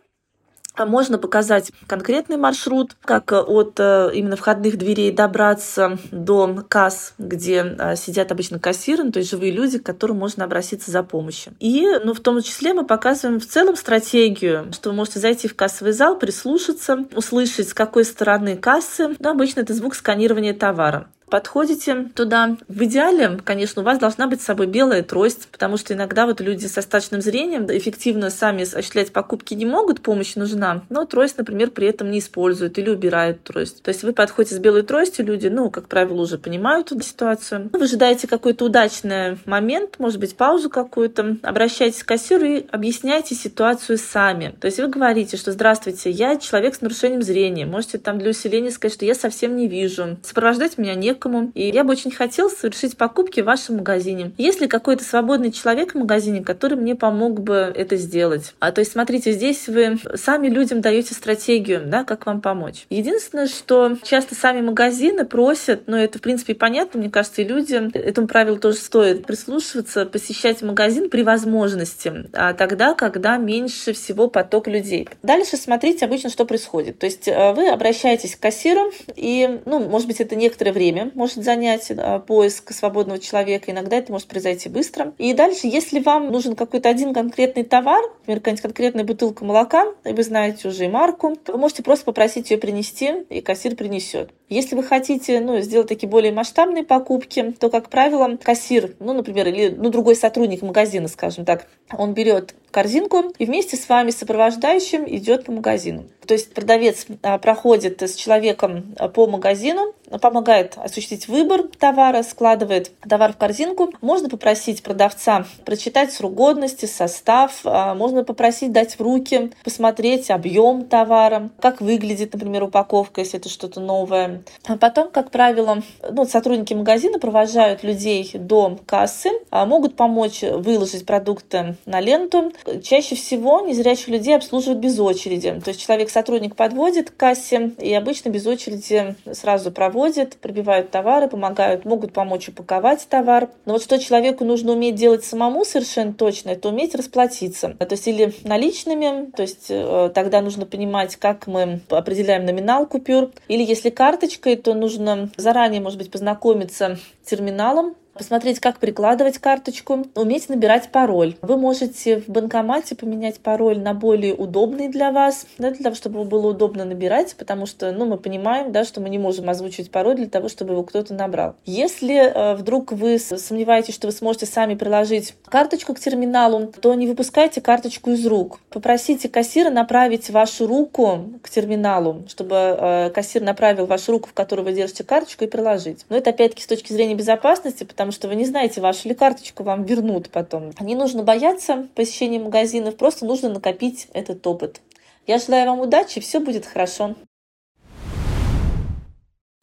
можно 0.78 1.18
показать 1.18 1.72
конкретный 1.86 2.36
маршрут, 2.36 2.96
как 3.02 3.32
э, 3.32 3.38
от 3.38 3.78
э, 3.78 4.10
именно 4.14 4.36
входных 4.36 4.76
дверей 4.76 5.12
добраться 5.12 5.98
до 6.10 6.64
касс, 6.68 7.14
где 7.18 7.76
э, 7.78 7.96
сидят 7.96 8.32
обычно 8.32 8.58
кассиры, 8.58 9.04
ну, 9.04 9.12
то 9.12 9.20
есть 9.20 9.30
живые 9.30 9.52
люди, 9.52 9.78
к 9.78 9.86
которым 9.86 10.18
можно 10.18 10.44
обратиться 10.44 10.90
за 10.90 11.02
помощью. 11.02 11.54
И 11.60 11.86
ну, 12.04 12.12
в 12.12 12.20
том 12.20 12.42
числе 12.42 12.74
мы 12.74 12.84
показываем 12.84 13.38
в 13.38 13.46
целом 13.46 13.76
стратегию, 13.76 14.72
что 14.72 14.90
вы 14.90 14.96
можете 14.96 15.20
зайти 15.20 15.46
в 15.46 15.54
кассовый 15.54 15.92
зал, 15.92 16.18
прислушаться, 16.18 17.04
услышать, 17.14 17.68
с 17.68 17.74
какой 17.74 18.04
стороны 18.04 18.56
кассы. 18.56 19.14
Ну, 19.18 19.30
обычно 19.30 19.60
это 19.60 19.74
звук 19.74 19.94
сканирования 19.94 20.54
товара 20.54 21.08
подходите 21.28 22.10
туда. 22.14 22.56
В 22.68 22.84
идеале, 22.84 23.38
конечно, 23.44 23.82
у 23.82 23.84
вас 23.84 23.98
должна 23.98 24.26
быть 24.26 24.40
с 24.40 24.44
собой 24.44 24.66
белая 24.66 25.02
трость, 25.02 25.48
потому 25.50 25.76
что 25.76 25.94
иногда 25.94 26.26
вот 26.26 26.40
люди 26.40 26.66
со 26.66 26.82
стачным 26.82 27.20
зрением 27.20 27.66
эффективно 27.66 28.30
сами 28.30 28.62
осуществлять 28.62 29.12
покупки 29.12 29.54
не 29.54 29.66
могут, 29.66 30.00
помощь 30.00 30.34
нужна, 30.36 30.82
но 30.90 31.04
трость, 31.04 31.38
например, 31.38 31.70
при 31.70 31.88
этом 31.88 32.10
не 32.10 32.18
используют 32.18 32.78
или 32.78 32.90
убирают 32.90 33.42
трость. 33.42 33.82
То 33.82 33.88
есть 33.88 34.02
вы 34.02 34.12
подходите 34.12 34.56
с 34.56 34.58
белой 34.58 34.82
тростью, 34.82 35.24
люди, 35.24 35.48
ну, 35.48 35.70
как 35.70 35.88
правило, 35.88 36.20
уже 36.20 36.38
понимают 36.38 36.92
эту 36.92 37.02
ситуацию. 37.02 37.70
Вы 37.72 37.82
ожидаете 37.82 38.28
какой-то 38.28 38.66
удачный 38.66 39.38
момент, 39.46 39.98
может 39.98 40.20
быть, 40.20 40.36
паузу 40.36 40.70
какую-то, 40.70 41.36
обращайтесь 41.42 42.02
к 42.02 42.06
кассиру 42.06 42.44
и 42.44 42.66
объясняйте 42.70 43.34
ситуацию 43.34 43.98
сами. 43.98 44.54
То 44.60 44.66
есть 44.66 44.78
вы 44.78 44.88
говорите, 44.88 45.36
что 45.36 45.52
«Здравствуйте, 45.52 46.10
я 46.10 46.36
человек 46.36 46.74
с 46.74 46.80
нарушением 46.80 47.22
зрения». 47.22 47.66
Можете 47.66 47.98
там 47.98 48.18
для 48.18 48.30
усиления 48.30 48.70
сказать, 48.70 48.94
что 48.94 49.04
я 49.04 49.14
совсем 49.14 49.56
не 49.56 49.68
вижу. 49.68 50.16
Сопровождать 50.22 50.78
меня 50.78 50.94
не 50.94 51.13
некому, 51.14 51.52
и 51.54 51.68
я 51.68 51.84
бы 51.84 51.92
очень 51.92 52.10
хотел 52.10 52.50
совершить 52.50 52.96
покупки 52.96 53.40
в 53.40 53.44
вашем 53.44 53.76
магазине. 53.76 54.32
Есть 54.36 54.60
ли 54.60 54.66
какой-то 54.66 55.04
свободный 55.04 55.52
человек 55.52 55.94
в 55.94 55.98
магазине, 55.98 56.42
который 56.42 56.76
мне 56.76 56.94
помог 56.94 57.40
бы 57.40 57.72
это 57.74 57.96
сделать? 57.96 58.54
А 58.58 58.72
то 58.72 58.80
есть, 58.80 58.92
смотрите, 58.92 59.32
здесь 59.32 59.68
вы 59.68 59.98
сами 60.14 60.48
людям 60.48 60.80
даете 60.80 61.14
стратегию, 61.14 61.82
да, 61.86 62.04
как 62.04 62.26
вам 62.26 62.40
помочь. 62.40 62.86
Единственное, 62.90 63.46
что 63.46 63.96
часто 64.02 64.34
сами 64.34 64.60
магазины 64.60 65.24
просят, 65.24 65.82
ну 65.86 65.96
это 65.96 66.18
в 66.18 66.22
принципе 66.22 66.54
понятно, 66.54 67.00
мне 67.00 67.10
кажется, 67.10 67.42
и 67.42 67.44
людям 67.44 67.90
этому 67.94 68.26
правилу 68.26 68.58
тоже 68.58 68.78
стоит 68.78 69.26
прислушиваться, 69.26 70.06
посещать 70.06 70.62
магазин 70.62 71.10
при 71.10 71.22
возможности, 71.22 72.26
а 72.32 72.52
тогда, 72.54 72.94
когда 72.94 73.36
меньше 73.36 73.92
всего 73.92 74.28
поток 74.28 74.66
людей. 74.66 75.08
Дальше 75.22 75.56
смотрите 75.56 76.04
обычно, 76.04 76.30
что 76.30 76.44
происходит. 76.44 76.98
То 76.98 77.06
есть 77.06 77.28
э, 77.28 77.52
вы 77.52 77.68
обращаетесь 77.68 78.36
к 78.36 78.40
кассиру, 78.40 78.92
и, 79.14 79.60
ну, 79.64 79.80
может 79.80 80.08
быть, 80.08 80.20
это 80.20 80.36
некоторое 80.36 80.72
время, 80.72 81.03
может 81.14 81.44
занять 81.44 81.90
э, 81.90 82.20
поиск 82.26 82.72
свободного 82.72 83.18
человека. 83.18 83.70
Иногда 83.70 83.96
это 83.96 84.12
может 84.12 84.28
произойти 84.28 84.68
быстро. 84.68 85.14
И 85.18 85.32
дальше, 85.34 85.66
если 85.66 86.00
вам 86.00 86.30
нужен 86.30 86.56
какой-то 86.56 86.88
один 86.88 87.14
конкретный 87.14 87.64
товар, 87.64 88.02
например, 88.20 88.40
какая-нибудь 88.40 88.62
конкретная 88.62 89.04
бутылка 89.04 89.44
молока, 89.44 89.86
и 90.04 90.12
вы 90.12 90.22
знаете 90.22 90.68
уже 90.68 90.84
и 90.84 90.88
марку, 90.88 91.36
вы 91.46 91.58
можете 91.58 91.82
просто 91.82 92.04
попросить 92.04 92.50
ее 92.50 92.58
принести, 92.58 93.24
и 93.28 93.40
кассир 93.40 93.76
принесет. 93.76 94.30
Если 94.48 94.76
вы 94.76 94.82
хотите 94.82 95.40
ну, 95.40 95.60
сделать 95.60 95.88
такие 95.88 96.08
более 96.08 96.32
масштабные 96.32 96.84
покупки, 96.84 97.54
то, 97.58 97.70
как 97.70 97.88
правило, 97.88 98.36
кассир, 98.36 98.94
ну, 99.00 99.14
например, 99.14 99.48
или 99.48 99.68
ну, 99.68 99.88
другой 99.88 100.16
сотрудник 100.16 100.62
магазина, 100.62 101.08
скажем 101.08 101.44
так, 101.44 101.66
он 101.92 102.12
берет 102.12 102.54
корзинку 102.70 103.32
и 103.38 103.46
вместе 103.46 103.76
с 103.76 103.88
вами 103.88 104.10
сопровождающим 104.10 105.04
идет 105.08 105.44
по 105.44 105.52
магазину. 105.52 106.04
То 106.26 106.34
есть 106.34 106.52
продавец 106.52 107.06
а, 107.22 107.38
проходит 107.38 108.02
с 108.02 108.14
человеком 108.14 108.94
а, 108.98 109.08
по 109.08 109.26
магазину, 109.26 109.94
помогает 110.20 110.76
осуществить 110.76 111.28
выбор 111.28 111.64
товара, 111.78 112.22
складывает 112.22 112.90
товар 113.00 113.32
в 113.32 113.36
корзинку. 113.36 113.92
Можно 114.00 114.28
попросить 114.28 114.82
продавца 114.82 115.46
прочитать 115.64 116.12
срок 116.12 116.34
годности, 116.34 116.86
состав, 116.86 117.60
а, 117.64 117.94
можно 117.94 118.24
попросить 118.24 118.72
дать 118.72 118.98
в 118.98 119.00
руки, 119.00 119.52
посмотреть 119.62 120.30
объем 120.30 120.84
товара, 120.84 121.50
как 121.60 121.80
выглядит, 121.80 122.32
например, 122.32 122.64
упаковка, 122.64 123.20
если 123.20 123.38
это 123.38 123.48
что-то 123.48 123.80
новое. 123.80 124.42
А 124.66 124.76
потом, 124.76 125.10
как 125.10 125.30
правило, 125.30 125.82
ну, 126.10 126.24
сотрудники 126.26 126.74
магазина 126.74 127.18
провожают 127.18 127.82
людей 127.82 128.30
до 128.34 128.78
кассы, 128.86 129.30
а 129.50 129.66
могут 129.66 129.96
помочь 129.96 130.42
выложить 130.42 131.06
продукты 131.06 131.76
на 131.86 132.00
ленту. 132.00 132.52
Чаще 132.82 133.14
всего 133.14 133.60
незрячих 133.60 134.08
людей 134.08 134.36
обслуживают 134.36 134.80
без 134.80 134.98
очереди. 134.98 135.60
То 135.64 135.68
есть 135.68 135.84
человек-сотрудник 135.84 136.56
подводит 136.56 137.10
к 137.10 137.16
кассе 137.16 137.72
и 137.78 137.92
обычно 137.94 138.30
без 138.30 138.46
очереди 138.46 139.14
сразу 139.32 139.70
проводит, 139.70 140.36
пробивают 140.36 140.90
товары, 140.90 141.28
помогают, 141.28 141.84
могут 141.84 142.12
помочь 142.12 142.48
упаковать 142.48 143.06
товар. 143.08 143.50
Но 143.64 143.74
вот 143.74 143.82
что 143.82 143.98
человеку 143.98 144.44
нужно 144.44 144.72
уметь 144.72 144.94
делать 144.94 145.24
самому 145.24 145.64
совершенно 145.64 146.12
точно, 146.12 146.50
это 146.50 146.68
уметь 146.68 146.94
расплатиться. 146.94 147.70
То 147.78 147.92
есть 147.92 148.06
или 148.08 148.34
наличными, 148.44 149.30
то 149.30 149.42
есть 149.42 149.66
э, 149.68 150.10
тогда 150.14 150.40
нужно 150.40 150.66
понимать, 150.66 151.16
как 151.16 151.46
мы 151.46 151.80
определяем 151.90 152.44
номинал 152.44 152.86
купюр, 152.86 153.30
или 153.48 153.62
если 153.62 153.90
карточкой, 154.24 154.56
то 154.56 154.74
нужно 154.74 155.30
заранее, 155.36 155.80
может 155.80 155.98
быть, 155.98 156.10
познакомиться 156.10 156.98
с 157.22 157.28
терминалом, 157.28 157.94
посмотреть, 158.14 158.60
как 158.60 158.78
прикладывать 158.78 159.38
карточку, 159.38 160.06
уметь 160.14 160.48
набирать 160.48 160.90
пароль. 160.90 161.36
Вы 161.42 161.56
можете 161.56 162.20
в 162.20 162.28
банкомате 162.28 162.94
поменять 162.94 163.40
пароль 163.40 163.78
на 163.78 163.94
более 163.94 164.34
удобный 164.34 164.88
для 164.88 165.10
вас, 165.12 165.46
да, 165.58 165.70
для 165.70 165.82
того, 165.82 165.94
чтобы 165.94 166.20
его 166.20 166.24
было 166.24 166.50
удобно 166.50 166.84
набирать, 166.84 167.34
потому 167.36 167.66
что 167.66 167.92
ну, 167.92 168.06
мы 168.06 168.16
понимаем, 168.16 168.72
да, 168.72 168.84
что 168.84 169.00
мы 169.00 169.10
не 169.10 169.18
можем 169.18 169.48
озвучить 169.48 169.90
пароль 169.90 170.16
для 170.16 170.28
того, 170.28 170.48
чтобы 170.48 170.72
его 170.72 170.82
кто-то 170.82 171.14
набрал. 171.14 171.56
Если 171.64 172.16
э, 172.16 172.54
вдруг 172.54 172.92
вы 172.92 173.18
сомневаетесь, 173.18 173.94
что 173.94 174.06
вы 174.06 174.12
сможете 174.12 174.46
сами 174.46 174.74
приложить 174.74 175.34
карточку 175.46 175.94
к 175.94 176.00
терминалу, 176.00 176.72
то 176.80 176.94
не 176.94 177.06
выпускайте 177.06 177.60
карточку 177.60 178.10
из 178.10 178.26
рук. 178.26 178.60
Попросите 178.70 179.28
кассира 179.28 179.70
направить 179.70 180.30
вашу 180.30 180.66
руку 180.66 181.30
к 181.42 181.50
терминалу, 181.50 182.24
чтобы 182.28 182.54
э, 182.56 183.10
кассир 183.10 183.42
направил 183.42 183.86
вашу 183.86 184.12
руку, 184.12 184.28
в 184.28 184.32
которой 184.32 184.62
вы 184.62 184.72
держите 184.72 185.04
карточку, 185.04 185.44
и 185.44 185.46
приложить. 185.48 186.04
Но 186.08 186.16
это 186.16 186.30
опять-таки 186.30 186.62
с 186.62 186.66
точки 186.66 186.92
зрения 186.92 187.14
безопасности, 187.14 187.84
потому 187.84 188.03
потому 188.04 188.12
что 188.12 188.28
вы 188.28 188.34
не 188.34 188.44
знаете, 188.44 188.82
вашу 188.82 189.08
ли 189.08 189.14
карточку 189.14 189.62
вам 189.62 189.84
вернут 189.84 190.28
потом. 190.28 190.72
Не 190.78 190.94
нужно 190.94 191.22
бояться 191.22 191.88
посещения 191.94 192.38
магазинов, 192.38 192.98
просто 192.98 193.24
нужно 193.24 193.48
накопить 193.48 194.08
этот 194.12 194.46
опыт. 194.46 194.82
Я 195.26 195.38
желаю 195.38 195.70
вам 195.70 195.80
удачи, 195.80 196.20
все 196.20 196.38
будет 196.38 196.66
хорошо. 196.66 197.14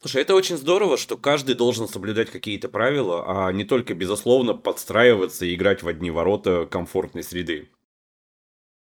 Слушай, 0.00 0.22
это 0.22 0.34
очень 0.34 0.56
здорово, 0.56 0.96
что 0.96 1.16
каждый 1.16 1.54
должен 1.54 1.86
соблюдать 1.86 2.30
какие-то 2.30 2.68
правила, 2.68 3.22
а 3.28 3.52
не 3.52 3.62
только, 3.62 3.94
безусловно, 3.94 4.54
подстраиваться 4.54 5.44
и 5.44 5.54
играть 5.54 5.84
в 5.84 5.86
одни 5.86 6.10
ворота 6.10 6.66
комфортной 6.66 7.22
среды. 7.22 7.68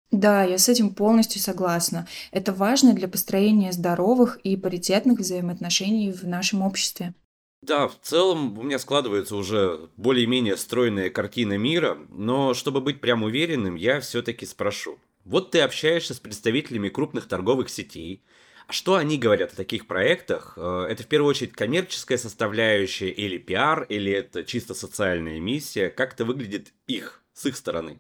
Да, 0.10 0.46
я 0.46 0.58
с 0.58 0.70
этим 0.70 0.94
полностью 0.94 1.42
согласна. 1.42 2.08
Это 2.32 2.54
важно 2.54 2.94
для 2.94 3.10
построения 3.10 3.74
здоровых 3.74 4.38
и 4.38 4.56
паритетных 4.56 5.20
взаимоотношений 5.20 6.14
в 6.14 6.24
нашем 6.24 6.62
обществе. 6.62 7.14
Да, 7.62 7.88
в 7.88 8.00
целом 8.02 8.58
у 8.58 8.64
меня 8.64 8.80
складывается 8.80 9.36
уже 9.36 9.90
более-менее 9.98 10.56
стройная 10.56 11.10
картина 11.10 11.58
мира, 11.58 11.98
но 12.10 12.54
чтобы 12.54 12.80
быть 12.80 13.02
прям 13.02 13.24
уверенным, 13.24 13.76
я 13.76 14.00
все-таки 14.00 14.46
спрошу. 14.46 14.98
Вот 15.26 15.52
ты 15.52 15.60
общаешься 15.60 16.14
с 16.14 16.20
представителями 16.20 16.90
крупных 16.90 17.28
торговых 17.28 17.70
сетей, 17.70 18.24
а 18.68 18.72
что 18.72 18.96
они 18.96 19.18
говорят 19.18 19.52
о 19.54 19.56
таких 19.56 19.88
проектах? 19.88 20.54
Э, 20.56 20.86
это 20.90 21.04
в 21.04 21.08
первую 21.08 21.30
очередь 21.32 21.54
коммерческая 21.54 22.18
составляющая 22.18 23.10
или 23.10 23.38
пиар, 23.38 23.84
или 23.90 24.12
это 24.12 24.44
чисто 24.44 24.74
социальная 24.74 25.40
миссия? 25.40 25.90
Как 25.90 26.14
это 26.14 26.24
выглядит 26.24 26.72
их, 26.88 27.22
с 27.34 27.46
их 27.48 27.58
стороны? 27.58 28.00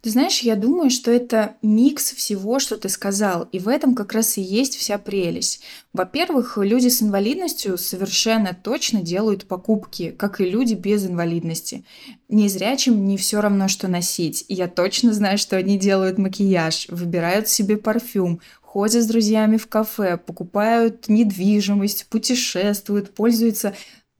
Ты 0.00 0.10
знаешь, 0.10 0.40
я 0.40 0.54
думаю, 0.54 0.90
что 0.90 1.10
это 1.10 1.56
микс 1.60 2.12
всего, 2.12 2.60
что 2.60 2.76
ты 2.76 2.88
сказал, 2.88 3.48
и 3.50 3.58
в 3.58 3.66
этом 3.66 3.96
как 3.96 4.12
раз 4.12 4.38
и 4.38 4.40
есть 4.40 4.76
вся 4.76 4.96
прелесть. 4.96 5.60
Во-первых, 5.92 6.56
люди 6.56 6.86
с 6.86 7.02
инвалидностью 7.02 7.76
совершенно 7.76 8.54
точно 8.54 9.02
делают 9.02 9.46
покупки, 9.46 10.10
как 10.16 10.40
и 10.40 10.48
люди 10.48 10.74
без 10.74 11.04
инвалидности. 11.04 11.84
Незрячим 12.28 13.06
не 13.08 13.16
все 13.16 13.40
равно, 13.40 13.66
что 13.66 13.88
носить. 13.88 14.44
Я 14.48 14.68
точно 14.68 15.12
знаю, 15.12 15.36
что 15.36 15.56
они 15.56 15.76
делают 15.76 16.16
макияж, 16.16 16.86
выбирают 16.90 17.48
себе 17.48 17.76
парфюм, 17.76 18.40
ходят 18.60 19.02
с 19.02 19.06
друзьями 19.06 19.56
в 19.56 19.66
кафе, 19.66 20.16
покупают 20.16 21.08
недвижимость, 21.08 22.06
путешествуют, 22.06 23.14
пользуются 23.14 23.74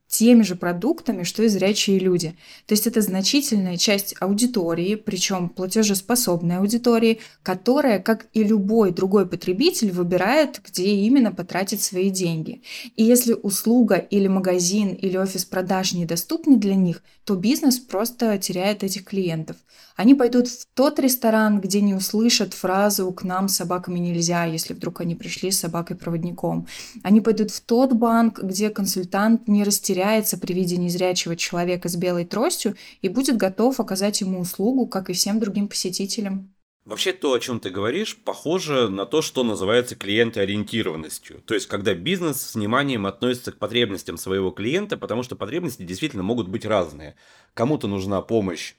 теми 0.09 0.41
же 0.41 0.55
продуктами, 0.55 1.23
что 1.23 1.43
и 1.43 1.47
зрячие 1.47 1.99
люди. 1.99 2.35
То 2.65 2.73
есть 2.73 2.87
это 2.87 2.99
значительная 3.01 3.77
часть 3.77 4.15
аудитории, 4.19 4.95
причем 4.95 5.49
платежеспособной 5.49 6.57
аудитории, 6.57 7.19
которая, 7.43 7.99
как 7.99 8.25
и 8.33 8.43
любой 8.43 8.91
другой 8.91 9.27
потребитель, 9.27 9.91
выбирает, 9.91 10.59
где 10.65 10.87
именно 10.87 11.31
потратить 11.31 11.81
свои 11.81 12.09
деньги. 12.09 12.63
И 12.95 13.03
если 13.03 13.33
услуга 13.33 13.95
или 13.95 14.27
магазин 14.27 14.89
или 14.89 15.15
офис 15.15 15.45
продаж 15.45 15.93
недоступны 15.93 16.57
для 16.57 16.75
них, 16.75 17.03
то 17.23 17.35
бизнес 17.35 17.77
просто 17.77 18.39
теряет 18.39 18.83
этих 18.83 19.05
клиентов. 19.05 19.57
Они 19.99 20.15
пойдут 20.15 20.47
в 20.47 20.65
тот 20.75 20.97
ресторан, 20.97 21.59
где 21.59 21.81
не 21.81 21.93
услышат 21.93 22.53
фразу 22.53 23.11
«к 23.11 23.23
нам 23.23 23.49
собаками 23.49 23.99
нельзя», 23.99 24.45
если 24.45 24.73
вдруг 24.73 25.01
они 25.01 25.13
пришли 25.13 25.51
с 25.51 25.59
собакой-проводником. 25.59 26.67
Они 27.03 27.19
пойдут 27.19 27.51
в 27.51 27.59
тот 27.59 27.91
банк, 27.91 28.41
где 28.41 28.69
консультант 28.69 29.49
не 29.49 29.65
растеряется 29.65 30.37
при 30.37 30.53
виде 30.53 30.77
незрячего 30.77 31.35
человека 31.35 31.89
с 31.89 31.97
белой 31.97 32.23
тростью 32.23 32.77
и 33.01 33.09
будет 33.09 33.35
готов 33.35 33.81
оказать 33.81 34.21
ему 34.21 34.39
услугу, 34.39 34.87
как 34.87 35.09
и 35.09 35.13
всем 35.13 35.41
другим 35.41 35.67
посетителям. 35.67 36.55
Вообще 36.85 37.11
то, 37.11 37.33
о 37.33 37.39
чем 37.41 37.59
ты 37.59 37.69
говоришь, 37.69 38.17
похоже 38.23 38.87
на 38.87 39.05
то, 39.05 39.21
что 39.21 39.43
называется 39.43 39.97
клиентоориентированностью. 39.97 41.41
То 41.41 41.55
есть, 41.55 41.67
когда 41.67 41.93
бизнес 41.93 42.39
с 42.39 42.55
вниманием 42.55 43.05
относится 43.05 43.51
к 43.51 43.57
потребностям 43.57 44.15
своего 44.15 44.51
клиента, 44.51 44.95
потому 44.95 45.23
что 45.23 45.35
потребности 45.35 45.83
действительно 45.83 46.23
могут 46.23 46.47
быть 46.47 46.65
разные. 46.65 47.17
Кому-то 47.53 47.87
нужна 47.87 48.21
помощь 48.21 48.75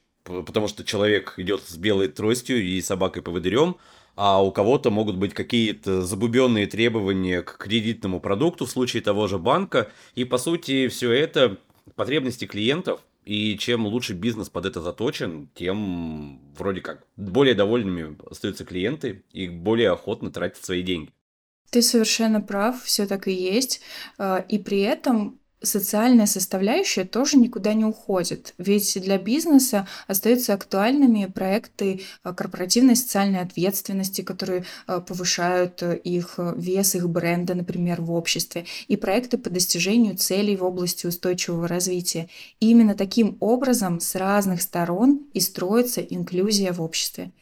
потому 0.47 0.69
что 0.69 0.85
человек 0.85 1.35
идет 1.37 1.63
с 1.63 1.77
белой 1.77 2.09
тростью 2.09 2.63
и 2.63 2.81
собакой-поводырем, 2.81 3.77
а 4.17 4.43
у 4.43 4.53
кого-то 4.53 4.91
могут 4.91 5.17
быть 5.17 5.35
какие-то 5.35 6.03
забубенные 6.03 6.67
требования 6.67 7.43
к 7.43 7.57
кредитному 7.57 8.21
продукту 8.21 8.67
в 8.67 8.71
случае 8.71 9.03
того 9.03 9.27
же 9.27 9.39
банка. 9.39 9.91
И, 10.15 10.25
по 10.25 10.39
сути, 10.39 10.89
все 10.89 11.11
это 11.13 11.59
потребности 11.95 12.47
клиентов. 12.47 13.01
И 13.25 13.57
чем 13.59 13.87
лучше 13.87 14.15
бизнес 14.15 14.49
под 14.49 14.67
это 14.67 14.81
заточен, 14.81 15.49
тем 15.55 16.41
вроде 16.57 16.81
как 16.81 17.05
более 17.17 17.55
довольными 17.55 18.17
остаются 18.31 18.65
клиенты 18.65 19.25
и 19.33 19.49
более 19.49 19.91
охотно 19.91 20.31
тратят 20.31 20.65
свои 20.65 20.83
деньги. 20.83 21.11
Ты 21.71 21.83
совершенно 21.83 22.41
прав, 22.41 22.83
все 22.83 23.07
так 23.07 23.29
и 23.29 23.33
есть. 23.33 23.81
А, 24.19 24.39
и 24.39 24.59
при 24.59 24.81
этом 24.81 25.40
социальная 25.63 26.27
составляющая 26.27 27.05
тоже 27.05 27.37
никуда 27.37 27.75
не 27.75 27.85
уходит. 27.85 28.55
Ведь 28.59 29.01
для 29.01 29.19
бизнеса 29.19 29.87
остаются 30.07 30.55
актуальными 30.55 31.27
проекты 31.27 32.03
э, 32.25 32.33
корпоративной 32.33 32.97
социальной 32.97 33.41
ответственности, 33.41 34.23
которые 34.23 34.65
э, 34.87 35.01
повышают 35.01 35.83
э, 35.83 35.97
их 35.97 36.39
вес, 36.57 36.95
их 36.95 37.09
бренда, 37.09 37.55
например, 37.55 38.01
в 38.01 38.13
обществе, 38.13 38.65
и 38.89 38.97
проекты 38.97 39.39
по 39.39 39.51
достижению 39.51 40.17
целей 40.17 40.57
в 40.57 40.65
области 40.65 41.07
устойчивого 41.07 41.69
развития. 41.69 42.29
И 42.61 42.71
именно 42.71 42.95
таким 42.95 43.37
образом 43.41 44.01
с 44.01 44.15
разных 44.15 44.63
сторон 44.63 45.27
и 45.35 45.41
строится 45.41 46.01
инклюзия 46.01 46.73
в 46.73 46.81
обществе. 46.83 47.33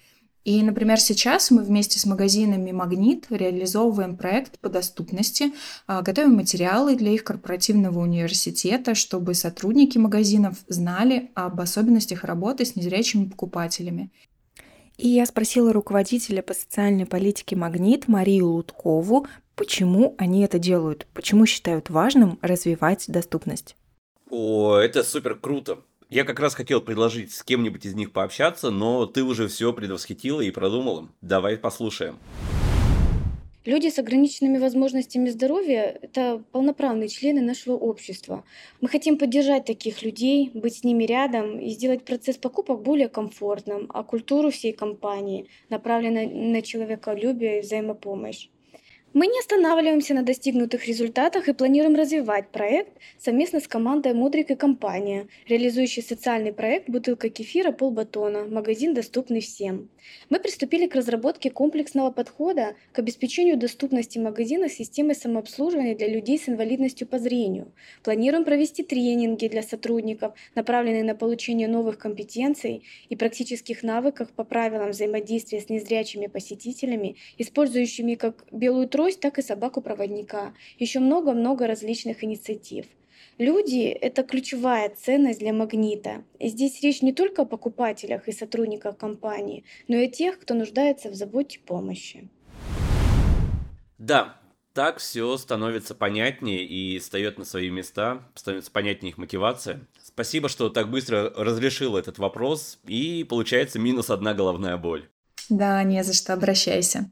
И, 0.49 0.62
например, 0.62 0.99
сейчас 0.99 1.51
мы 1.51 1.62
вместе 1.62 1.99
с 1.99 2.07
магазинами 2.07 2.72
«Магнит» 2.72 3.26
реализовываем 3.28 4.16
проект 4.16 4.59
по 4.61 4.70
доступности, 4.70 5.53
а, 5.86 6.01
готовим 6.01 6.36
материалы 6.36 6.96
для 6.96 7.11
их 7.11 7.22
корпоративного 7.22 7.99
университета, 7.99 8.94
чтобы 8.94 9.34
сотрудники 9.34 9.99
магазинов 9.99 10.57
знали 10.66 11.30
об 11.34 11.61
особенностях 11.61 12.24
работы 12.24 12.64
с 12.64 12.76
незрячими 12.76 13.26
покупателями. 13.26 14.11
И 14.96 15.09
я 15.09 15.26
спросила 15.26 15.70
руководителя 15.70 16.40
по 16.40 16.55
социальной 16.55 17.05
политике 17.05 17.55
«Магнит» 17.55 18.09
Марию 18.09 18.49
Луткову, 18.49 19.26
почему 19.55 20.14
они 20.16 20.44
это 20.44 20.59
делают, 20.59 21.07
почему 21.12 21.44
считают 21.44 21.90
важным 21.90 22.38
развивать 22.40 23.05
доступность. 23.07 23.76
О, 24.30 24.78
это 24.78 25.03
супер 25.05 25.34
круто. 25.34 25.80
Я 26.11 26.24
как 26.24 26.40
раз 26.40 26.54
хотел 26.54 26.80
предложить 26.80 27.34
с 27.34 27.42
кем-нибудь 27.42 27.84
из 27.84 27.94
них 27.94 28.12
пообщаться, 28.12 28.70
но 28.70 29.04
ты 29.04 29.22
уже 29.22 29.46
все 29.46 29.74
предвосхитила 29.74 30.40
и 30.40 30.50
продумала. 30.50 31.06
Давай 31.20 31.59
послушаем. 31.59 32.18
Люди 33.66 33.90
с 33.90 33.98
ограниченными 33.98 34.56
возможностями 34.56 35.28
здоровья– 35.28 35.98
это 36.02 36.42
полноправные 36.52 37.11
члены 37.11 37.42
нашего 37.42 37.74
общества. 37.74 38.42
Мы 38.80 38.88
хотим 38.88 39.18
поддержать 39.18 39.66
таких 39.66 40.02
людей, 40.02 40.50
быть 40.54 40.78
с 40.78 40.84
ними 40.84 41.04
рядом 41.04 41.59
и 41.59 41.68
сделать 41.68 42.06
процесс 42.06 42.38
покупок 42.38 42.80
более 42.80 43.11
комфортным, 43.11 43.90
а 43.92 44.02
культуру 44.02 44.50
всей 44.50 44.72
компании 44.72 45.50
направленной 45.68 46.26
на 46.26 46.62
человеколюбие 46.62 47.59
и 47.59 47.61
взаимопомощь. 47.61 48.48
Мы 49.14 49.26
не 49.26 49.40
останавливаемся 49.40 50.12
на 50.12 50.22
достигнутых 50.22 50.86
результатах 50.86 51.48
и 51.48 51.54
планируем 51.54 51.96
развивать 51.96 52.50
проект 52.50 52.92
совместно 53.18 53.59
с 53.59 53.66
командой 53.66 54.12
«Мудрик» 54.12 54.50
и 54.50 54.54
компания, 54.54 55.28
реализующей 55.48 56.02
социальный 56.02 56.52
проект 56.52 56.90
«Бутылка 56.90 57.30
кефира 57.30 57.72
полбатона. 57.72 58.44
Магазин, 58.44 58.92
доступный 58.92 59.40
всем». 59.40 59.88
Мы 60.28 60.38
приступили 60.40 60.86
к 60.86 60.94
разработке 60.94 61.50
комплексного 61.50 62.11
подхода 62.11 62.74
к 62.92 62.98
обеспечению 62.98 63.56
доступности 63.56 64.18
магазина 64.18 64.68
системой 64.68 65.14
самообслуживания 65.14 65.96
для 65.96 66.09
людей 66.09 66.38
с 66.38 66.48
инвалидностью 66.48 67.06
по 67.06 67.18
зрению. 67.18 67.72
Планируем 68.02 68.44
провести 68.44 68.82
тренинги 68.82 69.48
для 69.48 69.62
сотрудников, 69.62 70.34
направленные 70.54 71.04
на 71.04 71.14
получение 71.14 71.66
новых 71.68 71.98
компетенций 71.98 72.84
и 73.09 73.16
практических 73.16 73.82
навыков 73.82 74.28
по 74.36 74.44
правилам 74.44 74.90
взаимодействия 74.90 75.61
с 75.61 75.70
незрячими 75.70 76.26
посетителями, 76.26 77.16
использующими 77.38 78.14
как 78.14 78.44
белую 78.52 78.86
трость, 78.99 79.20
так 79.20 79.38
и 79.38 79.42
собаку-проводника. 79.42 80.55
Еще 80.80 80.99
много-много 80.99 81.68
различных 81.68 82.24
инициатив. 82.24 82.86
Люди– 83.38 83.84
это 84.01 84.24
ключевая 84.24 84.88
ценность 84.88 85.38
для 85.38 85.53
магнита. 85.53 86.24
И 86.40 86.49
здесь 86.49 86.82
речь 86.82 87.01
не 87.01 87.12
только 87.12 87.42
о 87.42 87.44
покупателях 87.44 88.26
и 88.26 88.32
сотрудниках 88.32 88.99
компании, 88.99 89.62
но 89.86 89.94
и 89.94 90.07
о 90.07 90.11
тех, 90.11 90.40
кто 90.40 90.55
нуждается 90.55 91.11
в 91.11 91.14
заботе 91.14 91.59
и 91.59 91.62
помощи. 91.64 92.28
Да, 93.99 94.40
так 94.74 94.99
все 94.99 95.36
становится 95.36 95.94
понятнее 95.94 96.64
и 96.64 96.99
встает 96.99 97.38
на 97.38 97.44
свои 97.44 97.70
места, 97.70 98.24
становится 98.34 98.72
понятнее 98.72 99.12
их 99.12 99.18
мотивация. 99.18 99.86
Спасибо, 100.03 100.49
что 100.49 100.70
так 100.70 100.90
быстро 100.90 101.32
разрешил 101.36 101.96
этот 101.96 102.18
вопрос, 102.18 102.80
и 102.84 103.22
получается 103.22 103.78
минус 103.78 104.11
одна 104.11 104.34
головная 104.34 104.76
боль. 104.76 105.09
Да, 105.49 105.84
не 105.84 106.03
за 106.03 106.14
что, 106.14 106.32
обращайся. 106.32 107.09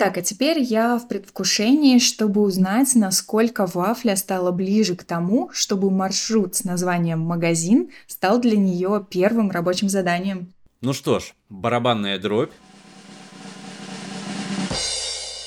Так, 0.00 0.16
а 0.16 0.22
теперь 0.22 0.60
я 0.60 0.96
в 0.96 1.08
предвкушении, 1.08 1.98
чтобы 1.98 2.40
узнать, 2.40 2.94
насколько 2.94 3.66
вафля 3.66 4.16
стала 4.16 4.50
ближе 4.50 4.96
к 4.96 5.04
тому, 5.04 5.50
чтобы 5.52 5.90
маршрут 5.90 6.54
с 6.54 6.64
названием 6.64 7.20
«магазин» 7.20 7.90
стал 8.06 8.40
для 8.40 8.56
нее 8.56 9.06
первым 9.10 9.50
рабочим 9.50 9.90
заданием. 9.90 10.54
Ну 10.80 10.94
что 10.94 11.18
ж, 11.18 11.34
барабанная 11.50 12.18
дробь. 12.18 12.50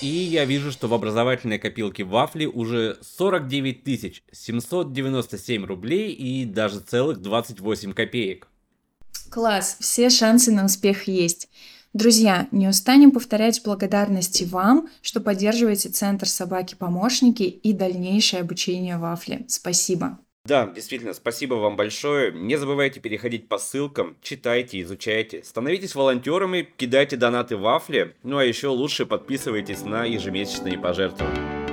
И 0.04 0.06
я 0.06 0.46
вижу, 0.46 0.72
что 0.72 0.88
в 0.88 0.94
образовательной 0.94 1.58
копилке 1.58 2.04
вафли 2.04 2.46
уже 2.46 3.00
49 3.02 4.24
797 4.32 5.66
рублей 5.66 6.12
и 6.12 6.46
даже 6.46 6.80
целых 6.80 7.24
28 7.24 7.94
копеек. 7.94 8.48
Класс, 9.32 9.78
все 9.80 10.12
шансы 10.12 10.52
на 10.52 10.66
успех 10.66 11.08
есть. 11.08 11.50
Друзья, 11.94 12.48
не 12.52 12.68
устанем 12.68 13.12
повторять 13.12 13.62
благодарности 13.64 14.46
вам, 14.46 14.90
что 15.04 15.22
поддерживаете 15.22 15.90
Центр 15.90 16.28
собаки-помощники 16.28 17.44
и 17.44 17.72
дальнейшее 17.72 18.42
обучение 18.42 18.98
вафли. 18.98 19.46
Спасибо. 19.48 20.18
Да, 20.46 20.66
действительно, 20.66 21.14
спасибо 21.14 21.54
вам 21.54 21.76
большое. 21.76 22.34
Не 22.34 22.58
забывайте 22.58 23.00
переходить 23.00 23.48
по 23.48 23.60
ссылкам, 23.60 24.18
читайте, 24.24 24.82
изучайте, 24.82 25.44
становитесь 25.44 25.94
волонтерами, 25.94 26.68
кидайте 26.78 27.16
донаты 27.16 27.58
вафли, 27.58 28.16
ну 28.24 28.40
а 28.40 28.44
еще 28.44 28.70
лучше 28.70 29.06
подписывайтесь 29.06 29.86
на 29.86 30.04
ежемесячные 30.04 30.80
пожертвования. 30.80 31.64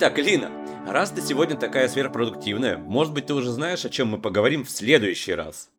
Так, 0.00 0.18
Лина, 0.18 0.50
Раз 0.86 1.10
ты 1.10 1.22
сегодня 1.22 1.56
такая 1.56 1.88
сверхпродуктивная, 1.88 2.76
может 2.76 3.14
быть, 3.14 3.26
ты 3.26 3.34
уже 3.34 3.50
знаешь, 3.50 3.84
о 3.84 3.90
чем 3.90 4.08
мы 4.08 4.18
поговорим 4.18 4.64
в 4.64 4.70
следующий 4.70 5.32
раз. 5.32 5.70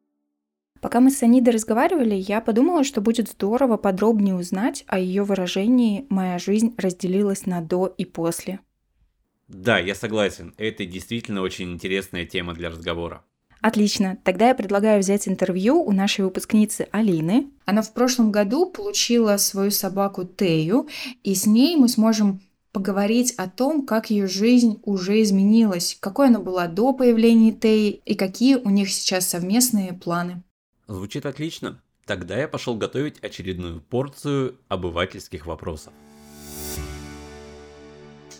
Пока 0.82 0.99
мы 0.99 1.12
с 1.12 1.22
Анидой 1.24 1.53
разговаривали, 1.53 2.16
я 2.16 2.41
подумала, 2.41 2.84
что 2.84 3.01
будет 3.01 3.30
здорово 3.30 3.78
подробнее 3.78 4.36
узнать 4.36 4.84
о 4.88 4.99
ее 4.99 5.24
выражении 5.24 6.06
«моя 6.10 6.38
жизнь 6.39 6.74
разделилась 6.78 7.45
на 7.45 7.62
до 7.62 7.88
и 7.88 8.03
после». 8.03 8.60
Да, 9.47 9.78
я 9.78 9.93
согласен. 9.93 10.53
Это 10.58 10.86
действительно 10.86 11.41
очень 11.41 11.72
интересная 11.72 12.26
тема 12.26 12.53
для 12.53 12.70
разговора. 12.70 13.24
Отлично. 13.62 14.18
Тогда 14.24 14.49
я 14.49 14.56
предлагаю 14.56 14.99
взять 14.99 15.28
интервью 15.28 15.82
у 15.82 15.91
нашей 15.91 16.26
выпускницы 16.26 16.88
Алины. 16.91 17.47
Она 17.66 17.82
в 17.82 17.93
прошлом 17.93 18.32
году 18.32 18.70
получила 18.70 19.38
свою 19.38 19.72
собаку 19.72 20.24
Тею, 20.24 20.88
и 21.24 21.34
с 21.36 21.45
ней 21.45 21.76
мы 21.78 21.89
сможем 21.89 22.41
поговорить 22.76 23.34
о 23.38 23.50
том, 23.50 23.86
как 23.86 24.10
ее 24.10 24.28
жизнь 24.28 24.82
уже 24.84 25.22
изменилась, 25.22 25.96
какой 25.98 26.28
она 26.28 26.40
была 26.40 26.68
до 26.68 26.92
появления 26.92 27.54
Теи 27.54 28.02
и 28.04 28.16
какие 28.16 28.56
у 28.56 28.70
них 28.70 28.92
сейчас 28.92 29.30
совместные 29.30 29.94
планы. 29.94 30.44
Звучит 30.86 31.26
отлично. 31.26 31.82
Тогда 32.06 32.38
я 32.38 32.50
пошел 32.50 32.76
готовить 32.76 33.18
очередную 33.20 33.80
порцию 33.80 34.60
обывательских 34.68 35.46
вопросов. 35.46 35.94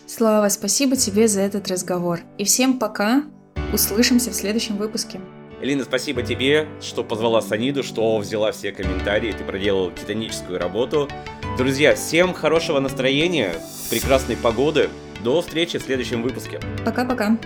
Слава, 0.06 0.50
спасибо 0.50 0.96
тебе 0.96 1.28
за 1.28 1.40
этот 1.40 1.68
разговор. 1.68 2.20
И 2.36 2.44
всем 2.44 2.78
пока. 2.78 3.24
Услышимся 3.72 4.30
в 4.30 4.34
следующем 4.34 4.76
выпуске. 4.76 5.18
Элина, 5.60 5.84
спасибо 5.84 6.22
тебе, 6.22 6.68
что 6.82 7.02
позвала 7.02 7.40
Саниду, 7.40 7.82
что 7.82 8.18
взяла 8.18 8.52
все 8.52 8.72
комментарии, 8.72 9.32
ты 9.32 9.42
проделала 9.42 9.90
титаническую 9.90 10.58
работу. 10.58 11.08
Друзья, 11.56 11.94
всем 11.94 12.34
хорошего 12.34 12.78
настроения, 12.78 13.54
прекрасной 13.88 14.36
погоды. 14.36 14.90
До 15.24 15.40
встречи 15.40 15.78
в 15.78 15.82
следующем 15.82 16.22
выпуске. 16.22 16.60
Пока-пока. 16.84 17.38